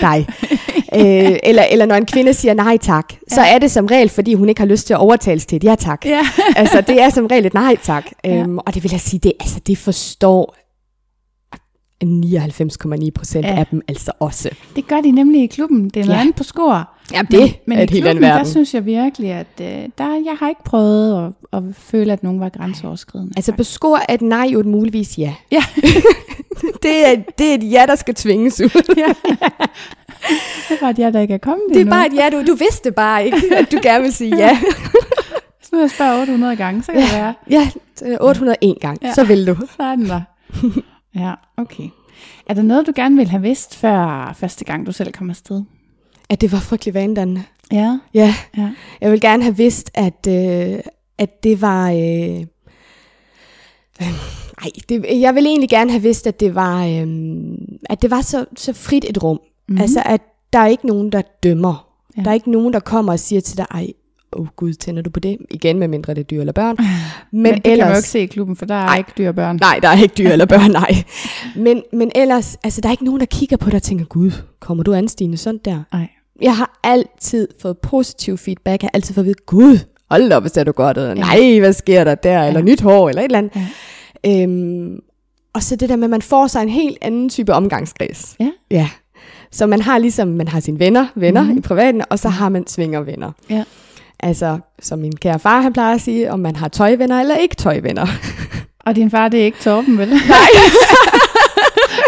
[0.00, 0.26] dig.
[0.98, 4.34] øh, eller, eller når en kvinde siger nej tak, så er det som regel, fordi
[4.34, 6.06] hun ikke har lyst til at overtales til et ja tak.
[6.06, 6.20] Ja.
[6.56, 8.04] altså det er som regel et nej tak.
[8.24, 8.36] Ja.
[8.36, 10.56] Øhm, og det vil jeg sige, det, altså, det forstår
[12.04, 13.52] 99,9 procent Ja.
[13.52, 13.58] ja.
[13.58, 14.50] af dem altså også.
[14.76, 15.84] Det gør de nemlig i klubben.
[15.84, 16.20] Det er noget Ja.
[16.20, 16.88] andet på skor.
[17.14, 19.66] Ja, det men er i klubben, der synes jeg virkelig, at øh,
[19.98, 23.32] der, jeg har ikke prøvet at, at føle, at nogen var grænseoverskridende.
[23.36, 25.34] Altså på skor er et nej jo et muligvis ja.
[25.52, 25.62] Ja.
[26.82, 28.94] det, er, det er et ja, der skal tvinges ud.
[28.96, 29.08] ja,
[30.68, 31.94] det er bare et ja, der ikke er kommet Det er endnu.
[31.94, 34.58] bare et ja, du, du vidste bare ikke, at du gerne vil sige ja.
[35.62, 37.34] Så nu jeg spørget 800 gange, så kan det være.
[37.50, 39.12] Ja, så 801 gang, Ja.
[39.12, 39.54] så vil du.
[39.76, 40.20] Så er den der.
[41.14, 41.88] ja, okay.
[42.48, 45.62] Er der noget, du gerne ville have vidst, før første gang, du selv kom afsted?
[46.30, 47.42] At det var frygtelig vanedannende.
[47.72, 48.70] Ja, Ja, ja.
[49.00, 50.78] jeg vil gerne have vidst, at, øh,
[51.18, 51.90] at det var...
[51.90, 52.40] Øh,
[54.02, 54.14] øh,
[54.62, 57.06] ej, det, jeg vil egentlig gerne have vidst, at det var, øh,
[57.90, 59.38] at det var så, så frit et rum.
[59.68, 59.76] Mhm.
[59.76, 59.80] Mm.
[59.82, 60.20] Altså, at
[60.52, 61.86] der er ikke nogen, der dømmer.
[62.16, 62.20] Ja.
[62.20, 62.24] Ja.
[62.24, 63.86] Der er ikke nogen, der kommer og siger til dig, ej,
[64.32, 65.36] åh oh gud, tænder du på det?
[65.50, 66.76] Igen, med mindre det er dyr eller børn.
[67.32, 68.98] Men, Men det kan ellers, man jo ikke se i klubben, for der er Nej.
[68.98, 69.56] ikke dyr og børn.
[69.56, 71.04] Nej, der er ikke dyr eller børn, nej.
[71.56, 74.30] Men, men ellers, altså, der er ikke nogen, der kigger på dig og tænker, gud,
[74.60, 75.82] kommer du an, Stine, sådan der?
[75.92, 76.08] Nej.
[76.42, 78.82] Jeg har altid fået positiv feedback.
[78.82, 79.78] Jeg har altid fået at vide, gud,
[80.10, 81.14] hold op, hvor ser du godt ud.
[81.14, 82.42] Nej, hvad sker der der?
[82.42, 83.56] Eller nyt hår, eller et eller andet.
[83.56, 83.66] Ja.
[84.28, 84.98] Øhm,
[85.54, 88.36] og så det der med, at man får sig en helt anden type omgangskreds.
[88.40, 88.50] Ja.
[88.70, 88.88] Ja.
[89.52, 91.46] Så man har ligesom, man har sine venner, venner Mhm.
[91.48, 91.58] mm-hmm.
[91.58, 93.32] i privaten, og så har man svingervenner.
[93.50, 93.64] Ja.
[94.20, 97.54] Altså, som min kære far, han plejer at sige, om man har tøjvenner eller ikke
[97.56, 98.06] tøjvenner.
[98.80, 100.08] Og din far, det er ikke Torben, vel?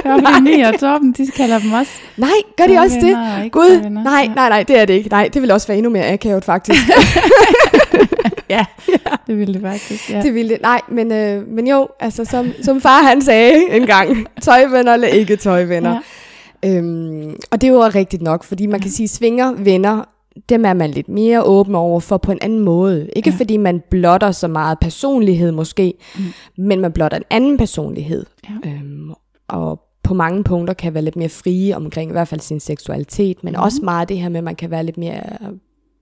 [0.04, 0.40] Nej.
[0.42, 1.92] Mia og Torben, de kalder dem også.
[2.16, 3.52] Nej, gør de også det?
[3.52, 5.08] Gud, nej, nej, nej, det er det ikke.
[5.08, 6.80] Nej, det vil også være endnu mere akavet, faktisk.
[8.51, 8.64] Ja,
[9.26, 10.11] det ville det faktisk.
[10.11, 10.22] Ja.
[10.22, 10.62] det ville det.
[10.62, 15.36] Nej, men, øh, men jo, altså som, som far han sagde engang, tøjvenner eller ikke
[15.36, 16.01] tøjvenner.
[16.62, 16.76] Ja.
[16.76, 20.05] Øhm, og det er jo rigtigt nok, fordi man kan sige, svinger venner,
[20.49, 23.09] dem er man lidt mere åben over for på en anden måde.
[23.16, 23.36] Ikke ja.
[23.36, 26.24] fordi man blotter så meget personlighed måske, mm.
[26.59, 28.26] men man blotter en anden personlighed.
[28.49, 28.70] Ja.
[28.70, 29.12] Øhm,
[29.49, 33.44] og på mange punkter kan være lidt mere frie omkring i hvert fald sin seksualitet,
[33.44, 33.62] men mm.
[33.62, 35.22] også meget det her med, at man kan være lidt mere,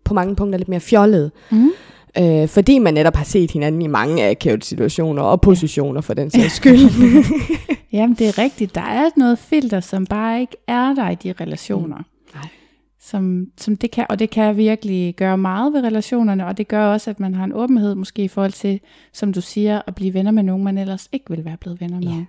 [0.05, 1.31] på mange punkter lidt mere fjollet.
[1.51, 1.71] Mm.
[2.19, 6.31] Øh, fordi man netop har set hinanden i mange akavede situationer og positioner for den
[6.31, 6.79] sags skyld.
[7.93, 8.75] Jamen, det er rigtigt.
[8.75, 11.97] Der er noget filter, som bare ikke er der i de relationer.
[12.35, 12.49] Nej.
[13.01, 16.87] Som, som det kan, og det kan virkelig gøre meget ved relationerne, og det gør
[16.87, 18.81] også, at man har en åbenhed måske i forhold til,
[19.13, 22.01] som du siger, at blive venner med nogen, man ellers ikke vil være blevet venner
[22.01, 22.09] med.
[22.09, 22.25] Ja.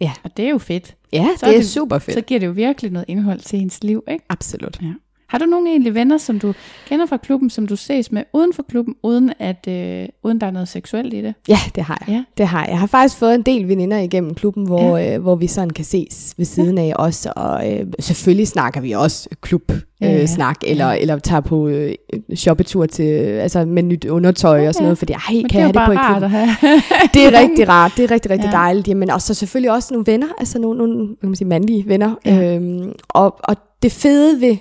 [0.00, 0.12] Ja.
[0.24, 0.94] Og det er jo fedt.
[1.12, 2.14] ja, Så det er det- super fedt.
[2.14, 4.24] Så giver det jo virkelig noget indhold til ens liv, ikke?
[4.28, 4.78] Absolut.
[4.82, 4.92] Ja.
[5.32, 6.54] Har du nogle egentlig venner, som du
[6.88, 10.46] kender fra klubben, som du ses med uden for klubben, uden at øh, uden der
[10.46, 11.34] er noget seksuelt i det?
[11.48, 12.14] Ja, det har jeg.
[12.14, 12.24] Ja.
[12.38, 12.70] Det har jeg.
[12.70, 15.14] Jeg har faktisk fået en del veninder igennem klubben, hvor, ja.
[15.14, 18.92] øh, hvor vi sådan kan ses ved siden af os, og øh, selvfølgelig snakker vi
[18.92, 20.16] også klub øh, Ja, ja.
[20.18, 20.98] ja, snak, eller, ja.
[21.00, 21.94] eller tager på øh,
[22.34, 25.66] shoppetur til, altså med nyt undertøj Ja, og sådan noget, fordi ej, Men kan det
[25.66, 26.48] jeg det på at have.
[27.14, 28.56] Det er rigtig rart, det er rigtig, rigtig Ja.
[28.56, 28.88] dejligt.
[28.88, 32.14] Jamen, og så selvfølgelig også nogle venner, altså nogle, nogle kan man sige, mandlige venner.
[32.24, 32.54] Ja.
[32.56, 34.56] Øhm, og, og det fede ved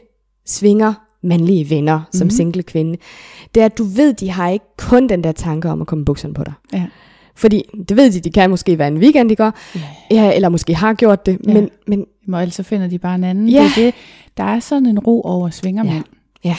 [0.46, 2.24] svinger mandlige venner som Mhm.
[2.26, 2.30] mm-hmm.
[2.32, 2.98] single kvinde,
[3.56, 6.06] det er, at du ved, de har ikke kun den der tanke om at komme
[6.06, 6.54] bukserne på dig.
[6.74, 6.86] Ja.
[7.36, 9.82] Fordi det ved de, de kan måske være en weekend, de gør, Ja.
[10.12, 11.54] ja, eller måske har gjort det, Ja.
[11.54, 13.50] men, men Og ellers så finder de bare en anden.
[13.50, 13.60] Ja.
[13.76, 13.94] Det er det.
[14.38, 16.02] Der er sådan en ro over svingermænd, Ja.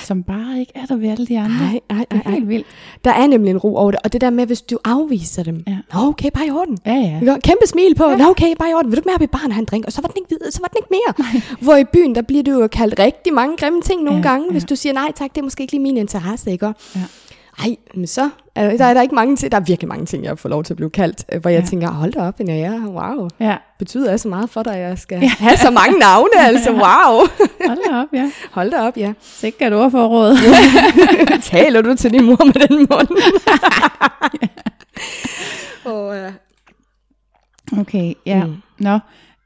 [0.05, 1.57] Som bare ikke er der ved alle de andre.
[1.65, 2.67] nej, nej, det nej, er helt vildt.
[3.05, 5.65] Der er nemlig en ro over det, og det der med, hvis du afviser dem,
[5.67, 5.77] Ja.
[5.95, 6.79] Nå, okay, bare i orden.
[6.87, 7.21] Ja, ja.
[7.25, 7.39] Ja.
[7.39, 8.05] Kæmpe smil på.
[8.11, 8.17] Ja.
[8.17, 8.91] Nå, okay, bare i orden.
[8.91, 9.85] Vil du ikke mere op i baren og have en drink?
[9.87, 11.33] Og så var den ikke videre, så var den ikke mere.
[11.33, 11.43] Nej.
[11.61, 14.31] Hvor i byen, der bliver du jo kaldt rigtig mange grimme ting nogle Ja, ja,
[14.33, 14.67] gange, hvis ja.
[14.67, 16.67] du siger nej tak, det er måske ikke lige min interesse, ikke?
[16.67, 16.73] Ja.
[17.59, 20.25] Ej, men så er der, er der ikke mange ting, der er virkelig mange ting,
[20.25, 21.67] jeg får lov til at blive kaldt, øh, hvor jeg Ja.
[21.67, 24.81] tænker, hold da op, en ja, wow, Ja, betyder det så meget for dig, at
[24.89, 27.27] jeg skal have så mange navne, altså wow.
[27.67, 28.31] hold da op, ja.
[28.53, 29.13] Hold da op, ja.
[29.21, 30.37] Sikkert ordforråd.
[31.43, 33.09] Taler du til din mor med den mund?
[35.93, 36.33] og, øh,
[37.81, 38.45] Okay, ja.
[38.45, 38.51] Mm.
[38.51, 38.57] Mm.
[38.79, 38.99] Nå,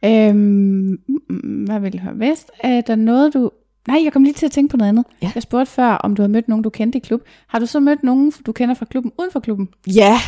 [0.05, 0.99] øhm,
[1.29, 2.51] mm, hvad vil du have vist?
[2.61, 3.51] Er der noget, du...
[3.89, 5.05] Nej, jeg kom lige til at tænke på noget andet.
[5.23, 5.31] Ja.
[5.35, 7.21] Jeg spurgte før, om du har mødt nogen, du kendte i klub.
[7.47, 9.69] Har du så mødt nogen, du kender fra klubben, uden for klubben?
[9.87, 10.19] ja,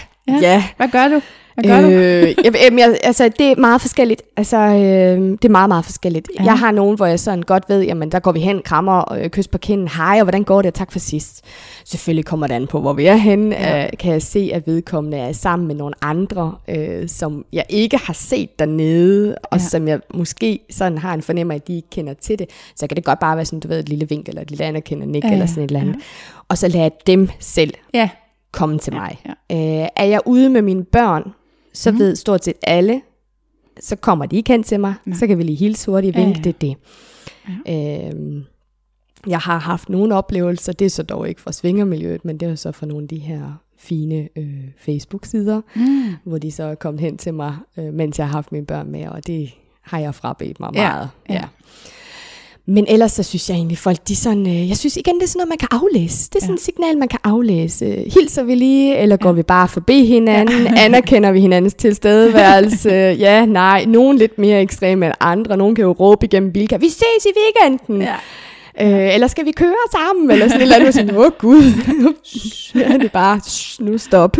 [0.43, 0.65] Ja.
[0.77, 1.21] Hvad gør du?
[1.55, 1.99] Hvad gør øh, du?
[1.99, 4.23] Øh, jeg, altså, det er meget forskelligt.
[4.37, 6.29] Altså, øh, det er meget, meget forskelligt.
[6.39, 6.45] Ja.
[6.45, 9.25] Jeg har nogen, hvor jeg sådan godt ved, jamen, der går vi hen, krammer, og
[9.25, 11.45] øh, kys på kinden, hej, og hvordan går det, og tak for sidst.
[11.85, 13.57] Selvfølgelig kommer det an på, hvor vi er henne.
[13.57, 13.85] Ja.
[13.85, 17.97] Øh, kan jeg se, at vedkommende er sammen med nogle andre, øh, som jeg ikke
[17.97, 19.65] har set dernede, og Ja.
[19.65, 22.47] som jeg måske sådan har en fornemmer, at de ikke kender til det.
[22.77, 24.65] Så kan det godt bare være sådan, du ved, et lille vink, eller et lille
[24.65, 25.95] anerkendende nik, Ja, eller sådan et eller andet.
[25.95, 26.01] Ja.
[26.49, 28.09] Og så lader jeg dem selv Ja,
[28.53, 29.23] komme til Ja, mig.
[29.51, 29.83] ja.
[29.83, 31.33] Øh, er jeg ude med mine børn,
[31.73, 31.99] så mm.
[31.99, 33.01] ved stort set alle,
[33.81, 35.17] så kommer de ikke hen til mig, Nej.
[35.19, 36.43] så kan vi lige hilse hurtigt, Ja, vinke, ja.
[36.51, 36.75] det er
[37.69, 38.15] det.
[38.15, 38.45] Øhm,
[39.27, 42.55] jeg har haft nogle oplevelser, det er så dog ikke fra svingermiljøet, men det er
[42.55, 46.15] så fra nogle af de her fine øh, Facebook-sider, mm.
[46.25, 48.91] hvor de så er kommet hen til mig, øh, mens jeg har haft mine børn
[48.91, 49.51] med, og det
[49.83, 51.09] har jeg frabedt mig Ja, meget.
[51.29, 51.45] ja.
[52.71, 55.27] Men ellers så synes jeg egentlig, folk de sådan, øh, jeg synes igen, det er
[55.27, 56.29] sådan noget, man kan aflæse.
[56.33, 56.55] Det er sådan Ja.
[56.55, 58.05] et signal, man kan aflæse.
[58.15, 59.35] Hilser vi lige, eller går Ja.
[59.35, 60.67] vi bare forbi hinanden?
[60.85, 62.91] Anerkender vi hinandens tilstedeværelse?
[63.27, 63.85] ja, nej.
[63.85, 65.57] Nogle lidt mere ekstreme end andre.
[65.57, 68.03] Nogle kan jo råbe igennem bilka, vi ses i weekenden.
[68.03, 68.15] Ja.
[68.81, 70.31] Øh, eller skal vi køre sammen?
[70.31, 70.95] Eller sådan et eller andet.
[70.95, 71.63] Sådan, Åh gud.
[72.75, 74.37] ja, det er bare, "Shh, nu stop.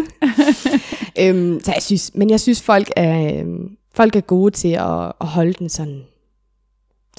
[1.21, 5.05] øhm, så jeg synes, men jeg synes, folk er, øhm, folk er gode til at,
[5.21, 6.01] at holde den sådan,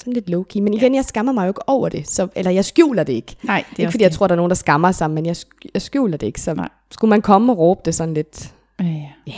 [0.00, 0.60] sådan lidt low-key.
[0.60, 2.08] Men igen, jeg skammer mig jo ikke over det.
[2.10, 3.36] Så, eller jeg skjuler det ikke.
[3.42, 5.36] Nej, det er ikke fordi, jeg tror, der er nogen, der skammer sig, men jeg,
[5.74, 6.40] jeg skjuler det ikke.
[6.40, 6.68] Så Nej.
[6.90, 8.84] skulle man komme og råbe det sådan lidt, Ja,
[9.26, 9.32] ja.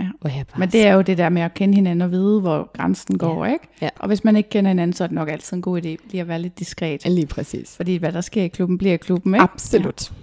[0.00, 2.70] jeg bare Men det er jo det der med at kende hinanden og vide, hvor
[2.76, 3.68] grænsen går, ikke?
[3.82, 3.88] Ja.
[3.98, 6.20] Og hvis man ikke kender hinanden, så er det nok altid en god idé lige
[6.20, 7.04] at være lidt diskret.
[7.06, 7.76] lige præcis.
[7.76, 9.42] Fordi hvad der sker i klubben, bliver i klubben, ikke?
[9.42, 10.10] Absolut.
[10.10, 10.16] Ja.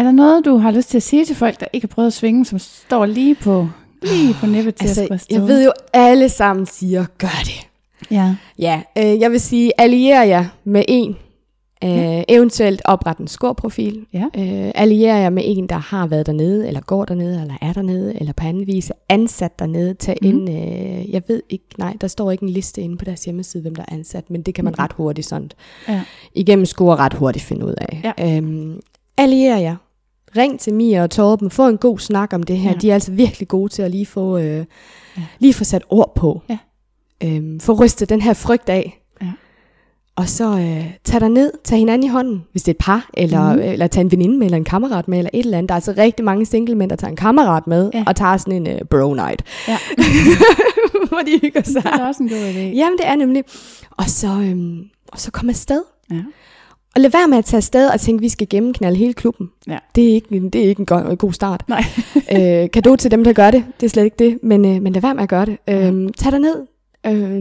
[0.00, 2.06] Er der noget, du har lyst til at sige til folk, der ikke har prøvet
[2.06, 3.68] at svinge, som står lige på,
[4.02, 5.36] lige på nippet til at Altså, afsted?
[5.38, 7.68] jeg ved jo, alle sammen siger, gør det.
[8.12, 8.34] Ja.
[8.58, 11.16] Ja, øh, jeg vil sige, allierer jer med en.
[11.84, 12.22] Øh, ja.
[12.28, 14.06] Eventuelt opret en skorprofil.
[14.12, 14.24] Ja.
[14.38, 18.20] Øh, allierer jer med en, der har været dernede, eller går dernede, eller er dernede,
[18.20, 19.94] eller på anden vis ansat dernede.
[19.94, 20.28] Tag mm.
[20.28, 23.62] ind, øh, jeg ved ikke, nej, der står ikke en liste inde på deres hjemmeside,
[23.62, 24.82] hvem der er ansat, men det kan man Mhm.
[24.82, 25.50] ret hurtigt sådan,
[25.88, 26.00] Ja.
[26.34, 28.12] igennem score ret hurtigt finde ud af.
[28.18, 28.36] Ja.
[28.36, 28.80] Øhm,
[29.16, 29.76] allierer jer.
[30.36, 32.70] Ring til Mia og Torben, få en god snak om det her.
[32.70, 32.76] Ja.
[32.76, 34.64] De er altså virkelig gode til at lige få, øh,
[35.16, 35.22] ja.
[35.38, 36.42] lige få sat ord på.
[36.50, 36.58] Ja.
[37.24, 39.02] Øhm, få rystet den her frygt af.
[39.22, 39.26] Ja.
[40.16, 43.10] Og så øh, tag dig ned, tag hinanden i hånden, hvis det er et par,
[43.14, 43.60] eller, mm.
[43.62, 45.68] eller tag en veninde med, eller en kammerat med, eller et eller andet.
[45.68, 48.04] Der er altså rigtig mange single mænd, der tager en kammerat med, Ja.
[48.06, 49.78] og tager sådan en uh, bro night, ja.
[51.08, 51.82] hvor de hygger sig.
[51.82, 52.58] Det er også en god idé.
[52.58, 53.44] Jamen, det er nemlig.
[53.90, 54.80] Og så, øhm,
[55.12, 55.82] og så kom afsted.
[56.10, 56.22] Ja.
[56.94, 59.50] Og lad være med at tage afsted og tænke, at vi skal gennemknalde hele klubben.
[59.68, 59.78] Ja.
[59.94, 61.64] Det er ikke, det er ikke en god, god start.
[61.68, 61.84] Nej.
[62.36, 63.64] øh, kado til dem, der gør det.
[63.80, 64.38] Det er slet ikke det.
[64.42, 65.56] Men, øh, men lad være med at gøre det.
[65.68, 66.66] Øh, tag dig ned
[67.06, 67.40] øh,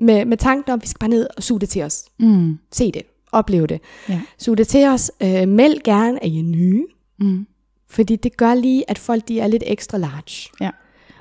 [0.00, 2.04] med, med tanken om, at vi skal bare ned og suge det til os.
[2.18, 2.58] Mm.
[2.72, 3.02] Se det.
[3.32, 3.80] Oplev det.
[4.08, 4.20] Ja.
[4.38, 5.12] Suge det til os.
[5.22, 6.86] Øh, meld gerne, at I er nye.
[7.18, 7.46] Mm.
[7.90, 10.50] Fordi det gør lige, at folk de er lidt ekstra large.
[10.60, 10.70] Ja.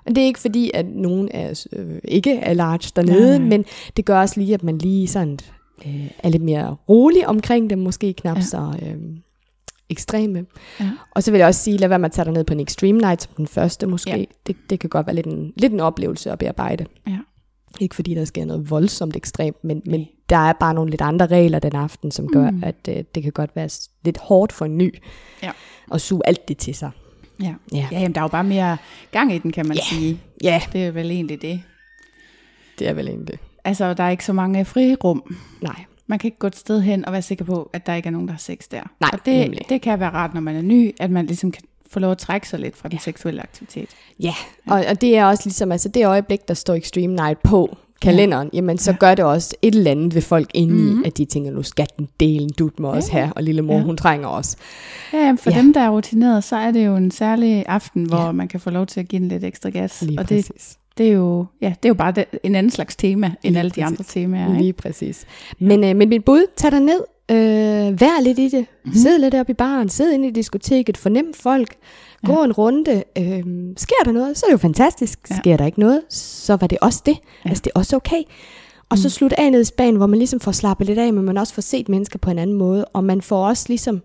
[0.05, 3.47] Og det er ikke fordi, at nogen er, øh, ikke er large dernede, Nej, nej.
[3.47, 3.65] men
[3.97, 5.39] det gør også lige, at man lige sådan
[5.86, 8.41] øh, er lidt mere rolig omkring dem, måske knap Ja.
[8.41, 8.95] så øh,
[9.89, 10.45] ekstreme.
[10.80, 10.89] Ja.
[11.11, 12.59] Og så vil jeg også sige, lad være med at tage dig ned på en
[12.59, 14.11] extreme night som den første måske.
[14.11, 14.23] Ja.
[14.47, 16.86] Det, det kan godt være lidt en, lidt en oplevelse at bearbejde.
[17.07, 17.17] Ja.
[17.80, 21.28] Ikke fordi der sker noget voldsomt ekstremt, men, men der er bare nogle lidt andre
[21.28, 22.63] regler den aften, som gør, Mm.
[22.63, 23.69] at øh, det kan godt være
[24.05, 24.95] lidt hårdt for en ny
[25.43, 25.51] Ja.
[25.93, 26.91] at suge alt det til sig.
[27.41, 27.53] Ja.
[27.73, 27.88] Ja.
[27.91, 28.78] ja, jamen, der er jo bare mere
[29.11, 29.84] gang i den, kan man Ja.
[29.84, 30.19] sige.
[30.43, 31.61] Ja, Det er vel egentlig det.
[32.80, 33.39] det er vel egentlig det.
[33.63, 35.36] Altså, der er ikke så mange frirum.
[35.61, 35.84] Nej.
[36.07, 38.11] Man kan ikke gå et sted hen og være sikker på, at der ikke er
[38.11, 38.82] nogen, der har sex der.
[38.99, 39.59] Nej, og det, nemlig.
[39.69, 41.63] det kan være rart, når man er ny, at man ligesom kan
[41.96, 43.89] få lov at trække sig lidt fra den seksuelle aktivitet.
[44.20, 44.34] Ja,
[44.68, 48.50] og, og det er også ligesom, altså det øjeblik, der står Extreme Night på kalenderen,
[48.54, 48.58] ja.
[48.58, 48.98] jamen så ja.
[48.98, 51.02] gør det også et eller andet ved folk inde mm-hmm.
[51.04, 53.74] i, at de tænker, nu skal den delen dut med os her, og lille mor,
[53.74, 53.80] Ja.
[53.80, 53.86] ja.
[53.86, 54.56] hun trænger os.
[55.14, 55.56] Ja, for Ja.
[55.56, 55.62] ja.
[55.62, 58.26] dem, der er rutineret, så er det jo en særlig aften, hvor Ja.
[58.26, 58.32] ja.
[58.32, 60.02] man kan få lov til at give den lidt ekstra gas.
[60.02, 60.78] Lige og det, præcis.
[60.98, 63.60] det, er jo, ja, det er jo bare det, en anden slags tema, end Lige
[63.60, 63.91] alle de præcis.
[63.91, 64.48] andre temaer.
[64.48, 64.61] Ikke?
[64.61, 65.26] Lige præcis.
[65.60, 66.99] Men, øh, men mit bud, tag dig ned,
[67.31, 68.68] øh, vær lidt i det, Mhm.
[68.85, 68.99] mm-hmm.
[68.99, 71.76] sid lidt op i baren, sid inde i diskoteket, fornem folk,
[72.26, 72.43] gå Ja.
[72.45, 73.03] en runde.
[73.18, 73.43] Øh,
[73.77, 75.19] sker der noget, så er det jo fantastisk.
[75.30, 75.35] Ja.
[75.38, 77.18] Sker der ikke noget, så var det også det.
[77.45, 77.49] Ja.
[77.49, 78.23] Altså det er også okay.
[78.89, 79.10] Og så Mm.
[79.10, 81.53] slutte af ned i Spanien, hvor man ligesom får slappet lidt af, men man også
[81.53, 84.02] får set mennesker på en anden måde, og man får også ligesom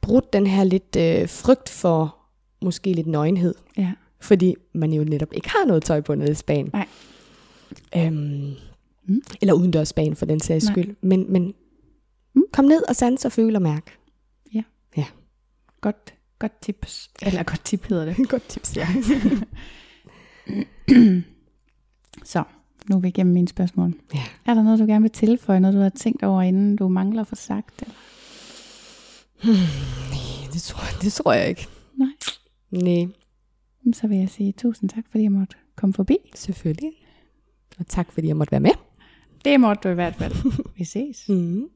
[0.00, 2.16] brudt den her lidt øh, frygt for
[2.62, 3.54] måske lidt nøgenhed.
[3.78, 3.90] Ja.
[4.20, 6.70] Fordi man jo netop ikke har noget tøj på nede i Spanien.
[6.72, 6.86] Nej.
[7.96, 8.50] Øhm,
[9.06, 9.22] Mm.
[9.40, 10.72] Eller udendørs Spanien for den sags Nej.
[10.72, 10.96] skyld.
[11.00, 11.54] Men, men
[12.34, 12.42] Mm.
[12.52, 13.98] kom ned og sans og føl og mærk.
[15.80, 17.10] Godt, godt tips.
[17.22, 18.28] Eller godt tip hedder det.
[18.30, 18.88] Godt tips, ja.
[22.24, 22.42] Så,
[22.90, 23.94] nu er vi igennem mine spørgsmål.
[24.14, 24.22] ja.
[24.46, 25.60] Er der noget, du gerne vil tilføje?
[25.60, 27.82] Noget, du har tænkt over, inden du mangler at få sagt?
[27.82, 27.94] Eller?
[30.52, 31.66] Det tror, jeg- det tror jeg ikke.
[31.96, 32.08] Nej.
[32.70, 33.06] Nej,
[33.92, 36.16] Så vil jeg sige tusind tak, fordi jeg måtte komme forbi.
[36.34, 36.92] selvfølgelig.
[37.78, 38.70] Og tak fordi jeg måtte være med.
[39.44, 40.34] Det måtte du i hvert fald.
[40.78, 41.28] Vi ses.
[41.28, 41.68] Mm.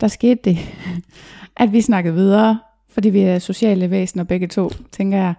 [0.00, 0.58] Der skete det,
[1.56, 2.58] at vi snakkede videre,
[2.88, 5.34] fordi vi er sociale væsener begge to, tænker jeg.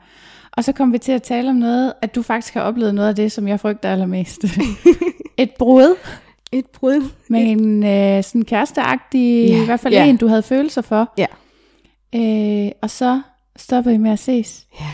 [0.52, 3.10] Og så kom vi til at tale om noget, at du faktisk har oplevet noget
[3.10, 4.44] af det, som jeg frygter allermest.
[5.38, 5.96] Et brud
[6.52, 7.10] Et brud.
[7.30, 10.06] med en øh, sådan kæresteagtig, Ja, i hvert fald ja.
[10.06, 11.14] en, du havde følelser for.
[11.18, 11.26] Ja.
[12.16, 13.22] Øh, og så
[13.56, 14.68] stopper I med at ses.
[14.80, 14.86] Ja.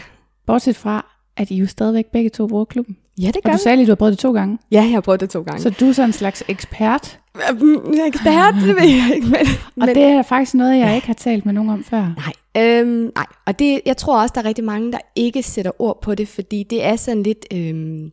[0.45, 1.05] Bortset fra,
[1.37, 2.97] at I jo stadigvæk begge to bruger klubben.
[3.21, 3.61] Ja, det Og gør du vi.
[3.61, 4.57] sagde lige, du har prøvet det to gange.
[4.71, 5.61] Ja, jeg har prøvet det to gange.
[5.61, 7.19] Så du er sådan en slags ekspert.
[7.61, 9.27] Mm, ekspert, det ved jeg ikke.
[9.27, 12.01] Men, Og det er faktisk noget, jeg ikke har talt med nogen om før.
[12.01, 12.33] Nej,
[12.79, 13.25] øhm, nej.
[13.47, 16.27] og det, jeg tror også, der er rigtig mange, der ikke sætter ord på det,
[16.27, 17.45] fordi det er sådan lidt...
[17.53, 18.11] Øhm,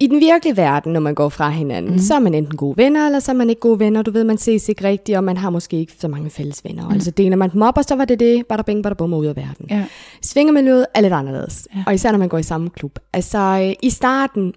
[0.00, 1.98] I den virkelige verden, når man går fra hinanden, mm.
[1.98, 4.02] så er man enten gode venner, eller så er man ikke gode venner.
[4.02, 6.88] Du ved, man ses ikke rigtigt, og man har måske ikke så mange fælles venner.
[6.88, 6.94] Mm.
[6.94, 8.94] Altså deler man dem op, og så var det det, bare der bing, bare der
[8.94, 9.66] bum ud af verden.
[9.70, 9.84] Ja.
[10.22, 11.82] Svingermiljøet er lidt anderledes, Ja.
[11.86, 12.98] og især når man går i samme klub.
[13.12, 14.52] Altså øh, i starten,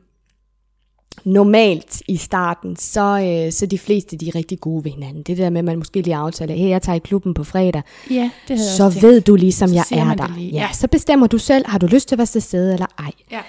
[1.26, 3.02] normalt i starten, så,
[3.46, 5.24] øh, så de fleste de er rigtig gode ved hinanden.
[5.24, 7.82] Det der med, at man måske lige aftaler, hey, jeg tager i klubben på fredag,
[8.12, 9.04] Ja, det så også tænkt.
[9.14, 10.28] ved du ligesom, jeg er man der.
[10.28, 10.68] det Ja, ja.
[10.74, 13.12] så bestemmer du selv, har du lyst til at være til stede eller ej.
[13.32, 13.40] Ja.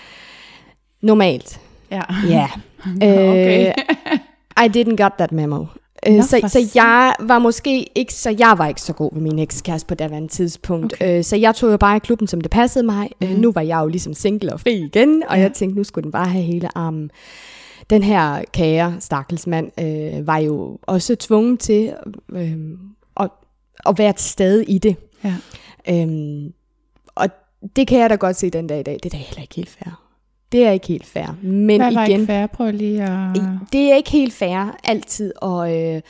[1.03, 1.61] Normalt.
[1.91, 2.03] Ja.
[2.29, 2.49] Ja.
[3.01, 3.73] Okay.
[4.65, 5.65] I didn't got that memo.
[6.09, 9.23] Øh, Nå, så, så jeg var måske ikke så jeg var ikke så god ved
[9.23, 10.93] min ekskæreste på daværende tidspunkt.
[10.93, 11.19] Okay.
[11.19, 13.11] Øh, så jeg tog jo bare i klubben, som det passede mig.
[13.21, 13.27] Mm.
[13.27, 15.43] Øh, nu var jeg jo ligesom single og fri igen, og Ja.
[15.43, 17.11] jeg tænkte, nu skulle den bare have hele armen.
[17.91, 21.93] Den her kære, stakkels mand, øh, var jo også tvunget til
[22.33, 22.53] øh,
[23.21, 23.31] at,
[23.87, 24.97] at være til stede i det.
[25.25, 25.35] Ja.
[25.91, 26.53] Øhm,
[27.15, 27.29] og
[27.77, 28.95] det kan jeg da godt se den dag i dag.
[29.03, 30.10] Det er da heller ikke helt fair.
[30.53, 31.37] Det er ikke helt fair.
[31.43, 32.47] Men Hvad var igen, ikke fair?
[32.47, 33.41] Prøv lige at...
[33.73, 36.03] det er ikke helt fair altid at, øh,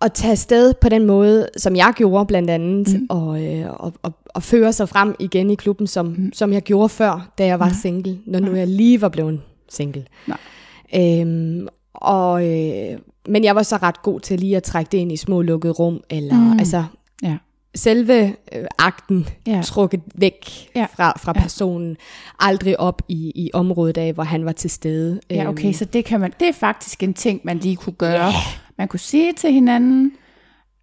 [0.00, 3.06] at tage afsted på den måde, som jeg gjorde blandt andet, Mm.
[3.10, 6.32] og, øh, og, og, og føre sig frem igen i klubben, som, Mm.
[6.32, 7.74] som jeg gjorde før, da jeg var Nej.
[7.82, 10.04] single, når nu jeg lige var blevet single.
[10.26, 10.38] Nej.
[10.96, 12.98] Øhm, og, øh,
[13.28, 15.72] men jeg var så ret god til lige at trække det ind i små lukkede
[15.72, 16.58] rum, eller mm.
[16.58, 16.84] altså
[17.22, 17.36] Ja.
[17.74, 19.60] Selve øh, akten Ja.
[19.64, 20.80] trukket væk Ja.
[20.80, 20.86] ja.
[20.96, 21.40] fra, fra Ja.
[21.42, 21.96] personen,
[22.40, 25.20] aldrig op i, i området af, hvor han var til stede.
[25.30, 26.32] Ja, okay, Øhm, så det kan man.
[26.40, 28.32] Det er faktisk en ting, man lige kunne gøre.
[28.78, 30.12] Man kunne sige til hinanden,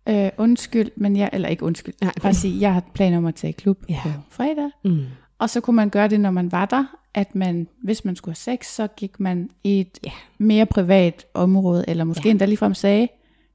[0.10, 2.12] øh, undskyld, men jeg, eller ikke undskyld, Nej.
[2.22, 4.00] bare sige, jeg har planer om at tage i klub Ja.
[4.04, 4.70] på fredag.
[4.86, 5.06] Mm.
[5.40, 8.36] Og så kunne man gøre det, når man var der, at man, hvis man skulle
[8.46, 10.12] have sex, så gik man i et Ja.
[10.38, 12.30] mere privat område, eller måske ja.
[12.30, 13.08] endda ligefrem sagde,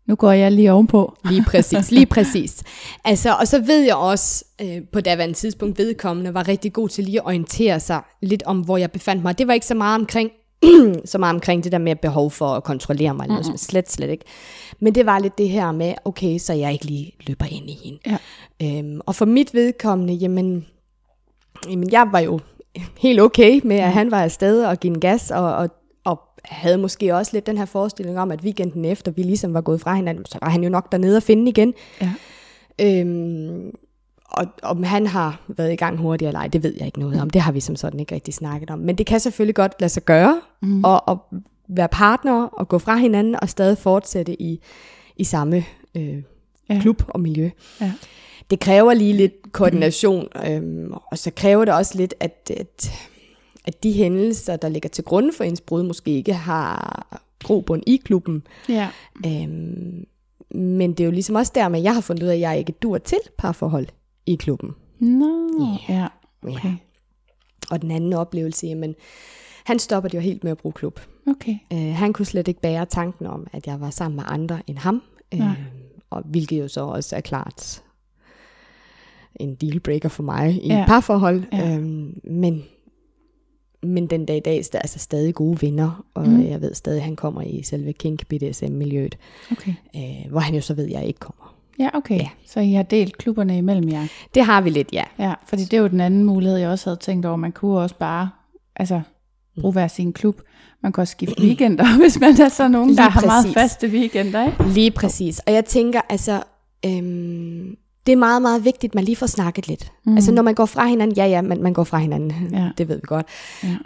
[0.07, 1.17] nu går jeg lige ovenpå.
[1.31, 2.63] Lige præcis, lige præcis.
[3.05, 7.05] Altså, og så ved jeg også, øh, på daværende tidspunkt vedkommende, var rigtig god til
[7.05, 9.39] lige at orientere sig lidt om, hvor jeg befandt mig.
[9.39, 10.31] Det var ikke så meget omkring,
[11.05, 14.25] så meget omkring det der med behov for at kontrollere mig, som slet, slet ikke.
[14.81, 17.79] Men det var lidt det her med, okay, så jeg ikke lige løber ind i
[17.85, 17.99] hende.
[18.07, 18.79] Ja.
[18.79, 20.67] Øhm, og for mit vedkommende, jamen,
[21.71, 22.41] jamen, jeg var jo
[22.99, 25.71] helt okay med, at han var afsted og give en gas, og, og
[26.45, 29.81] havde måske også lidt den her forestilling om, at weekenden efter, vi ligesom var gået
[29.81, 31.75] fra hinanden, så var han jo nok dernede og finde igen.
[32.01, 32.13] Ja.
[32.81, 33.71] Øhm,
[34.31, 37.21] og om han har været i gang hurtigere eller ej, det ved jeg ikke noget
[37.21, 37.31] om.
[37.31, 38.79] Det har vi som sådan ikke rigtig snakket om.
[38.79, 40.85] Men det kan selvfølgelig godt lade sig gøre, mm.
[40.85, 41.25] og, og
[41.69, 44.61] være partner og gå fra hinanden og stadig fortsætte i,
[45.17, 45.65] i samme
[45.97, 46.23] øh,
[46.71, 46.81] Ja.
[46.81, 47.51] klub og miljø.
[47.81, 47.93] Ja.
[48.51, 52.93] Det kræver lige lidt koordination, øhm, og så kræver det også lidt, at, at,
[53.65, 57.07] at de hændelser, der ligger til grund for ens brud, måske ikke har
[57.45, 58.43] grobund i klubben.
[58.69, 58.89] Ja.
[59.27, 60.05] Øhm,
[60.55, 62.73] men det er jo ligesom også dermed, jeg har fundet ud af, at jeg ikke
[62.73, 63.87] dur til parforhold
[64.27, 64.71] i klubben.
[65.01, 65.95] Nå, Ja.
[65.95, 66.07] ja.
[66.49, 66.73] Okay.
[67.71, 68.95] Og den anden oplevelse, jamen,
[69.65, 71.01] han stopper det jo helt med at bruge klub.
[71.27, 71.57] Okay.
[71.73, 74.79] Øh, han kunne slet ikke bære tanken om, at jeg var sammen med andre end
[74.79, 75.03] ham.
[75.35, 75.41] Øh,
[76.11, 77.83] og hvilket jo så også er klart
[79.41, 80.75] en dealbreaker for mig i Ja.
[80.75, 80.81] ja.
[80.83, 81.43] et parforhold.
[81.53, 81.77] Ja.
[81.77, 82.65] Øhm, men,
[83.87, 86.33] men den dag i dag er der altså stadig gode venner, og Mm.
[86.35, 86.47] mm.
[86.49, 89.19] jeg ved stadig, at han kommer i selve kink BDSM-miljøet,
[89.53, 89.75] Okay.
[89.97, 91.55] øh, hvor han jo så ved, at jeg ikke kommer.
[91.79, 92.19] Ja, okay.
[92.19, 92.29] Ja.
[92.47, 94.07] Så I har delt klubberne imellem jer.
[94.35, 95.03] Det har vi lidt, ja.
[95.19, 97.37] Ja, fordi det er jo den anden mulighed, jeg også havde tænkt over.
[97.37, 98.31] Man kunne også bare,
[98.77, 99.01] altså,
[99.61, 100.41] bruge hver sin klub.
[100.83, 103.55] Man kan også skifte weekender, hvis man er sådan nogen, Lige der har meget præcis.
[103.55, 104.47] faste weekender.
[104.47, 104.65] Ikke?
[104.75, 105.39] Lige præcis.
[105.39, 106.43] Og jeg tænker, altså,
[106.87, 107.77] øhm,
[108.07, 109.93] det er meget, meget vigtigt, at man lige får snakket lidt.
[110.05, 110.15] Mm.
[110.17, 112.71] Altså, når man går fra hinanden, ja, ja, man, man går fra hinanden, Ja.
[112.79, 113.27] det ved vi godt.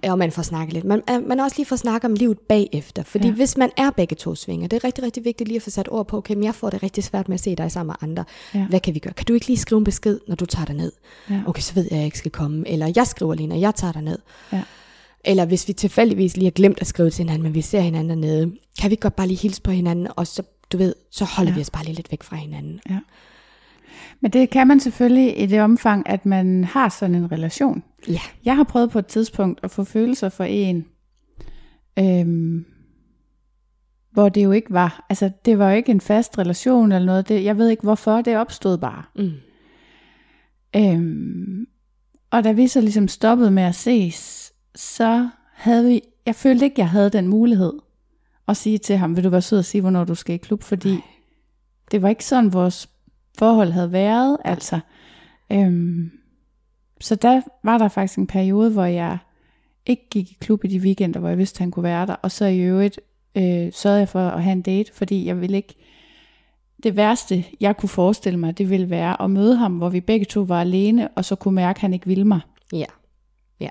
[0.03, 0.11] Ja.
[0.11, 0.85] Og man får snakket lidt.
[0.85, 3.03] Man, øh, man også lige får snakket om livet bagefter.
[3.03, 3.31] Fordi Ja.
[3.31, 3.35] ja.
[3.37, 5.89] hvis man er begge to svinger, det er rigtig, rigtig vigtigt lige at få sat
[5.91, 8.09] ord på, okay, men jeg får det rigtig svært med at se dig sammen med
[8.11, 8.25] andre.
[8.55, 8.67] Ja.
[8.69, 9.13] Hvad kan vi gøre?
[9.15, 10.93] Kan du ikke lige skrive en besked, når du tager dig ned?
[11.31, 11.41] Ja.
[11.47, 12.69] Okay, så ved jeg, at jeg ikke skal komme.
[12.69, 14.19] Eller jeg skriver lige, når jeg tager dig ned.
[14.53, 14.63] Ja.
[15.25, 18.23] Eller hvis vi tilfældigvis lige har glemt at skrive til hinanden, men vi ser hinanden
[18.23, 20.43] dernede, kan vi godt bare lige hilse på hinanden, og så,
[20.73, 21.55] du ved, så holder Ja.
[21.55, 21.59] ja.
[21.59, 22.81] vi os bare lige lidt væk fra hinanden.
[24.21, 27.83] Men det kan man selvfølgelig i det omfang, at man har sådan en relation.
[28.09, 28.21] Ja.
[28.45, 30.87] Jeg har prøvet på et tidspunkt at få følelser for en,
[31.99, 32.65] øhm,
[34.11, 37.29] hvor det jo ikke var, altså det var jo ikke en fast relation eller noget,
[37.29, 39.03] det, jeg ved ikke hvorfor, det opstod bare.
[39.17, 39.33] Mm.
[40.77, 41.67] Øhm,
[42.31, 46.81] og da vi så ligesom stoppede med at ses, så havde vi, jeg følte ikke,
[46.81, 47.73] jeg havde den mulighed
[48.49, 50.63] at sige til ham, vil du være sød og sige, hvornår du skal i klub,
[50.63, 51.01] fordi Nej.
[51.91, 52.91] det var ikke sådan, vores
[53.39, 54.81] forhold havde været, altså.
[55.53, 56.11] Øhm,
[57.01, 59.19] så der var der faktisk en periode, hvor jeg
[59.87, 62.31] ikke gik i klub i de weekender, hvor jeg vidste, han kunne være der, og
[62.31, 63.01] så i øvrigt
[63.37, 65.75] øh, sørgede jeg for at have en date, fordi jeg ville ikke,
[66.83, 70.25] det værste, jeg kunne forestille mig, det ville være at møde ham, hvor vi begge
[70.27, 72.41] to var alene, og så kunne mærke, at han ikke ville mig.
[72.73, 72.87] Ja.
[73.61, 73.69] ja.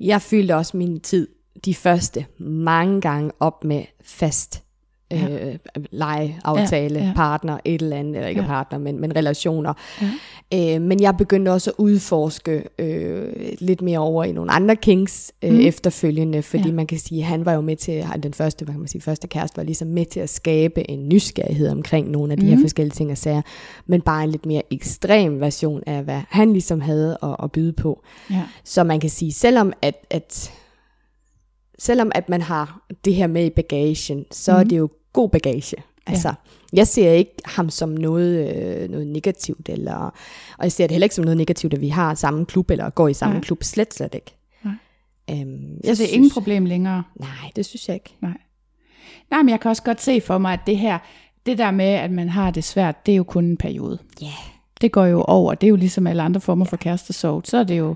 [0.00, 1.28] Jeg fyldte også min tid,
[1.64, 4.65] de første, mange gange op med fast
[5.10, 5.48] Ja.
[5.48, 5.54] øh,
[5.90, 8.46] leje, aftale, Ja, ja, partner, et eller andet, eller ikke Ja.
[8.46, 9.72] partner, men, men relationer.
[10.52, 10.74] Ja.
[10.74, 13.28] Øh, men jeg begyndte også at udforske øh,
[13.58, 15.60] lidt mere over i nogle andre kings øh, mm.
[15.60, 16.74] efterfølgende, fordi Ja.
[16.74, 19.02] man kan sige, han var jo med til, han- den første, hvad kan man sige,
[19.02, 22.52] første kæreste var ligesom med til at skabe en nysgerrighed omkring nogle af de mm.
[22.52, 23.42] Her forskellige ting og sager,
[23.86, 27.72] men bare en lidt mere ekstrem version af, hvad han ligesom havde at, at byde
[27.72, 28.02] på.
[28.30, 28.42] Ja.
[28.64, 30.52] Så man kan sige, selvom at, at
[31.78, 34.58] selvom at man har det her med i bagagen, så mm.
[34.58, 34.68] er Mhm.
[34.68, 35.76] det jo god bagage.
[36.06, 36.34] Altså,
[36.72, 39.94] jeg ser ikke ham som noget, øh, noget negativt, eller,
[40.58, 42.90] og jeg ser det heller ikke som noget negativt, at vi har samme klub, eller
[42.90, 43.34] går i samme.
[43.34, 43.42] Nej.
[43.42, 43.62] klub.
[43.64, 44.34] Slet, slet ikke.
[44.64, 44.72] Nej.
[45.30, 47.02] Øhm, Så det er ingen problem længere.
[47.20, 48.14] Nej, det synes jeg ikke.
[48.20, 48.36] Nej.
[49.30, 50.98] Nej, men jeg kan også godt se for mig, at det her,
[51.46, 53.98] det der med, at man har det svært, det er jo kun en periode.
[54.20, 54.32] Ja.
[54.80, 55.54] Det går jo over.
[55.54, 57.42] Det er jo ligesom alle andre former for kærestesorg.
[57.44, 57.94] Så er det jo,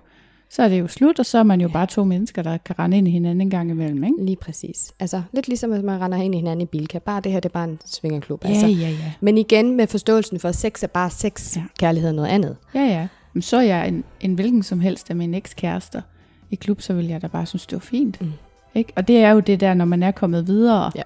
[0.51, 2.79] så er det jo slut, og så er man jo bare to mennesker, der kan
[2.79, 4.25] rende ind i hinanden en gang imellem, ikke?
[4.25, 4.93] Lige præcis.
[5.01, 6.99] Altså, lidt ligesom, at man render ind i hinanden i Bilka.
[6.99, 8.45] Bare det her, det er bare en svingerklub.
[8.45, 8.67] Ja, altså.
[8.67, 9.13] ja, ja.
[9.21, 11.57] Men igen med forståelsen for, at sex er bare sex.
[11.57, 11.61] Ja.
[11.61, 11.67] Ja.
[11.79, 12.57] Kærlighed er noget andet.
[12.75, 13.09] Ja, ja.
[13.33, 16.03] Men så er jeg en, en hvilken som helst af mine ekskærester
[16.51, 18.21] i klub, så vil jeg da bare synes, det var fint.
[18.21, 18.33] Mm.
[18.75, 18.93] Ikke?
[18.97, 20.93] Og det er jo det der, når man er kommet videre.
[20.95, 21.03] Ja.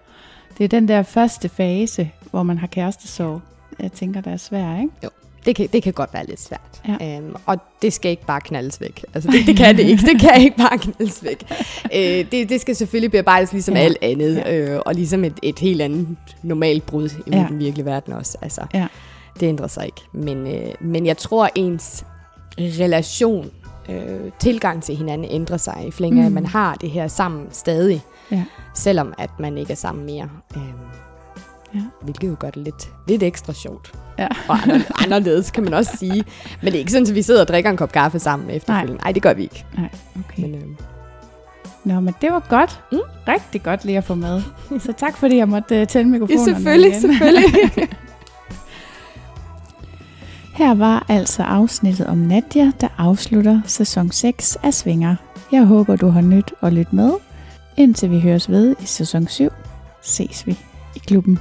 [0.59, 3.41] Det er den der første fase, hvor man har kærestesorg,
[3.79, 5.09] jeg tænker, der er svær, ikke?
[5.45, 6.83] Det kan, det kan godt være lidt svært.
[7.01, 7.17] Ja.
[7.19, 9.05] Øhm, og det skal ikke bare knaldes væk.
[9.15, 10.03] Altså, det, det kan det ikke.
[10.07, 11.45] Det kan ikke bare knaldes væk.
[11.95, 13.81] Øh, det, det skal selvfølgelig bearbejdes ligesom Ja.
[13.81, 14.37] alt andet.
[14.37, 14.57] Ja.
[14.57, 17.47] Øh, og ligesom et, et helt andet normalt brud i Ja.
[17.49, 18.39] den virkelige verden også.
[18.43, 18.87] Altså, Ja.
[19.41, 20.01] Det ændrer sig ikke.
[20.13, 22.05] Men, øh, men jeg tror, ens
[22.59, 23.51] relation,
[23.89, 26.27] øh, tilgang til hinanden ændrer sig i flæng af, Mm.
[26.27, 28.03] at man har det her sammen stadig.
[28.31, 28.45] Ja.
[28.75, 30.29] Selvom at man ikke er sammen mere.
[30.57, 30.63] Øh,
[31.75, 31.81] Ja.
[32.03, 33.93] Hvilket jo gør det lidt, lidt ekstra sjovt.
[34.19, 34.29] Ja.
[34.49, 36.25] Og ander- anderledes, kan man også sige.
[36.63, 39.03] Men det er ikke sådan, at vi sidder og drikker en kop kaffe sammen efterfølgende.
[39.03, 39.65] Nej, det gør vi ikke.
[39.79, 39.89] Nej,
[40.19, 40.43] okay.
[40.43, 40.63] Men, øh,
[41.85, 42.81] Nå, men det var godt.
[42.93, 42.99] Mm.
[43.29, 44.43] Rigtig godt lige at få med.
[44.79, 46.45] Så tak fordi jeg måtte uh, tænde ja, mikrofonen.
[46.55, 47.45] selvfølgelig, selvfølgelig.
[50.55, 55.17] Her var altså afsnittet om Nadia, der afslutter sæson 6 af Svinger.
[55.53, 57.13] Jeg håber, du har nyt at lytte med.
[57.77, 59.49] Indtil vi høres ved i sæson 7,
[60.03, 60.59] ses vi
[60.97, 61.39] i klubben.